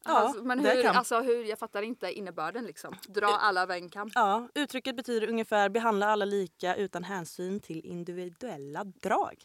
Ja, 0.04 0.18
alltså, 0.18 0.44
men 0.44 0.60
hur, 0.60 0.86
alltså 0.86 1.20
hur, 1.20 1.44
jag 1.44 1.58
fattar 1.58 1.82
inte 1.82 2.12
innebörden 2.12 2.64
liksom. 2.64 2.94
Dra 3.08 3.26
alla 3.26 3.62
över 3.62 3.76
en 3.76 3.88
kam. 3.88 4.10
Ja, 4.14 4.48
uttrycket 4.54 4.96
betyder 4.96 5.28
ungefär 5.28 5.68
behandla 5.68 6.06
alla 6.06 6.24
lika 6.24 6.76
utan 6.76 7.04
hänsyn 7.04 7.60
till 7.60 7.84
individuella 7.84 8.84
drag. 8.84 9.36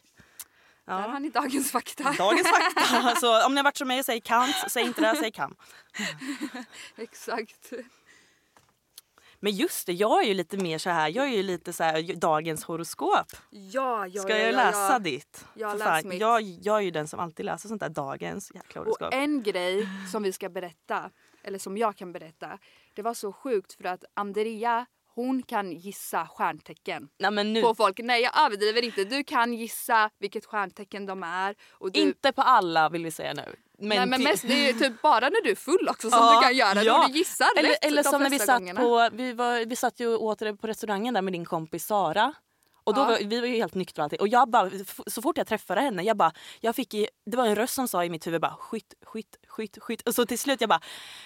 Där 0.88 1.08
har 1.08 1.20
ni 1.20 1.30
dagens 1.30 1.70
fakta. 1.72 2.12
Dagens 2.18 2.48
fakta. 2.48 3.16
Så 3.20 3.46
om 3.46 3.54
ni 3.54 3.58
har 3.58 3.64
varit 3.64 3.76
som 3.76 3.88
mig 3.88 3.98
och 3.98 4.04
säger 4.04 4.20
kant, 4.20 4.56
säg 4.68 4.82
inte 4.82 5.00
det, 5.00 5.16
säg 5.16 5.32
kam. 5.32 5.54
Exakt. 6.96 7.72
Men 9.40 9.52
just 9.52 9.86
det, 9.86 9.92
jag 9.92 10.22
är 10.24 10.28
ju 10.28 10.34
lite 10.34 10.56
mer 10.56 10.78
så 10.78 10.90
här, 10.90 11.08
jag 11.08 11.24
är 11.26 11.36
ju 11.36 11.42
lite 11.42 11.72
så 11.72 11.84
här 11.84 12.14
dagens 12.14 12.64
horoskop. 12.64 13.26
Ja, 13.50 14.06
ja, 14.06 14.22
Ska 14.22 14.32
ja, 14.32 14.38
jag 14.38 14.52
ja, 14.52 14.56
läsa 14.56 14.92
ja. 14.92 14.98
ditt? 14.98 15.46
Jag 15.54 15.78
läs 15.78 16.04
mitt. 16.04 16.20
jag, 16.20 16.42
jag 16.42 16.76
är 16.76 16.80
ju 16.80 16.90
den 16.90 17.08
som 17.08 17.20
alltid 17.20 17.46
läser 17.46 17.68
sånt 17.68 17.80
där 17.80 17.88
dagens 17.88 18.50
jäkla 18.54 18.80
Och 18.80 18.86
horoskop. 18.86 19.08
en 19.14 19.42
grej 19.42 19.88
som 20.12 20.22
vi 20.22 20.32
ska 20.32 20.48
berätta, 20.48 21.10
eller 21.42 21.58
som 21.58 21.76
jag 21.76 21.96
kan 21.96 22.12
berätta. 22.12 22.58
Det 22.94 23.02
var 23.02 23.14
så 23.14 23.32
sjukt 23.32 23.72
för 23.72 23.84
att 23.84 24.04
Andrea, 24.14 24.86
hon 25.22 25.42
kan 25.42 25.72
gissa 25.72 26.26
stjärntecken. 26.26 27.08
Nej 27.18 27.30
men 27.30 27.52
nu, 27.52 27.62
På 27.62 27.74
folk. 27.74 27.98
Nej 28.02 28.22
jag 28.22 28.40
överdriver 28.46 28.84
inte. 28.84 29.04
Du 29.04 29.24
kan 29.24 29.54
gissa 29.54 30.10
vilket 30.18 30.46
stjärntecken 30.46 31.06
de 31.06 31.22
är. 31.22 31.54
Och 31.70 31.92
du, 31.92 32.00
inte 32.00 32.32
på 32.32 32.42
alla 32.42 32.88
vill 32.88 33.04
vi 33.04 33.10
säga 33.10 33.34
nu. 33.34 33.54
Men, 33.78 33.88
Nej 33.88 34.06
men 34.06 34.22
mest, 34.22 34.44
det 34.48 34.68
är 34.68 34.72
typ 34.72 35.02
bara 35.02 35.28
när 35.28 35.42
du 35.44 35.50
är 35.50 35.54
full 35.54 35.88
också 35.90 36.10
som 36.10 36.18
Ja, 36.18 36.34
du 36.34 36.46
kan 36.46 36.56
göra 36.56 36.82
ja. 36.82 37.02
det. 37.06 37.12
Du 37.12 37.18
gissar 37.18 37.46
Eller, 37.58 37.68
rätt 37.68 37.84
eller 37.84 38.02
som 38.02 38.22
när 38.22 38.30
vi 38.30 38.38
satt 38.38 38.58
gångerna. 38.58 38.80
på, 38.80 39.08
vi, 39.12 39.32
var, 39.32 39.66
vi 39.66 39.76
satt 39.76 40.00
ju 40.00 40.16
åt 40.16 40.38
på 40.60 40.66
restaurangen 40.66 41.14
där 41.14 41.22
med 41.22 41.32
din 41.32 41.44
kompis 41.44 41.86
Sara. 41.86 42.34
Och 42.84 42.94
då 42.94 43.00
Ja. 43.00 43.04
var, 43.04 43.18
vi 43.24 43.40
var 43.40 43.46
ju 43.46 43.56
helt 43.56 43.74
nyktra 43.74 44.02
och 44.02 44.04
allting. 44.04 44.20
Och 44.20 44.28
jag 44.28 44.50
bara, 44.50 44.70
så 45.06 45.22
fort 45.22 45.36
jag 45.38 45.46
träffade 45.46 45.80
henne, 45.80 46.02
jag 46.02 46.16
bara, 46.16 46.32
jag 46.60 46.76
fick 46.76 46.94
i, 46.94 47.08
det 47.26 47.36
var 47.36 47.46
en 47.46 47.54
röst 47.56 47.74
som 47.74 47.88
sa 47.88 48.04
i 48.04 48.10
mitt 48.10 48.26
huvud 48.26 48.40
bara 48.40 48.56
skytt, 48.60 48.94
skytt, 49.06 49.36
skytt, 49.58 49.78
skytt. 49.82 50.08
Och 50.08 50.14
så 50.14 50.26
till 50.26 50.38
slut 50.38 50.60
jag 50.60 50.68
bara, 50.68 50.80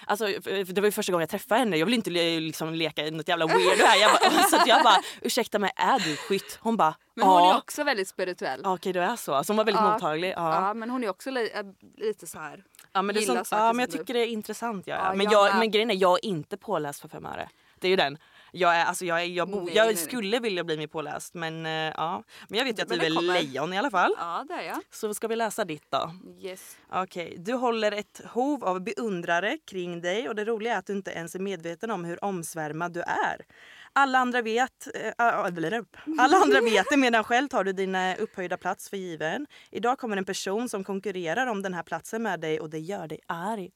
alltså 0.05 0.25
det 0.67 0.77
var 0.81 0.85
ju 0.85 0.91
första 0.91 1.11
gången 1.11 1.21
jag 1.21 1.29
träffade 1.29 1.59
henne, 1.59 1.77
jag 1.77 1.85
vill 1.85 1.93
inte 1.95 2.09
liksom 2.09 2.73
leka 2.73 3.03
något 3.03 3.27
jävla 3.27 3.45
weirdo 3.45 3.83
här. 3.85 4.01
Jag 4.01 4.11
bara, 4.11 4.43
så 4.49 4.57
jag 4.65 4.83
bara, 4.83 5.01
ursäkta 5.21 5.59
mig, 5.59 5.71
är 5.75 5.99
du 5.99 6.15
skytt? 6.15 6.57
Hon 6.61 6.77
bara, 6.77 6.95
Men 7.15 7.27
hon 7.27 7.41
är 7.41 7.45
ja. 7.45 7.57
också 7.57 7.83
väldigt 7.83 8.07
spirituell. 8.07 8.61
Ja, 8.63 8.73
Okej, 8.73 8.93
det 8.93 8.99
är 9.01 9.15
så. 9.15 9.43
Så 9.43 9.53
hon 9.53 9.57
var 9.57 9.63
väldigt 9.65 9.81
Ja. 9.83 9.93
mottaglig. 9.93 10.33
Ja. 10.35 10.65
Ja 10.67 10.73
men 10.73 10.89
hon 10.89 11.03
är 11.03 11.09
också 11.09 11.31
li- 11.31 11.51
äh, 11.55 11.63
lite 11.97 12.27
så 12.27 12.39
här. 12.39 12.63
Ja 12.93 13.01
men, 13.01 13.15
det 13.15 13.21
är 13.21 13.25
sånt, 13.25 13.47
ja, 13.51 13.73
men 13.73 13.79
jag 13.79 13.89
du. 13.91 13.97
tycker 13.97 14.13
det 14.13 14.19
är 14.19 14.27
intressant. 14.27 14.87
Ja. 14.87 14.95
Ja, 14.95 15.13
men, 15.15 15.29
jag 15.31 15.55
men 15.57 15.71
grejen 15.71 15.91
är 15.91 15.95
jag 15.95 16.13
är 16.13 16.25
inte 16.25 16.57
påläst 16.57 17.01
för 17.01 17.07
fem 17.09 17.25
öre. 17.25 17.49
Det 17.79 17.87
är 17.87 17.89
ju 17.89 17.95
den. 17.95 18.17
Jag, 18.55 18.75
är, 18.75 18.85
alltså, 18.85 19.05
jag, 19.05 19.21
är, 19.21 19.25
jag, 19.25 19.49
bo, 19.49 19.59
Nej, 19.59 19.75
jag 19.75 19.85
nej, 19.85 19.95
nej. 19.95 20.03
skulle 20.03 20.39
vilja 20.39 20.63
bli 20.63 20.77
mer 20.77 20.87
påläst 20.87 21.33
men, 21.33 21.65
eh, 21.65 21.71
ja. 21.71 22.23
men 22.49 22.57
jag 22.57 22.65
vet 22.65 22.79
ju 22.79 22.83
att 22.83 22.89
du 22.89 22.95
är 22.95 23.15
kommer. 23.15 23.33
lejon 23.33 23.73
i 23.73 23.77
alla 23.77 23.91
fall. 23.91 24.15
Ja 24.17 24.45
det 24.47 24.53
är 24.53 24.61
jag. 24.61 24.81
Så 24.91 25.13
ska 25.13 25.27
vi 25.27 25.35
läsa 25.35 25.65
ditt 25.65 25.91
då. 25.91 26.11
Yes. 26.41 26.77
Okej, 26.91 27.35
du 27.37 27.53
håller 27.53 27.91
ett 27.91 28.21
hov 28.33 28.63
av 28.63 28.81
beundrare 28.83 29.57
kring 29.71 30.01
dig 30.01 30.29
och 30.29 30.35
det 30.35 30.45
roliga 30.45 30.73
är 30.73 30.77
att 30.77 30.85
du 30.85 30.93
inte 30.93 31.11
ens 31.11 31.35
är 31.35 31.39
medveten 31.39 31.91
om 31.91 32.05
hur 32.05 32.23
omsvärmad 32.23 32.93
du 32.93 33.01
är. 33.01 33.45
Alla 33.93 34.17
andra 34.19 34.41
vet, 34.41 34.87
äh. 34.95 35.11
Alla 35.17 36.37
andra 36.37 36.61
vet 36.61 36.85
det 36.89 36.97
medan 36.97 37.23
själv 37.23 37.47
tar 37.47 37.63
du 37.63 37.73
din 37.73 37.95
eh, 37.95 38.15
upphöjda 38.19 38.57
plats 38.57 38.89
för 38.89 38.97
given. 38.97 39.47
Idag 39.71 39.97
kommer 39.97 40.17
en 40.17 40.25
person 40.25 40.69
som 40.69 40.83
konkurrerar 40.83 41.47
om 41.47 41.61
den 41.61 41.73
här 41.73 41.83
platsen 41.83 42.23
med 42.23 42.39
dig 42.39 42.59
och 42.59 42.69
det 42.69 42.79
gör 42.79 43.07
dig 43.07 43.19
arg. 43.27 43.71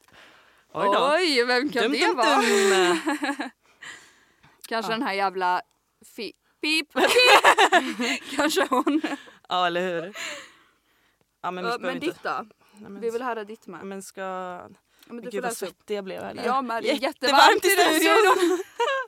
Oj. 0.72 0.88
Oj 0.88 1.44
vem 1.44 1.68
kan 1.68 1.82
Dum, 1.82 1.92
det 1.92 2.06
dum, 2.06 2.16
vara? 2.16 2.36
dum. 2.36 3.50
Kanske 4.68 4.92
den 4.92 5.02
här 5.02 5.12
jävla 5.12 5.62
fi- 6.16 6.32
pip. 6.60 6.88
Kanske 8.36 8.66
hon. 8.70 9.02
Ja, 9.48 9.66
eller 9.66 9.80
hur? 9.80 10.16
Ja, 11.42 11.50
men 11.50 11.64
vi 11.64 11.78
men 11.78 11.94
inte... 11.94 12.06
ditt 12.06 12.22
då? 12.22 12.44
Nej, 12.72 12.90
men... 12.90 13.00
Vi 13.00 13.10
vill 13.10 13.22
höra 13.22 13.44
ditt 13.44 13.66
med. 13.66 13.86
Men 13.86 14.02
ska... 14.02 14.20
Ja, 14.20 15.14
men 15.14 15.24
du 15.24 15.30
Gud 15.30 15.42
vad 15.44 15.56
svettig 15.56 15.96
jag 15.96 16.04
blev. 16.04 16.22
Eller? 16.22 16.44
Ja 16.46 16.62
men 16.62 16.82
det 16.82 16.90
är 16.90 16.94
Jättevarmt 16.94 17.64
jättevarmt 17.64 17.64
i 17.64 18.00
studion. 18.04 18.58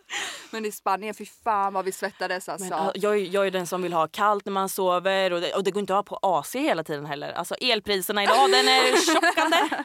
men 0.51 0.65
i 0.65 0.73
Spanien, 0.73 1.15
fy 1.15 1.27
fan 1.27 1.73
vad 1.73 1.85
vi 1.85 1.93
svettades 1.93 2.49
alltså. 2.49 2.69
Men, 2.69 2.79
ja, 2.79 2.93
jag, 2.95 3.19
jag 3.19 3.47
är 3.47 3.51
den 3.51 3.67
som 3.67 3.83
vill 3.83 3.93
ha 3.93 4.09
kallt 4.09 4.45
när 4.45 4.53
man 4.53 4.69
sover 4.69 5.33
och 5.33 5.41
det, 5.41 5.55
och 5.55 5.65
det 5.65 5.71
går 5.71 5.81
inte 5.81 5.93
att 5.99 6.09
ha 6.09 6.19
på 6.19 6.39
AC 6.39 6.55
hela 6.55 6.85
tiden 6.85 7.07
heller. 7.07 7.33
Alltså 7.33 7.55
elpriserna 7.55 8.23
idag 8.23 8.51
den 8.51 8.69
är 8.69 9.15
chockande. 9.15 9.85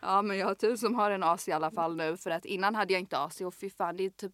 Ja 0.00 0.22
men 0.22 0.38
jag 0.38 0.46
har 0.46 0.54
tur 0.54 0.76
som 0.76 0.94
har 0.94 1.10
en 1.10 1.22
AC 1.22 1.48
i 1.48 1.52
alla 1.52 1.70
fall 1.70 1.96
nu 1.96 2.16
för 2.16 2.30
att 2.30 2.44
innan 2.44 2.74
hade 2.74 2.92
jag 2.92 3.00
inte 3.00 3.18
AC 3.18 3.40
och 3.40 3.54
fy 3.54 3.70
fan 3.70 3.96
det 3.96 4.04
är 4.06 4.10
typ 4.10 4.32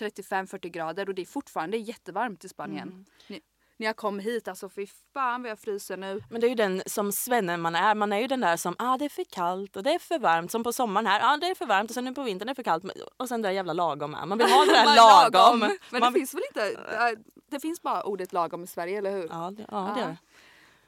35-40 0.00 0.68
grader 0.68 1.08
och 1.08 1.14
det 1.14 1.22
är 1.22 1.26
fortfarande 1.26 1.76
jättevarmt 1.76 2.44
i 2.44 2.48
Spanien. 2.48 2.88
Mm. 2.88 3.04
Ni- 3.28 3.40
När 3.76 3.86
jag 3.86 3.96
kom 3.96 4.18
hit 4.18 4.48
alltså 4.48 4.68
fy 4.68 4.86
fan 5.14 5.42
vad 5.42 5.50
jag 5.50 5.58
fryser 5.58 5.96
nu. 5.96 6.20
Men 6.30 6.40
det 6.40 6.46
är 6.46 6.48
ju 6.48 6.54
den 6.54 6.82
som 6.86 7.12
svennen 7.12 7.60
man 7.60 7.74
är. 7.74 7.94
Man 7.94 8.12
är 8.12 8.18
ju 8.18 8.26
den 8.26 8.40
där 8.40 8.56
som 8.56 8.76
ah, 8.78 8.96
det 8.98 9.04
är 9.04 9.08
för 9.08 9.24
kallt 9.24 9.76
och 9.76 9.82
det 9.82 9.94
är 9.94 9.98
för 9.98 10.18
varmt. 10.18 10.50
Som 10.50 10.62
på 10.64 10.72
sommaren 10.72 11.06
här, 11.06 11.20
ah, 11.34 11.36
det 11.36 11.46
är 11.46 11.54
för 11.54 11.66
varmt 11.66 11.90
och 11.90 11.94
sen 11.94 12.04
nu 12.04 12.14
på 12.14 12.22
vintern 12.22 12.48
är 12.48 12.50
det 12.54 12.56
för 12.56 12.62
kallt. 12.62 12.84
Och 13.16 13.28
sen 13.28 13.42
det 13.42 13.48
där 13.48 13.52
jävla 13.54 13.72
lagom 13.72 14.14
är. 14.14 14.26
Man 14.26 14.38
vill 14.38 14.46
ha 14.50 14.64
det 14.64 14.72
där 14.72 14.96
lagom. 14.96 15.58
Men 15.58 16.00
Man 16.00 16.12
det 16.12 16.18
finns 16.18 16.34
väl 16.34 16.42
inte, 16.48 16.70
äh, 16.72 17.18
det 17.50 17.60
finns 17.60 17.82
bara 17.82 18.02
ordet 18.02 18.32
lagom 18.32 18.64
i 18.64 18.66
Sverige 18.66 18.98
eller 18.98 19.10
hur? 19.10 19.28
Ja, 19.30 19.50
det, 19.56 19.66
ja, 19.70 19.92
det 19.94 20.00
gör 20.00 20.08
det. 20.08 20.16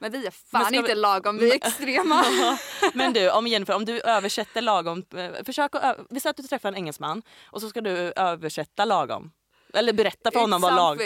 Men 0.02 0.12
vi 0.12 0.26
är 0.26 0.30
fan 0.30 0.64
ska 0.64 0.76
inte 0.76 0.94
vi- 0.94 1.00
lagom, 1.00 1.38
vi 1.38 1.50
är 1.50 1.54
extrema. 1.54 2.24
Men 2.94 3.12
du, 3.12 3.30
om 3.30 3.46
Jennifer, 3.46 3.74
om 3.74 3.84
du 3.84 4.00
översätter 4.00 4.62
lagom. 4.62 5.04
eh, 5.16 5.44
Försök 5.44 5.74
att, 5.74 5.98
vi 6.10 6.20
säger 6.20 6.30
att 6.30 6.36
du 6.36 6.42
träffar 6.42 6.68
en 6.68 6.74
engelsman 6.76 7.22
och 7.44 7.60
så 7.60 7.68
ska 7.68 7.80
du 7.80 7.90
översätta 8.16 8.84
lagom. 8.84 9.32
Eller 9.74 9.92
berätta 9.92 10.30
för 10.30 10.40
honom 10.40 10.58
It's 10.58 10.62
vad 10.62 10.74
lag... 10.76 11.00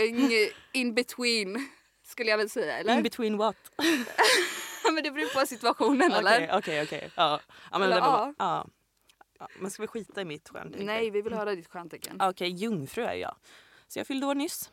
in 0.73 0.95
between 0.95 1.69
skulle 2.07 2.31
jag 2.31 2.39
väl 2.39 2.51
säga 2.51 2.79
eller? 2.79 2.97
In 2.97 3.03
between 3.03 3.37
what? 3.37 3.57
men 4.93 5.03
det 5.05 5.11
beror 5.11 5.41
på 5.41 5.47
situationen 5.47 6.13
eller? 6.13 6.59
Okej, 6.59 6.83
okej. 6.83 7.11
Ja. 7.15 7.41
Ja, 7.73 7.79
men 7.79 7.83
Eller 7.83 7.97
ja. 7.97 8.35
ja. 8.39 8.67
Ja, 9.39 9.49
Men 9.59 9.71
ska 9.71 9.83
vi 9.83 9.87
skita 9.87 10.21
i 10.21 10.25
mitt 10.25 10.49
stjärntecken? 10.49 10.87
Nej 10.87 11.11
vi 11.11 11.23
vill 11.23 11.35
höra 11.35 11.55
ditt 11.55 11.69
stjärntecken. 11.69 12.21
Okej, 12.23 12.49
jungfru 12.49 13.03
är 13.05 13.15
jag. 13.15 13.37
Så 13.89 13.99
jag 13.99 14.07
fyllde 14.07 14.27
år 14.27 14.35
nyss. 14.35 14.71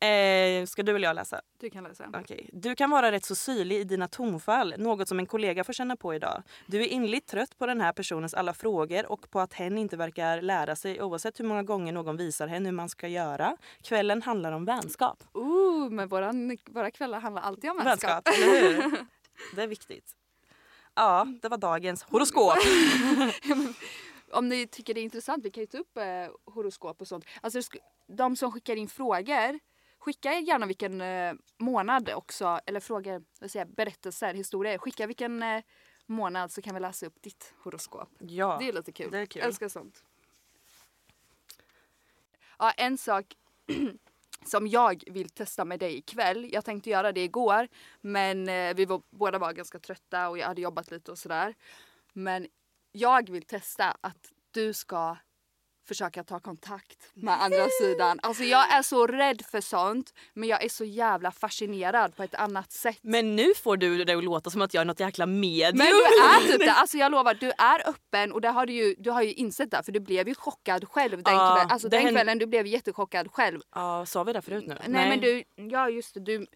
Eh, 0.00 0.66
ska 0.66 0.82
du 0.82 0.96
eller 0.96 1.08
jag 1.08 1.14
läsa? 1.14 1.40
Du 1.60 1.70
kan 1.70 1.84
läsa. 1.84 2.10
Okej. 2.14 2.50
Du 2.52 2.74
kan 2.74 2.90
vara 2.90 3.12
rätt 3.12 3.24
så 3.24 3.34
syrlig 3.34 3.76
i 3.76 3.84
dina 3.84 4.08
tonfall, 4.08 4.74
något 4.78 5.08
som 5.08 5.18
en 5.18 5.26
kollega 5.26 5.64
får 5.64 5.72
känna 5.72 5.96
på 5.96 6.14
idag. 6.14 6.42
Du 6.66 6.82
är 6.82 6.86
inligt 6.86 7.26
trött 7.26 7.58
på 7.58 7.66
den 7.66 7.80
här 7.80 7.92
personens 7.92 8.34
alla 8.34 8.54
frågor 8.54 9.06
och 9.12 9.30
på 9.30 9.40
att 9.40 9.52
hen 9.52 9.78
inte 9.78 9.96
verkar 9.96 10.42
lära 10.42 10.76
sig 10.76 11.02
oavsett 11.02 11.40
hur 11.40 11.44
många 11.44 11.62
gånger 11.62 11.92
någon 11.92 12.16
visar 12.16 12.46
henne 12.46 12.68
hur 12.68 12.76
man 12.76 12.88
ska 12.88 13.08
göra. 13.08 13.56
Kvällen 13.82 14.22
handlar 14.22 14.52
om 14.52 14.64
vänskap. 14.64 15.24
Ooh, 15.32 15.90
men 15.90 16.08
våran, 16.08 16.58
våra 16.70 16.90
kvällar 16.90 17.20
handlar 17.20 17.42
alltid 17.42 17.70
om 17.70 17.76
vänskap. 17.76 18.10
Vänskap, 18.10 18.28
eller 18.28 18.72
hur? 18.72 19.06
Det 19.54 19.62
är 19.62 19.66
viktigt. 19.66 20.16
Ja, 20.94 21.26
det 21.42 21.48
var 21.48 21.58
dagens 21.58 22.02
horoskop. 22.02 22.54
Om 24.32 24.48
ni 24.48 24.66
tycker 24.66 24.94
det 24.94 25.00
är 25.00 25.02
intressant, 25.02 25.44
vi 25.44 25.50
kan 25.50 25.60
ju 25.60 25.66
ta 25.66 25.78
upp 25.78 25.96
eh, 25.96 26.52
horoskop 26.54 27.00
och 27.00 27.08
sånt. 27.08 27.24
Alltså 27.40 27.60
de 28.06 28.36
som 28.36 28.52
skickar 28.52 28.76
in 28.76 28.88
frågor, 28.88 29.58
skicka 30.04 30.32
gärna 30.32 30.66
vilken 30.66 31.00
eh, 31.00 31.34
månad 31.58 32.10
också, 32.10 32.60
eller 32.66 32.80
säger, 32.80 33.22
jag, 33.52 33.68
berättelser, 33.68 34.34
historier. 34.34 34.78
Skicka 34.78 35.06
vilken 35.06 35.42
eh, 35.42 35.62
månad 36.06 36.52
så 36.52 36.62
kan 36.62 36.74
vi 36.74 36.80
läsa 36.80 37.06
upp 37.06 37.22
ditt 37.22 37.54
horoskop. 37.62 38.08
Ja, 38.18 38.56
Det 38.60 38.68
är 38.68 38.72
lite 38.72 38.92
kul. 38.92 39.10
det 39.10 39.18
är 39.18 39.26
kul. 39.26 39.40
Jag 39.40 39.46
älskar 39.46 39.68
sånt. 39.68 40.04
Ja, 42.58 42.70
en 42.70 42.98
sak 42.98 43.24
som 44.44 44.66
jag 44.66 45.04
vill 45.06 45.28
testa 45.28 45.64
med 45.64 45.80
dig 45.80 45.96
ikväll. 45.96 46.52
Jag 46.52 46.64
tänkte 46.64 46.90
göra 46.90 47.12
det 47.12 47.20
igår 47.24 47.68
men 48.00 48.48
eh, 48.48 48.74
vi 48.74 48.84
var, 48.84 49.02
båda 49.10 49.38
var 49.38 49.52
ganska 49.52 49.78
trötta 49.78 50.28
och 50.28 50.38
jag 50.38 50.46
hade 50.46 50.60
jobbat 50.60 50.90
lite 50.90 51.10
och 51.10 51.18
sådär. 51.18 51.54
Men 52.12 52.48
jag 52.92 53.30
vill 53.30 53.42
testa 53.42 53.96
att 54.00 54.32
du 54.50 54.72
ska 54.72 55.16
försöka 55.84 56.24
ta 56.24 56.40
kontakt 56.40 56.98
med 57.14 57.42
andra 57.42 57.66
sidan. 57.80 58.20
Alltså 58.22 58.44
jag 58.44 58.72
är 58.72 58.82
så 58.82 59.06
rädd 59.06 59.42
för 59.50 59.60
sånt 59.60 60.12
men 60.34 60.48
jag 60.48 60.64
är 60.64 60.68
så 60.68 60.84
jävla 60.84 61.30
fascinerad 61.30 62.16
på 62.16 62.22
ett 62.22 62.34
annat 62.34 62.72
sätt. 62.72 62.98
Men 63.02 63.36
nu 63.36 63.54
får 63.54 63.76
du 63.76 64.04
det 64.04 64.12
att 64.14 64.24
låta 64.24 64.50
som 64.50 64.62
att 64.62 64.74
jag 64.74 64.80
är 64.80 64.84
något 64.84 65.00
jäkla 65.00 65.26
medium. 65.26 65.78
Men 65.78 65.86
du 65.86 66.04
är 66.04 66.52
typ 66.52 66.58
det. 66.60 66.72
Alltså 66.84 66.96
jag 66.96 67.12
lovar, 67.12 67.34
du 67.34 67.52
är 67.58 67.88
öppen 67.88 68.32
och 68.32 68.40
det 68.40 68.48
har 68.48 68.66
du, 68.66 68.72
ju, 68.72 68.94
du 68.98 69.10
har 69.10 69.22
ju 69.22 69.32
insett 69.32 69.70
det 69.70 69.82
för 69.82 69.92
du 69.92 70.00
blev 70.00 70.28
ju 70.28 70.34
chockad 70.34 70.88
själv 70.88 71.22
den, 71.22 71.34
Ja, 71.34 71.56
kväll, 71.56 71.66
alltså 71.72 71.88
den 71.88 72.00
hände- 72.00 72.18
kvällen. 72.20 72.38
Du 72.38 72.46
blev 72.46 72.66
jättechockad 72.66 73.30
själv. 73.32 73.60
Ja, 73.74 74.06
sa 74.06 74.24
vi 74.24 74.32
det 74.32 74.42
förut 74.42 74.64
nu? 74.66 74.76
Nej, 74.86 75.08
men 75.08 75.20
du, 75.20 75.42
ja 75.70 75.88
just 75.88 76.14
det. 76.14 76.20
Du, 76.20 76.46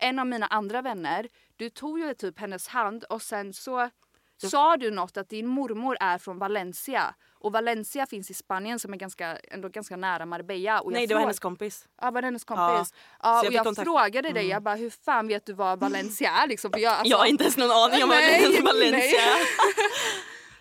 en 0.00 0.18
av 0.18 0.26
mina 0.26 0.46
andra 0.46 0.82
vänner, 0.82 1.28
du 1.56 1.70
tog 1.70 2.00
ju 2.00 2.14
typ 2.14 2.38
hennes 2.38 2.68
hand 2.68 3.04
och 3.04 3.22
sen 3.22 3.52
så 3.52 3.90
sa 4.38 4.76
du 4.76 4.90
något 4.90 5.16
att 5.16 5.28
din 5.28 5.46
mormor 5.46 5.96
är 6.00 6.18
från 6.18 6.38
Valencia. 6.38 7.14
Och 7.40 7.52
Valencia 7.52 8.06
finns 8.06 8.30
i 8.30 8.34
Spanien 8.34 8.78
som 8.78 8.92
är 8.92 8.96
ganska, 8.96 9.36
ändå 9.36 9.68
ganska 9.68 9.96
nära 9.96 10.26
Marbella. 10.26 10.80
Och 10.80 10.92
jag 10.92 10.96
Nej, 10.96 11.06
det 11.06 11.14
var 11.14 11.20
hennes 11.20 11.38
kompis. 11.40 11.88
Ja, 12.00 12.10
var 12.10 12.22
hennes 12.22 12.44
Ja, 12.48 12.56
kompis? 12.56 12.94
Ja, 13.22 13.36
jag 13.36 13.46
och 13.46 13.52
jag 13.52 13.64
kontakt- 13.64 13.84
frågade 13.86 14.32
dig, 14.32 14.46
jag 14.48 14.62
bara 14.62 14.74
hur 14.74 14.90
fan 14.90 15.28
vet 15.28 15.46
du 15.46 15.52
vad 15.52 15.80
Valencia 15.80 16.30
är 16.30 16.46
liksom? 16.48 16.72
För 16.72 16.78
jag, 16.80 16.92
alltså, 16.92 17.10
Jag 17.10 17.18
har 17.18 17.26
inte 17.26 17.44
ens 17.44 17.56
någon 17.56 17.70
aning 17.70 18.02
om 18.02 18.08
vad 18.08 18.18
ens 18.18 18.60
Valencia 18.60 19.20
är. 19.20 19.38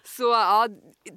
Så 0.17 0.23
ja, 0.23 0.67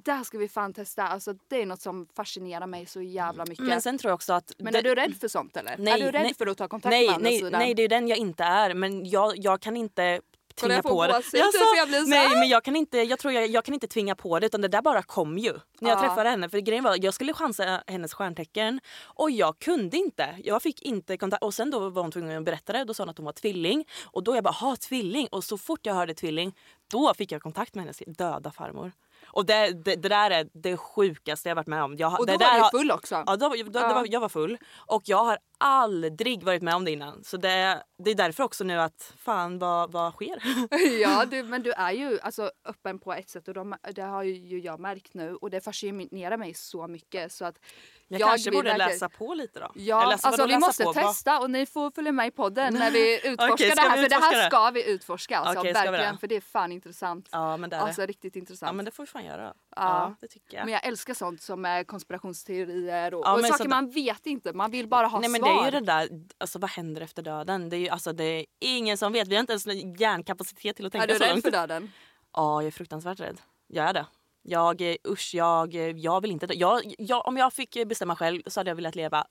där 0.03 0.23
ska 0.23 0.37
vi 0.37 0.47
fan 0.47 0.73
testa. 0.73 1.07
Alltså 1.07 1.33
det 1.47 1.61
är 1.61 1.65
något 1.65 1.81
som 1.81 2.07
fascinerar 2.15 2.67
mig 2.67 2.85
så 2.85 3.01
jävla 3.01 3.45
mycket. 3.45 3.65
Men 3.65 3.81
sen 3.81 3.97
tror 3.97 4.09
jag 4.09 4.15
också 4.15 4.33
att... 4.33 4.51
Men 4.57 4.73
det- 4.73 4.79
är 4.79 4.83
du 4.83 4.95
rädd 4.95 5.15
för 5.21 5.27
sånt 5.27 5.57
eller? 5.57 5.75
Nej, 5.77 5.93
är 5.93 6.05
du 6.05 6.11
rädd 6.11 6.21
nej. 6.23 6.33
för 6.33 6.47
att 6.47 6.57
ta 6.57 6.67
kontakt 6.67 6.91
nej, 6.91 7.05
med 7.07 7.15
andra 7.15 7.29
nej, 7.29 7.39
sidan? 7.39 7.59
Nej, 7.59 7.73
det 7.73 7.83
är 7.83 7.87
den 7.89 8.07
jag 8.07 8.17
inte 8.17 8.43
är. 8.43 8.73
Men 8.73 9.09
jag, 9.09 9.33
jag 9.37 9.61
kan 9.61 9.77
inte 9.77 10.21
tvinga 10.67 10.81
på 10.83 11.07
det. 11.07 11.13
gåshud 11.13 11.39
Jag 11.39 11.51
typ, 11.51 11.61
sa- 11.61 11.67
för 11.67 11.77
jag 11.77 11.87
blir 11.87 11.99
så 11.99 12.07
nej 12.09 12.29
men 12.29 12.49
jag 12.49 12.63
kan, 12.63 12.75
inte, 12.75 12.97
jag, 12.97 13.19
tror 13.19 13.33
jag, 13.33 13.47
jag 13.47 13.65
kan 13.65 13.73
inte 13.73 13.87
tvinga 13.87 14.15
på 14.15 14.39
det 14.39 14.45
utan 14.45 14.61
det 14.61 14.67
där 14.67 14.81
bara 14.81 15.03
kom 15.03 15.37
ju. 15.37 15.53
När 15.79 15.89
jag 15.89 15.97
Ja. 15.97 16.01
träffade 16.07 16.29
henne. 16.29 16.49
För 16.49 16.59
grejen 16.59 16.83
var 16.83 16.97
jag 17.01 17.13
skulle 17.13 17.33
chansa 17.33 17.83
hennes 17.87 18.13
stjärntecken 18.13 18.79
och 19.05 19.31
jag 19.31 19.59
kunde 19.59 19.97
inte. 19.97 20.35
Jag 20.43 20.61
fick 20.61 20.81
inte 20.81 21.17
kontakt. 21.17 21.43
Och 21.43 21.53
sen 21.53 21.71
då 21.71 21.89
var 21.89 22.01
hon 22.01 22.11
tvungen 22.11 22.37
att 22.37 22.43
berätta 22.45 22.73
det. 22.73 22.83
Då 22.83 22.93
sa 22.93 23.03
hon 23.03 23.09
att 23.09 23.17
hon 23.17 23.25
var 23.25 23.33
tvilling. 23.33 23.85
Och 24.05 24.23
då 24.23 24.35
jag 24.35 24.43
bara, 24.43 24.51
ha 24.53 24.75
tvilling. 24.75 25.27
Och 25.31 25.43
så 25.43 25.57
fort 25.57 25.79
jag 25.83 25.93
hörde 25.93 26.13
tvilling 26.13 26.53
då 26.91 27.13
fick 27.13 27.31
jag 27.31 27.41
kontakt 27.41 27.75
med 27.75 27.83
hennes 27.83 28.01
döda 28.07 28.51
farmor. 28.51 28.91
Och 29.25 29.45
det, 29.45 29.83
det, 29.85 29.95
det 29.95 30.09
där 30.09 30.31
är 30.31 30.47
det 30.53 30.77
sjukaste 30.77 31.49
jag 31.49 31.55
varit 31.55 31.67
med 31.67 31.83
om. 31.83 31.95
Jag, 31.97 32.11
Och 32.19 32.25
då 32.25 32.25
det 32.25 32.31
var 32.31 32.37
där 32.39 32.55
du 32.55 32.61
har- 32.61 32.69
full 32.71 32.91
också. 32.91 33.23
Ja, 33.27 33.35
då, 33.35 33.49
då, 33.49 33.63
då, 33.63 33.79
Ja. 33.79 33.93
var, 33.93 34.05
jag 34.09 34.19
var 34.19 34.29
full. 34.29 34.57
Och 34.77 35.01
jag 35.05 35.23
har 35.23 35.37
aldrig 35.61 36.43
varit 36.43 36.61
med 36.61 36.75
om 36.75 36.85
det 36.85 36.91
innan. 36.91 37.23
Så 37.23 37.37
det, 37.37 37.83
det 38.03 38.11
är 38.11 38.15
därför 38.15 38.43
också 38.43 38.63
nu 38.63 38.79
att 38.79 39.13
fan 39.17 39.59
vad, 39.59 39.91
vad 39.91 40.13
sker? 40.13 40.37
ja, 41.01 41.25
du, 41.31 41.43
men 41.43 41.63
du 41.63 41.71
är 41.71 41.91
ju 41.91 42.19
alltså, 42.19 42.51
öppen 42.65 42.99
på 42.99 43.13
ett 43.13 43.29
sätt 43.29 43.47
och 43.47 43.53
de, 43.53 43.75
det 43.95 44.01
har 44.01 44.23
ju 44.23 44.59
jag 44.59 44.79
märkt 44.79 45.13
nu 45.13 45.35
och 45.35 45.49
det 45.49 45.61
fascinerar 45.61 46.37
mig 46.37 46.53
så 46.53 46.87
mycket 46.87 47.31
så 47.31 47.45
att 47.45 47.59
Jag, 48.07 48.21
Jag 48.21 48.29
kanske 48.29 48.51
borde 48.51 48.69
verkligen- 48.69 48.89
läsa 48.89 49.09
på 49.09 49.33
lite 49.33 49.59
då. 49.59 49.71
Ja, 49.75 50.01
Eller, 50.01 50.11
alltså, 50.11 50.27
alltså 50.27 50.45
vi 50.45 50.57
måste 50.57 50.83
på? 50.83 50.93
Testa 50.93 51.39
och 51.39 51.51
ni 51.51 51.65
får 51.65 51.91
följa 51.91 52.11
med 52.11 52.27
i 52.27 52.31
podden 52.31 52.73
när 52.73 52.91
vi 52.91 53.15
utforskar 53.27 53.53
Okej, 53.53 53.71
det 53.75 53.81
här. 53.81 53.97
För 54.03 54.09
det 54.09 54.15
här 54.15 54.35
det? 54.43 54.47
ska 54.47 54.69
vi 54.71 54.89
utforska 54.91 55.37
alltså, 55.37 55.63
vi 55.63 55.71
verkligen. 55.71 56.13
det? 56.13 56.19
För 56.19 56.27
det 56.27 56.35
är 56.35 56.41
fan 56.41 56.71
intressant. 56.71 57.29
Ja 57.31 57.57
men 57.57 57.69
det 57.69 57.75
är 57.75 57.79
det. 57.79 57.85
Alltså 57.85 58.05
riktigt 58.05 58.35
intressant. 58.35 58.67
Ja 58.69 58.73
men 58.73 58.85
det 58.85 58.91
får 58.91 59.03
vi 59.03 59.07
fan 59.07 59.25
göra. 59.25 59.53
Ja, 59.75 60.15
det 60.21 60.27
tycker 60.27 60.57
jag. 60.57 60.65
Men 60.65 60.73
jag 60.73 60.85
älskar 60.85 61.13
sånt 61.13 61.41
som 61.41 61.65
är 61.65 61.83
konspirationsteorier 61.83 63.13
och, 63.13 63.21
Ja, 63.25 63.33
och 63.33 63.41
men 63.41 63.51
saker 63.51 63.63
så- 63.63 63.69
man 63.69 63.89
vet 63.89 64.25
inte. 64.25 64.53
Man 64.53 64.71
vill 64.71 64.87
bara 64.87 65.07
ha 65.07 65.19
Nej 65.19 65.29
men 65.29 65.41
svar. 65.41 65.53
det 65.53 65.59
är 65.61 65.65
ju 65.65 65.71
det 65.71 65.85
där, 65.85 66.09
alltså 66.37 66.59
vad 66.59 66.69
händer 66.69 67.01
efter 67.01 67.21
döden? 67.23 67.69
Det 67.69 67.75
är 67.75 67.79
ju 67.79 67.89
alltså 67.89 68.13
det 68.13 68.23
är 68.23 68.45
ingen 68.59 68.97
som 68.97 69.13
vet. 69.13 69.27
Vi 69.27 69.35
har 69.35 69.39
inte 69.39 69.53
ens 69.53 69.99
hjärnkapacitet 69.99 70.75
till 70.75 70.85
att 70.85 70.91
tänka 70.91 71.03
är 71.03 71.07
du 71.07 71.13
så 71.15 71.23
rädd 71.23 71.29
långt. 71.31 71.43
för 71.43 71.51
döden? 71.51 71.91
Ja 72.33 72.61
jag 72.61 72.67
är 72.67 72.71
fruktansvärt 72.71 73.19
rädd. 73.19 73.41
Jag 73.67 73.85
är 73.89 73.93
det. 73.93 74.05
Jag, 74.43 74.81
eh, 74.81 74.95
usch 75.07 75.31
jag, 75.33 75.75
eh, 75.75 75.81
jag 75.81 76.21
vill 76.21 76.31
inte 76.31 76.47
dö. 76.47 76.53
jag, 76.57 76.93
jag, 76.97 77.27
Om 77.27 77.37
jag 77.37 77.53
fick 77.53 77.85
bestämma 77.87 78.15
själv 78.15 78.41
så 78.47 78.59
hade 78.59 78.69
jag 78.69 78.75
velat 78.75 78.95
leva 78.95 79.25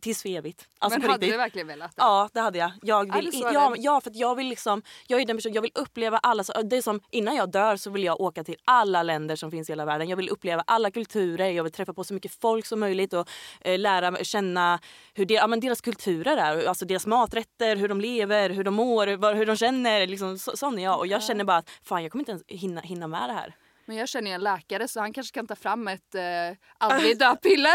tills 0.00 0.22
för 0.22 0.28
evigt. 0.28 0.68
Alltså 0.78 0.98
men 0.98 1.10
hade 1.10 1.14
riktigt. 1.26 1.34
du 1.34 1.38
verkligen 1.38 1.66
velat 1.68 1.96
det? 1.96 2.02
Ja 2.02 2.28
det 2.32 2.40
hade 2.40 2.58
jag. 2.58 2.70
Jag 2.82 3.14
vill, 3.14 3.32
så 3.32 3.48
ja, 3.52 3.74
ja 3.78 4.00
för 4.00 4.12
jag 4.14 4.34
vill 4.34 4.46
liksom, 4.48 4.82
jag 5.06 5.20
är 5.20 5.26
den 5.26 5.36
personen, 5.36 5.54
jag 5.54 5.62
vill 5.62 5.72
uppleva 5.74 6.18
alla, 6.18 6.44
så- 6.44 6.62
det 6.62 6.76
är 6.76 6.82
som 6.82 7.00
innan 7.10 7.36
jag 7.36 7.50
dör 7.50 7.76
så 7.76 7.90
vill 7.90 8.04
jag 8.04 8.20
åka 8.20 8.44
till 8.44 8.56
alla 8.64 9.02
länder 9.02 9.36
som 9.36 9.50
finns 9.50 9.68
i 9.68 9.72
hela 9.72 9.84
världen. 9.84 10.08
Jag 10.08 10.16
vill 10.16 10.28
uppleva 10.28 10.62
alla 10.66 10.90
kulturer, 10.90 11.50
jag 11.50 11.62
vill 11.64 11.72
träffa 11.72 11.92
på 11.94 12.04
så 12.04 12.14
mycket 12.14 12.40
folk 12.40 12.66
som 12.66 12.80
möjligt 12.80 13.12
och 13.12 13.28
eh, 13.60 13.78
lära 13.78 14.24
känna 14.24 14.78
hur 15.14 15.24
det, 15.26 15.34
ja, 15.34 15.46
men 15.46 15.60
deras 15.60 15.80
kulturer 15.80 16.36
är. 16.36 16.66
Alltså 16.66 16.84
deras 16.84 17.06
maträtter, 17.06 17.76
hur 17.76 17.88
de 17.88 18.00
lever, 18.00 18.50
hur 18.50 18.64
de 18.64 18.74
mår, 18.74 19.34
hur 19.34 19.46
de 19.46 19.56
känner. 19.56 20.06
Liksom, 20.06 20.38
så, 20.38 20.56
sån 20.56 20.78
är 20.78 20.84
jag 20.84 20.98
och 20.98 21.06
jag 21.06 21.22
känner 21.22 21.44
bara 21.44 21.56
att 21.56 21.70
fan 21.82 22.02
jag 22.02 22.12
kommer 22.12 22.22
inte 22.22 22.32
ens 22.32 22.44
hinna, 22.48 22.80
hinna 22.80 23.06
med 23.06 23.28
det 23.28 23.32
här. 23.34 23.54
Men 23.88 23.96
jag 23.96 24.08
känner 24.08 24.30
ju 24.30 24.34
en 24.34 24.40
läkare 24.40 24.88
så 24.88 25.00
han 25.00 25.12
kanske 25.12 25.34
kan 25.34 25.46
ta 25.46 25.56
fram 25.56 25.88
ett 25.88 26.14
eh, 26.14 26.22
aldrig 26.78 27.18
dö-piller. 27.18 27.74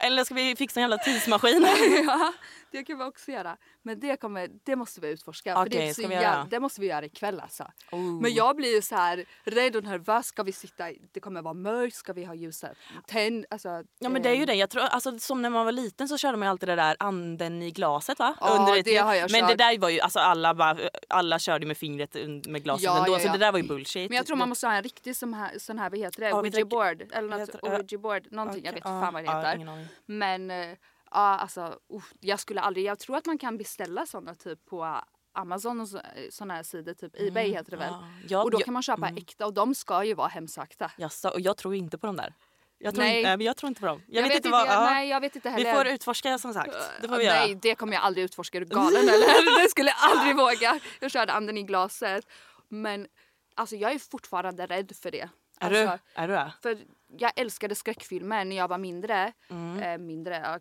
Eller 0.00 0.24
ska 0.24 0.34
vi 0.34 0.56
fixa 0.56 0.80
en 0.80 0.82
jävla 0.82 0.98
tidsmaskin? 0.98 1.66
ja, 2.06 2.32
det 2.72 2.84
kan 2.84 2.98
vi 2.98 3.04
också 3.04 3.30
göra. 3.30 3.56
Men 3.82 4.00
det, 4.00 4.16
kommer, 4.16 4.48
det 4.64 4.76
måste 4.76 5.00
vi 5.00 5.08
utforska. 5.08 5.54
för 5.54 5.68
det, 5.68 5.76
är 5.76 5.80
Okej, 5.80 5.94
så 5.94 6.00
ska 6.00 6.08
vi 6.08 6.14
jävla- 6.14 6.28
göra? 6.28 6.46
det 6.50 6.60
måste 6.60 6.80
vi 6.80 6.86
göra 6.86 7.04
ikväll 7.04 7.40
alltså. 7.40 7.64
Oh. 7.92 8.00
Men 8.20 8.34
jag 8.34 8.56
blir 8.56 8.74
ju 8.74 8.82
så 8.82 8.94
här 8.94 9.24
rädd 9.44 9.76
och 9.76 9.84
nervös. 9.84 10.26
Ska 10.26 10.42
vi 10.42 10.52
sitta, 10.52 10.84
det 11.12 11.20
kommer 11.20 11.42
vara 11.42 11.54
mörkt, 11.54 11.96
ska 11.96 12.12
vi 12.12 12.24
ha 12.24 12.34
ljuset 12.34 12.76
tänd? 13.06 13.44
Alltså, 13.50 13.68
Ja 13.98 14.08
men 14.08 14.22
det 14.22 14.28
är 14.28 14.34
ju 14.34 14.40
eh, 14.40 14.46
det. 14.46 14.54
Jag 14.54 14.70
tror, 14.70 14.82
alltså, 14.82 15.18
som 15.18 15.42
när 15.42 15.50
man 15.50 15.64
var 15.64 15.72
liten 15.72 16.08
så 16.08 16.18
körde 16.18 16.36
man 16.36 16.46
ju 16.46 16.50
alltid 16.50 16.68
det 16.68 16.76
där 16.76 16.96
anden 16.98 17.62
i 17.62 17.70
glaset 17.70 18.18
va? 18.18 18.34
Ja, 18.40 18.76
det 18.84 18.96
har 18.96 19.14
jag 19.14 19.30
Men 19.32 19.40
kört. 19.40 19.48
det 19.50 19.54
där 19.64 19.78
var 19.78 19.88
ju, 19.88 20.00
alltså 20.00 20.18
alla, 20.18 20.54
bara, 20.54 20.76
alla 21.08 21.38
körde 21.38 21.66
med 21.66 21.76
fingret 21.76 22.14
un- 22.16 22.48
med 22.50 22.62
glaset 22.64 22.84
Ja, 22.84 22.98
ändå 22.98 23.12
ja, 23.12 23.18
så 23.20 23.26
ja. 23.26 23.32
det 23.32 23.38
där 23.38 23.52
var 23.52 23.58
ju 23.58 23.64
bullshit. 23.68 24.10
Men 24.10 24.16
jag 24.16 24.26
tror 24.26 24.36
man 24.36 24.48
måste 24.48 24.66
ha 24.66 24.74
en 24.74 24.81
riktig 24.82 25.16
sån 25.16 25.34
här, 25.34 25.58
sån 25.58 25.78
här 25.78 25.90
vad 25.90 25.98
heter 25.98 26.20
det? 26.20 26.28
Ja, 26.28 26.40
vi 26.40 26.50
Ouija 26.50 26.64
board. 26.64 27.02
Eller 27.12 27.28
något, 27.28 27.40
heter- 27.40 27.60
ja. 27.62 27.76
Ouija 27.78 27.98
board, 27.98 28.32
någonting. 28.32 28.64
Jag 28.64 28.72
Okej, 28.72 28.74
vet 28.74 28.76
inte 28.76 29.06
fan 29.06 29.14
vad 29.14 29.24
det 29.24 29.30
heter. 29.30 29.86
Men 30.06 30.50
eh, 30.50 30.68
ja, 31.10 31.36
alltså 31.38 31.78
uff, 31.94 32.12
jag 32.20 32.40
skulle 32.40 32.60
aldrig, 32.60 32.84
jag 32.86 32.98
tror 32.98 33.16
att 33.16 33.26
man 33.26 33.38
kan 33.38 33.58
beställa 33.58 34.06
såna 34.06 34.34
typ 34.34 34.64
på 34.66 35.00
Amazon 35.34 35.80
och 35.80 35.88
sådana 36.30 36.54
här 36.54 36.62
sidor, 36.62 36.94
typ 36.94 37.12
Ebay 37.20 37.48
heter 37.50 37.70
det 37.70 37.76
väl. 37.76 37.94
Mm, 37.94 38.04
ja. 38.28 38.42
Och 38.42 38.50
då 38.50 38.58
kan 38.58 38.74
man 38.74 38.82
köpa 38.82 39.08
äkta 39.08 39.46
och 39.46 39.54
de 39.54 39.74
ska 39.74 40.04
ju 40.04 40.14
vara 40.14 40.28
hemsökta. 40.28 40.90
Jaså, 40.98 41.28
och 41.28 41.40
jag 41.40 41.56
tror 41.56 41.74
inte 41.74 41.98
på 41.98 42.06
de 42.06 42.16
där. 42.16 42.34
Jag 42.78 42.94
tror, 42.94 43.04
Nej. 43.04 43.18
inte, 43.18 43.36
nej, 43.36 43.46
jag 43.46 43.56
tror 43.56 43.68
inte 43.68 43.80
på 43.80 43.86
dem. 43.86 44.02
Jag, 44.08 44.24
Jag 44.24 44.28
vet, 44.28 44.36
inte 44.36 44.48
vad... 44.48 44.60
jag, 44.66 44.74
ja. 44.74 44.84
Nej, 44.84 45.08
jag 45.08 45.20
vet 45.20 45.36
inte 45.36 45.48
vi 45.48 45.54
heller. 45.64 45.74
får 45.84 45.86
utforska 45.92 46.38
som 46.38 46.54
sagt. 46.54 46.72
Det 47.00 47.08
får 47.08 47.16
vi 47.16 47.26
Nej, 47.26 47.48
göra. 47.48 47.58
det 47.62 47.74
kommer 47.74 47.92
jag 47.92 48.02
aldrig 48.02 48.24
utforska. 48.24 48.58
Är 48.58 48.60
du 48.60 48.66
galen 48.66 49.02
eller? 49.02 49.62
Det 49.62 49.68
skulle 49.68 49.88
jag 49.88 50.10
aldrig 50.10 50.36
våga. 50.36 50.80
Jag 51.00 51.10
körde 51.10 51.32
anden 51.32 51.58
i 51.58 51.62
glaset. 51.62 52.26
Men 52.68 53.06
alltså 53.54 53.76
jag 53.76 53.92
är 53.92 53.98
fortfarande 53.98 54.66
rädd 54.66 54.92
för 55.02 55.10
det. 55.10 55.20
Är 55.60 55.66
Alltså, 55.66 55.98
du? 56.14 56.20
Är 56.22 56.28
du 56.28 56.34
det? 56.34 56.52
För 56.62 56.78
jag 57.18 57.32
älskade 57.36 57.74
skräckfilmer 57.74 58.44
när 58.44 58.56
jag 58.56 58.68
var 58.68 58.78
mindre. 58.78 59.32
Mm. 59.50 59.82
Eh, 59.82 59.98
mindre 60.06 60.36
ja. 60.44 60.58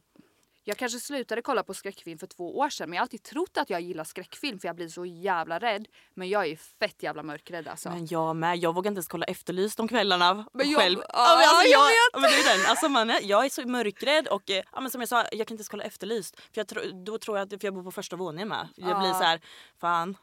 Jag 0.63 0.77
kanske 0.77 0.99
slutade 0.99 1.41
kolla 1.41 1.63
på 1.63 1.73
skräckfilm 1.73 2.19
för 2.19 2.27
två 2.27 2.57
år 2.57 2.69
sedan 2.69 2.89
men 2.89 2.95
jag 2.97 3.01
har 3.01 3.03
alltid 3.05 3.23
trott 3.23 3.57
att 3.57 3.69
jag 3.69 3.81
gillar 3.81 4.03
skräckfilm 4.03 4.59
för 4.59 4.67
jag 4.67 4.75
blir 4.75 4.87
så 4.87 5.05
jävla 5.05 5.59
rädd. 5.59 5.87
Men 6.13 6.29
jag 6.29 6.47
är 6.47 6.55
fett 6.55 7.03
jävla 7.03 7.23
mörkrädd 7.23 7.67
alltså. 7.67 7.89
Men 7.89 8.05
jag 8.07 8.35
med. 8.35 8.57
Jag 8.57 8.75
vågar 8.75 8.89
inte 8.91 8.97
ens 8.97 9.07
kolla 9.07 9.25
Efterlyst 9.25 9.79
om 9.79 9.87
kvällarna 9.87 10.45
Men 10.53 10.69
jag- 10.71 10.81
själv. 10.81 10.99
ja, 11.09 11.35
men 11.39 11.49
alltså, 11.49 11.69
jag 11.71 11.81
jag, 11.81 11.91
ja, 12.13 12.19
men 12.19 12.29
det 12.31 12.37
är 12.37 12.57
den. 12.57 12.69
Alltså, 12.69 12.89
man, 12.89 13.09
är- 13.09 13.21
jag 13.23 13.45
är 13.45 13.49
så 13.49 13.67
mörkrädd 13.67 14.27
och 14.27 14.49
eh, 14.49 14.63
ja, 14.71 14.81
men 14.81 14.91
som 14.91 15.01
jag 15.01 15.07
sa, 15.09 15.17
jag 15.17 15.29
kan 15.31 15.37
inte 15.39 15.53
ens 15.53 15.69
kolla 15.69 15.83
Efterlyst. 15.83 16.35
För 16.41 16.51
jag 16.53 16.67
tro, 16.67 16.81
då 17.05 17.17
tror 17.17 17.37
jag 17.37 17.53
att 17.53 17.61
för 17.61 17.67
jag 17.67 17.73
bor 17.73 17.83
på 17.83 17.91
första 17.91 18.15
våningen 18.15 18.47
med. 18.47 18.67
Jag 18.75 18.99
blir 18.99 19.07
Ja. 19.09 19.13
så 19.13 19.23
här, 19.23 19.41
fan. 19.79 20.17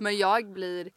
Men 0.00 0.16
jag 0.16 0.52
blir... 0.52 0.90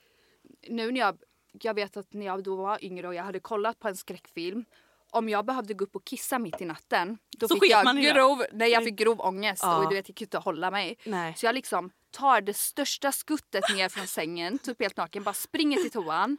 Nu 0.69 0.91
när 0.91 0.99
jag... 0.99 1.17
Jag 1.61 1.73
vet 1.73 1.97
att 1.97 2.13
när 2.13 2.25
jag 2.25 2.43
då 2.43 2.55
var 2.55 2.83
yngre 2.85 3.07
och 3.07 3.15
jag 3.15 3.23
hade 3.23 3.39
kollat 3.39 3.79
på 3.79 3.87
en 3.87 3.97
skräckfilm 3.97 4.65
om 5.11 5.29
jag 5.29 5.45
behövde 5.45 5.73
gå 5.73 5.83
upp 5.85 5.95
och 5.95 6.05
kissa 6.05 6.39
mitt 6.39 6.61
i 6.61 6.65
natten 6.65 7.17
då 7.37 7.47
Så 7.47 7.55
fick 7.59 7.71
jag 7.71 7.85
man 7.85 7.97
i 7.97 8.05
det? 8.05 8.13
grov, 8.13 8.43
nej, 8.51 8.71
jag 8.71 8.83
fick 8.83 8.95
grov 8.95 9.21
ångest 9.21 9.63
Ja. 9.63 9.77
och 9.83 9.89
du 9.89 9.95
vet, 9.95 10.09
jag 10.09 10.15
kunde 10.17 10.23
inte 10.25 10.37
hålla 10.37 10.71
mig. 10.71 10.97
Nej. 11.03 11.33
Så 11.37 11.45
jag 11.45 11.55
liksom 11.55 11.89
tar 12.11 12.41
det 12.41 12.53
största 12.53 13.11
skuttet 13.11 13.63
ner 13.75 13.89
från 13.89 14.07
sängen, 14.07 14.59
typ 14.59 14.81
helt 14.81 14.97
naken, 14.97 15.23
bara 15.23 15.33
springer 15.33 15.77
till 15.77 15.91
toan. 15.91 16.37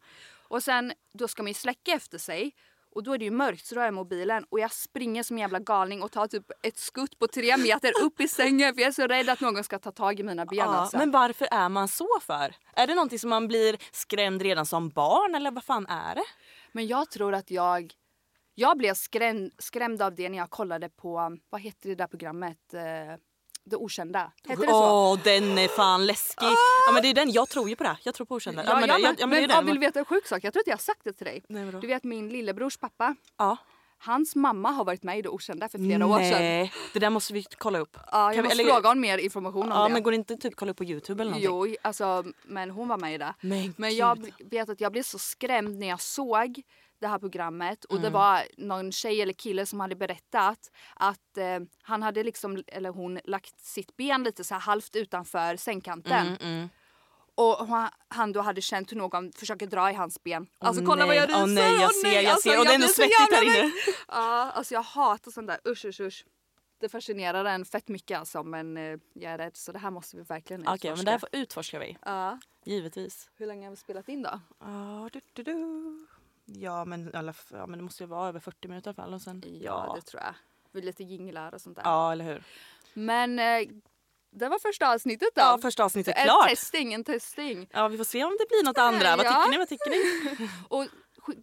Och 0.48 0.62
sen 0.62 0.92
då 1.12 1.28
ska 1.28 1.42
man 1.42 1.50
ju 1.50 1.54
släcka 1.54 1.92
efter 1.92 2.18
sig. 2.18 2.52
Och 2.98 3.04
då 3.04 3.14
är 3.14 3.18
det 3.18 3.24
ju 3.24 3.30
mörkt 3.30 3.66
så 3.66 3.74
då 3.74 3.80
har 3.80 3.86
jag 3.86 3.94
mobilen 3.94 4.44
och 4.48 4.60
jag 4.60 4.72
springer 4.72 5.22
som 5.22 5.36
en 5.36 5.40
jävla 5.40 5.58
galning 5.58 6.02
och 6.02 6.12
tar 6.12 6.26
typ 6.26 6.44
ett 6.62 6.78
skutt 6.78 7.18
på 7.18 7.26
tre 7.26 7.56
meter 7.56 7.92
upp 8.02 8.20
i 8.20 8.28
sängen 8.28 8.74
för 8.74 8.80
jag 8.80 8.88
är 8.88 8.92
så 8.92 9.06
rädd 9.06 9.28
att 9.28 9.40
någon 9.40 9.64
ska 9.64 9.78
ta 9.78 9.90
tag 9.90 10.20
i 10.20 10.22
mina 10.22 10.46
ben. 10.46 10.58
Ja, 10.58 10.64
alltså. 10.64 10.98
men 10.98 11.10
varför 11.10 11.48
är 11.50 11.68
man 11.68 11.88
så 11.88 12.08
för? 12.20 12.56
Är 12.72 12.86
det 12.86 12.94
någonting 12.94 13.18
som 13.18 13.30
man 13.30 13.48
blir 13.48 13.76
skrämd 13.92 14.42
redan 14.42 14.66
som 14.66 14.88
barn 14.88 15.34
eller 15.34 15.50
vad 15.50 15.64
fan 15.64 15.86
är 15.86 16.14
det? 16.14 16.24
Men 16.72 16.86
jag 16.86 17.10
tror 17.10 17.34
att 17.34 17.50
jag... 17.50 17.92
Jag 18.54 18.78
blev 18.78 18.94
skrämd, 18.94 19.52
skrämd 19.58 20.02
av 20.02 20.14
det 20.14 20.28
när 20.28 20.38
jag 20.38 20.50
kollade 20.50 20.88
på, 20.88 21.38
vad 21.50 21.60
heter 21.60 21.88
det 21.88 21.94
där 21.94 22.06
programmet? 22.06 22.74
Det 23.68 23.76
Okända. 23.76 24.32
Heter 24.48 24.62
det 24.62 24.68
så? 24.68 25.12
Åh, 25.12 25.18
den 25.24 25.58
är 25.58 25.68
fan 25.68 26.06
läskig. 26.06 26.46
Ja, 26.86 26.92
men 26.92 27.02
det 27.02 27.08
är 27.08 27.14
den. 27.14 27.30
Jag 27.30 27.48
tror 27.48 27.68
ju 27.68 27.76
på 27.76 27.84
det. 27.84 27.96
Jag 28.02 28.14
tror 28.14 28.26
på 28.26 28.34
okända. 28.34 28.64
Ja, 28.64 28.74
men, 28.80 28.80
det- 28.82 28.86
men, 28.88 29.02
ja, 29.02 29.08
men 29.18 29.28
men, 29.28 29.30
det 29.30 29.36
är 29.44 29.48
ja, 29.48 29.56
den. 29.56 29.66
vill 29.66 29.74
du 29.74 29.80
veta 29.80 29.98
en 29.98 30.04
sjuk 30.04 30.26
sak? 30.26 30.44
Jag 30.44 30.52
tror 30.52 30.60
inte 30.60 30.70
jag 30.70 30.76
har 30.76 30.82
sagt 30.82 31.00
det 31.04 31.12
till 31.12 31.26
dig. 31.26 31.44
Nej, 31.48 31.64
vadå? 31.64 31.78
Du 31.80 31.86
vet 31.86 32.04
min 32.04 32.28
lillebrors 32.28 32.76
pappa. 32.76 33.14
Ja. 33.38 33.56
Hans 34.00 34.36
mamma 34.36 34.70
har 34.70 34.84
varit 34.84 35.02
med 35.02 35.18
i 35.18 35.22
Det 35.22 35.28
Okända 35.28 35.68
för 35.68 35.78
flera 35.78 36.06
år 36.06 36.18
sedan. 36.18 36.30
Nej, 36.42 36.72
det 36.92 36.98
där 36.98 37.10
måste 37.10 37.32
vi 37.32 37.44
kolla 37.58 37.78
upp. 37.78 37.96
Ja, 38.12 38.32
jag 38.34 38.42
vi- 38.42 38.48
måste 38.48 38.62
eller- 38.62 38.72
fråga 38.74 38.90
om 38.90 39.00
mer 39.00 39.18
information 39.18 39.62
om 39.62 39.78
Ja, 39.78 39.86
det. 39.88 39.92
men 39.92 40.02
går 40.02 40.10
det 40.10 40.14
inte 40.14 40.36
typ 40.36 40.56
kolla 40.56 40.70
upp 40.70 40.76
på 40.76 40.84
Youtube 40.84 41.22
eller 41.22 41.30
någonting? 41.30 41.70
Jo, 41.72 41.76
alltså, 41.82 42.24
men 42.44 42.70
hon 42.70 42.88
var 42.88 42.96
med 42.98 43.14
i 43.14 43.18
det. 43.18 43.34
Men 43.40 43.72
gud. 43.76 43.92
jag 43.92 44.32
vet 44.50 44.68
att 44.68 44.80
jag 44.80 44.92
blev 44.92 45.02
så 45.02 45.18
skrämd 45.18 45.78
när 45.78 45.88
jag 45.88 46.00
såg 46.00 46.62
det 47.00 47.06
här 47.08 47.18
programmet 47.18 47.84
och 47.84 47.92
Mm. 47.96 48.02
det 48.02 48.10
var 48.10 48.42
någon 48.56 48.92
tjej 48.92 49.22
eller 49.22 49.32
kille 49.32 49.66
som 49.66 49.80
hade 49.80 49.94
berättat 49.96 50.70
att 50.96 51.36
eh, 51.38 51.60
han 51.82 52.02
hade 52.02 52.22
liksom, 52.24 52.62
eller 52.66 52.90
hon 52.90 53.20
lagt 53.24 53.60
sitt 53.60 53.96
ben 53.96 54.22
lite 54.22 54.44
så 54.44 54.54
här 54.54 54.60
halvt 54.60 54.96
utanför 54.96 55.56
sängkanten. 55.56 56.36
Mm, 56.40 56.68
Och 57.34 57.66
han- 58.08 58.32
då 58.32 58.40
hade 58.40 58.60
känt 58.60 58.92
hur 58.92 58.96
någon 58.96 59.32
försöker 59.32 59.66
dra 59.66 59.90
i 59.90 59.94
hans 59.94 60.22
ben. 60.22 60.46
Alltså 60.58 60.84
kolla 60.84 61.06
vad 61.06 61.08
nej. 61.08 61.16
jag 61.16 61.28
ryser! 61.28 61.42
Åh, 61.42 61.46
nej, 61.48 61.72
jag 61.74 61.82
Åh, 61.82 62.02
ser, 62.02 62.20
jag 62.22 62.26
Alltså, 62.32 62.48
ser. 62.50 62.58
Och 62.58 62.64
det 62.64 62.74
är 62.74 62.78
så 62.80 62.88
svettigt 62.88 63.32
här 63.32 63.44
inne. 63.44 63.72
Ja, 64.08 64.50
alltså 64.50 64.74
jag 64.74 64.82
hatar 64.82 65.30
sånt 65.30 65.46
där. 65.48 65.58
Usch, 65.68 65.84
usch, 65.84 66.00
usch. 66.00 66.24
Det 66.80 66.88
fascinerar 66.88 67.44
en 67.44 67.64
fett 67.64 67.88
mycket 67.88 68.18
alltså 68.18 68.42
men 68.42 68.76
eh, 68.76 68.98
jag 69.14 69.32
är 69.32 69.38
rädd 69.38 69.56
så 69.56 69.72
det 69.72 69.78
här 69.78 69.90
måste 69.90 70.16
vi 70.16 70.22
verkligen 70.22 70.62
Okej, 70.68 70.74
utforska. 70.74 70.96
men 70.96 71.04
det 71.04 71.10
här 71.10 71.42
utforskar 71.42 71.80
vi. 71.80 71.98
Ja. 72.04 72.38
Givetvis. 72.64 73.30
Hur 73.36 73.46
länge 73.46 73.66
har 73.66 73.70
vi 73.70 73.76
spelat 73.76 74.08
in 74.08 74.22
då? 74.22 74.40
Ja, 74.60 75.08
du, 75.12 75.20
du, 75.32 75.42
du. 75.42 76.06
Ja, 76.50 76.84
men, 76.84 77.10
alla, 77.14 77.34
ja, 77.52 77.66
men 77.66 77.78
det 77.78 77.84
måste 77.84 78.02
ju 78.02 78.06
vara 78.06 78.28
över 78.28 78.40
40 78.40 78.68
minuter 78.68 78.90
i 78.90 78.94
alla 78.96 79.04
fall. 79.04 79.14
Och 79.14 79.22
sen, 79.22 79.42
Ja, 79.60 79.92
det 79.96 80.02
tror 80.02 80.22
jag. 80.22 80.34
Med 80.72 80.84
lite 80.84 81.04
jinglar 81.04 81.54
och 81.54 81.60
sånt 81.60 81.76
där. 81.76 81.82
ja, 81.84 82.12
eller 82.12 82.24
hur? 82.24 82.42
Men 82.94 83.38
eh, 83.38 83.68
det 84.30 84.48
var 84.48 84.58
första 84.58 84.92
avsnittet 84.94 85.28
då. 85.34 85.40
Ja, 85.40 85.58
första 85.62 85.84
avsnittet 85.84 86.16
en 86.16 86.24
klart. 86.24 86.48
testing, 86.48 86.92
en 86.94 87.04
testing. 87.04 87.68
Ja, 87.72 87.88
vi 87.88 87.96
får 87.96 88.04
se 88.04 88.24
om 88.24 88.36
det 88.38 88.48
blir 88.48 88.64
något 88.64 88.78
andra. 88.78 89.16
Vad 89.16 89.26
Ja. 89.26 89.30
tycker 89.32 89.50
ni? 89.50 89.58
Vad 89.58 89.68
tycker 89.68 89.90
ni? 89.90 90.48
Och 90.68 90.86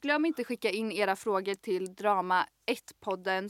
glöm 0.01 0.25
inte 0.25 0.43
skicka 0.43 0.69
in 0.69 0.91
era 0.91 1.15
frågor 1.15 1.53
till 1.53 1.88
drama1podden 1.89 3.49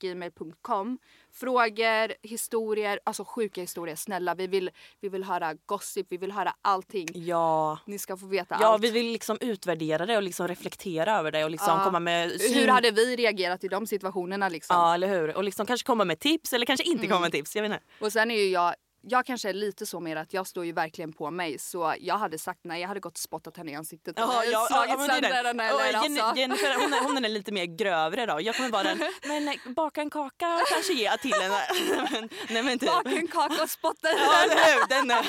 gmail.com. 0.00 0.98
Frågor, 1.32 2.26
historier, 2.28 3.00
alltså 3.04 3.24
sjuka 3.24 3.60
historier. 3.60 3.96
Snälla, 3.96 4.34
vi 4.34 4.46
vill, 4.46 4.70
vi 5.00 5.08
vill 5.08 5.24
höra 5.24 5.54
gossip, 5.66 6.06
vi 6.10 6.16
vill 6.16 6.32
höra 6.32 6.54
allting. 6.62 7.08
Ja. 7.14 7.78
Ni 7.86 7.98
ska 7.98 8.16
få 8.16 8.26
veta 8.26 8.56
Ja, 8.60 8.66
allt. 8.66 8.84
vi 8.84 8.90
vill 8.90 9.06
liksom 9.12 9.38
utvärdera 9.40 10.06
det 10.06 10.16
och 10.16 10.22
liksom 10.22 10.48
reflektera 10.48 11.18
över 11.18 11.32
det 11.32 11.44
och 11.44 11.50
liksom 11.50 11.78
Ja. 11.78 11.84
komma 11.84 12.00
med 12.00 12.30
Hur 12.54 12.68
hade 12.68 12.90
vi 12.90 13.16
reagerat 13.16 13.64
i 13.64 13.68
de 13.68 13.86
situationerna 13.86 14.48
liksom? 14.48 14.76
Ja, 14.76 14.94
eller 14.94 15.08
hur? 15.08 15.36
Och 15.36 15.44
liksom 15.44 15.66
kanske 15.66 15.86
komma 15.86 16.04
med 16.04 16.18
tips 16.18 16.52
eller 16.52 16.66
kanske 16.66 16.84
inte 16.84 17.06
komma 17.06 17.20
med 17.20 17.32
tips. 17.32 17.56
Jag 17.56 17.62
vet 17.62 17.72
inte. 17.72 17.84
Och 18.00 18.12
sen 18.12 18.30
är 18.30 18.34
ju 18.34 18.48
jag, 18.48 18.74
jag 19.02 19.26
kanske 19.26 19.48
är 19.48 19.52
lite 19.52 19.86
så 19.86 20.00
mer 20.00 20.16
att 20.16 20.32
jag 20.32 20.46
står 20.46 20.64
ju 20.64 20.72
verkligen 20.72 21.12
på 21.12 21.30
mig 21.30 21.58
så 21.58 21.94
jag 22.00 22.18
hade 22.18 22.38
sagt 22.38 22.60
nej, 22.62 22.80
jag 22.80 22.88
hade 22.88 23.00
gått 23.00 23.12
och 23.12 23.18
spottat 23.18 23.56
henne 23.56 23.72
i 23.72 23.74
ansiktet 23.74 24.18
och 24.18 24.24
slagit 24.68 24.98
men 24.98 25.08
det 25.08 25.14
är 25.14 25.20
sönder 25.22 25.44
den. 25.44 25.56
den 25.56 25.74
Och 25.74 25.82
eller 25.82 25.98
alltså. 25.98 26.40
Jennifer 26.40 26.74
hon 26.80 26.92
är, 26.92 27.04
hon 27.04 27.24
är 27.24 27.28
lite 27.28 27.52
mer 27.52 27.64
grövre 27.64 28.26
då. 28.26 28.40
Jag 28.40 28.56
kommer 28.56 28.70
vara 28.70 28.82
den, 28.82 28.98
men 29.28 29.44
nej, 29.44 29.60
baka 29.76 30.00
en 30.00 30.10
kaka 30.10 30.54
och 30.54 30.68
kanske 30.68 30.92
ge 30.92 31.18
till 31.18 31.32
henne. 31.32 31.60
men, 32.12 32.28
nej 32.48 32.62
men 32.62 32.78
typ. 32.78 32.88
Baka 32.88 33.10
en 33.10 33.28
kaka 33.28 33.62
och 33.62 33.70
spotta 33.70 34.08
i 34.08 34.14
Ja, 34.18 34.44
hur? 34.48 34.88
Den 34.88 35.10
är, 35.10 35.26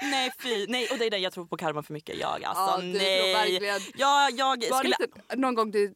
nej 0.10 0.32
fy, 0.38 0.66
nej 0.68 0.88
och 0.90 0.98
det 0.98 1.06
är 1.06 1.10
den 1.10 1.22
jag 1.22 1.32
tror 1.32 1.46
på 1.46 1.56
karma 1.56 1.82
för 1.82 1.92
mycket 1.92 2.16
jag 2.18 2.44
alltså. 2.44 2.62
Ja, 2.62 2.78
nej. 2.82 3.34
verkligen. 3.34 3.80
Ja, 3.96 4.30
jag 4.30 4.70
Var 4.70 4.78
skulle... 4.78 4.96
det 4.98 5.04
inte 5.04 5.36
någon 5.36 5.54
gång 5.54 5.70
du, 5.70 5.94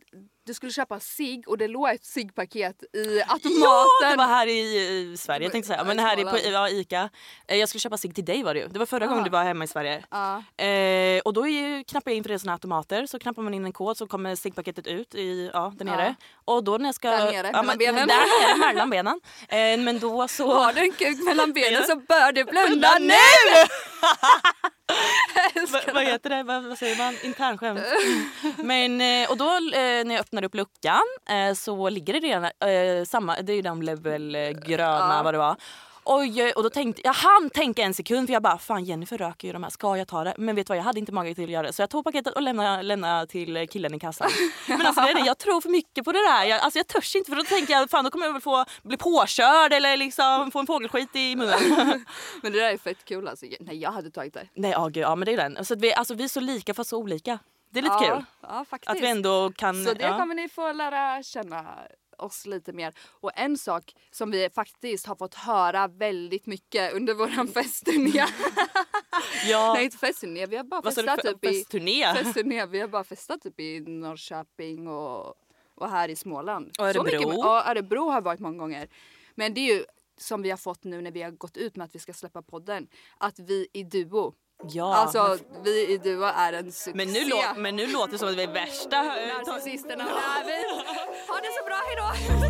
du 0.51 0.55
skulle 0.55 0.73
köpa 0.73 1.01
cigg 1.01 1.49
och 1.49 1.59
det 1.59 1.69
låg 1.69 1.89
ett 1.89 2.05
ciggpaket 2.05 2.83
i 2.95 3.23
automaten? 3.29 3.61
Ja, 4.03 4.11
det 4.11 4.17
var 4.17 4.27
här 4.27 4.47
i, 4.47 4.61
i 5.13 5.17
Sverige 5.17 5.45
jag 5.47 5.53
tänkte 5.53 5.69
säga. 5.69 5.85
Men 5.85 5.99
här 5.99 6.21
i, 6.21 6.25
på 6.25 6.39
ja, 6.53 6.69
Ica. 6.69 7.11
Eh, 7.49 7.57
Jag 7.57 7.69
skulle 7.69 7.81
köpa 7.81 7.97
cigg 7.97 8.15
till 8.15 8.25
dig 8.25 8.43
var 8.43 8.55
det 8.55 8.61
ju. 8.61 8.69
Det 8.69 8.79
var 8.79 8.87
förra 8.87 9.07
gången 9.07 9.25
du 9.25 9.31
var 9.31 9.45
hemma 9.45 9.65
i 9.65 9.67
Sverige. 9.67 10.05
Ja. 10.11 10.43
Eh, 10.65 11.21
och 11.25 11.33
då 11.33 11.49
är 11.49 11.83
knappar 11.83 12.11
jag 12.11 12.17
in 12.17 12.23
för 12.25 12.29
det 12.31 12.39
såna 12.39 12.53
automater. 12.53 13.07
Så 13.07 13.19
knappar 13.19 13.43
man 13.43 13.55
in 13.55 13.65
en 13.65 13.73
kod 13.73 13.97
så 13.97 14.07
kommer 14.07 14.37
ciggpaketet 14.37 14.87
ut 14.87 15.15
i, 15.15 15.51
ja, 15.53 15.73
där 15.77 15.85
nere. 15.85 16.15
Och 16.45 16.65
då 16.65 16.79
när 16.79 16.85
jag 16.87 16.95
ska... 16.95 17.11
Där 17.11 17.33
nere, 17.33 17.51
ja, 17.53 17.63
mellan 17.63 17.79
benen. 17.79 18.09
Där 18.09 18.49
nere 18.49 18.59
mellan 18.59 18.91
benen. 18.91 19.21
Eh, 19.49 19.79
men 19.85 19.99
då 19.99 20.29
så... 20.29 20.55
Har 20.55 20.73
du 20.73 20.81
en 20.81 20.93
kuk 20.93 21.25
mellan 21.25 21.53
benen 21.53 21.85
så 21.87 21.97
bör 21.97 22.33
du 22.33 22.45
Blunda 22.45 22.99
nu! 23.01 23.15
Va, 25.73 25.81
vad 25.95 26.05
heter 26.05 26.31
det? 26.31 26.43
Vad, 26.43 26.79
säger 26.79 26.97
man? 26.97 27.15
Internskämt. 27.23 27.81
Men, 28.57 29.01
eh, 29.01 29.31
och 29.31 29.37
då 29.37 29.45
eh, 29.45 30.05
när 30.05 30.11
jag 30.11 30.21
öppnar 30.21 30.45
upp 30.45 30.55
luckan 30.55 31.01
eh, 31.29 31.55
så 31.55 31.89
ligger 31.89 32.13
det 32.13 32.21
redan 32.21 33.07
samma, 33.07 33.37
det 33.43 33.53
är 33.53 33.57
ju 33.57 33.63
de 33.63 33.83
level 33.83 34.35
eh, 34.35 34.51
gröna 34.51 35.15
Ja. 35.17 35.21
vad 35.25 35.35
det 35.35 35.39
var. 35.39 35.57
Jag- 36.05 36.57
och 36.57 36.63
då 36.63 36.71
tänkte 36.71 37.03
jag 37.05 37.13
hann 37.13 37.51
tänka 37.51 37.83
en 37.83 37.95
sekund 37.95 38.29
för 38.29 38.33
jag 38.33 38.43
bara 38.43 38.59
fan 38.59 38.85
Jennifer 38.85 39.19
röker 39.19 39.49
ju 39.49 39.53
de 39.53 39.63
här, 39.63 39.71
ska 39.71 39.97
jag 39.97 40.09
ta 40.09 40.25
det? 40.25 40.35
Men 40.39 40.57
vet 40.57 40.67
du 40.67 40.71
vad 40.71 40.79
jag 40.79 40.85
hade 40.85 40.99
inte 40.99 41.13
mage 41.13 41.35
till 41.35 41.45
att 41.45 41.51
göra 41.51 41.67
det 41.67 41.73
så 41.73 41.83
jag 41.83 41.91
tog 41.91 42.05
paketet 42.05 42.35
och 42.35 42.43
lämnade, 42.43 42.83
lämnade 42.83 43.27
till 43.27 43.69
killen 43.69 43.95
i 43.95 43.99
kassan. 43.99 44.31
Men 44.69 44.87
alltså 44.87 45.03
det 45.03 45.11
är 45.11 45.15
det, 45.15 45.27
jag 45.27 45.39
tror 45.39 45.61
för 45.61 45.69
mycket 45.69 46.05
på 46.05 46.13
det 46.13 46.19
där. 46.19 46.45
Jag, 46.45 46.61
alltså 46.61 46.79
jag 46.79 46.87
törs 46.87 47.17
inte 47.17 47.31
för 47.31 47.37
då 47.37 47.43
tänker 47.45 47.73
jag 47.73 47.91
fan 47.91 48.05
då 48.05 48.11
kommer 48.11 48.27
jag 48.27 48.33
väl 48.33 48.43
få 48.43 48.65
bli 48.83 48.97
påkörd 48.97 49.73
eller 49.73 49.97
liksom 49.97 50.51
få 50.51 50.59
en 50.59 50.67
fågelskit 50.67 51.17
i 51.17 51.37
munnen. 51.37 51.59
Men 52.43 52.53
det 52.53 52.61
där 52.61 52.73
är 52.73 52.79
fett 52.79 53.05
kul 53.05 53.29
alltså. 53.29 53.47
Nej 53.61 53.79
jag 53.79 53.93
hade 53.93 54.11
tagit 54.11 54.35
det. 54.35 54.49
Nej, 54.55 54.71
ja, 54.71 54.85
gud, 54.89 55.03
ja 55.03 55.15
men 55.15 55.27
det 55.27 55.33
är 55.33 55.37
den. 55.37 55.65
Så 55.65 55.75
vi, 55.75 55.95
alltså, 55.95 56.15
vi 56.15 56.25
är 56.25 56.29
så 56.29 56.41
lika 56.41 56.75
fast 56.75 56.91
så 56.91 56.99
olika. 56.99 57.39
Det 57.73 57.79
är 57.79 57.83
lite 57.83 57.95
ja, 58.01 58.15
kul. 58.15 58.25
Ja 58.43 58.65
faktiskt. 58.71 58.91
Att 58.91 59.01
vi 59.01 59.07
ändå 59.07 59.53
kan... 59.57 59.85
Så 59.85 59.95
det 59.95 60.03
ja. 60.03 60.19
kommer 60.19 60.35
ni 60.35 60.49
få 60.49 60.73
lära 60.73 61.23
känna 61.23 61.67
oss 62.21 62.47
lite 62.47 62.73
mer. 62.73 62.95
Och 63.01 63.31
en 63.35 63.59
sak 63.59 63.95
som 64.11 64.31
vi 64.31 64.51
faktiskt 64.51 65.07
har 65.07 65.15
fått 65.17 65.35
höra 65.35 65.89
väldigt 65.89 66.47
mycket 66.47 66.93
under 66.95 67.15
våran 67.15 67.49
festturné. 67.49 68.25
ja. 69.49 69.73
Nej 69.75 69.85
inte 69.85 69.97
festturné, 69.99 70.47
vi 70.47 70.57
har 70.57 70.65
bara 70.65 70.81
Vad 70.81 70.95
festat 70.95 71.19
Fe- 71.21 71.23
typ 71.33 71.45
i 71.45 71.49
Festturné? 71.59 72.15
festturné. 72.15 72.67
Vi 72.67 72.81
har 72.81 72.89
bara 72.89 73.05
festat 73.05 73.43
typ 73.43 73.61
i 73.61 73.81
Norrköping 73.81 74.89
och, 74.89 75.35
och 75.75 75.91
här 75.91 76.09
i 76.09 76.17
Småland. 76.17 76.67
Och 76.69 76.75
Så 76.77 76.85
Örebro. 76.85 77.03
mycket- 77.05 77.23
Ja, 77.39 77.71
Örebro 77.71 78.11
har 78.11 78.21
varit 78.21 78.41
många 78.41 78.59
gånger. 78.59 78.89
Men 79.35 79.55
det 79.55 79.61
är 79.61 79.75
ju 79.75 79.85
som 80.17 80.43
vi 80.43 80.51
har 80.51 80.57
fått 80.57 80.85
nu 80.85 81.01
när 81.03 81.11
vi 81.11 81.23
har 81.23 81.31
gått 81.31 81.57
ut 81.57 81.77
med 81.77 81.85
att 81.85 81.95
vi 81.95 81.99
ska 81.99 82.13
släppa 82.13 82.43
podden. 82.43 82.89
Att 83.19 83.39
vi 83.39 83.69
i 83.73 83.83
duo, 83.83 84.35
Ja. 84.69 84.95
alltså 84.95 85.39
vi 85.65 85.93
i 85.93 85.99
duo 85.99 86.25
är 86.25 86.53
en 86.53 86.73
succé. 86.73 86.91
men, 86.95 87.09
nu 87.13 87.21
lå- 87.25 87.55
men 87.57 87.77
nu 87.77 87.87
låter 87.87 88.13
det 88.13 88.19
som 88.19 88.29
att 88.29 88.35
vi 88.35 88.43
är 88.43 88.53
värsta... 88.53 88.91
ta- 88.91 89.53
Narcissisterna, 89.53 90.05
vi. 90.47 90.53
Ha 91.29 91.37
det 91.41 91.51
så 91.59 91.65
bra, 91.67 91.77
hejdå! 91.87 92.50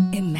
Imagine 0.00 0.39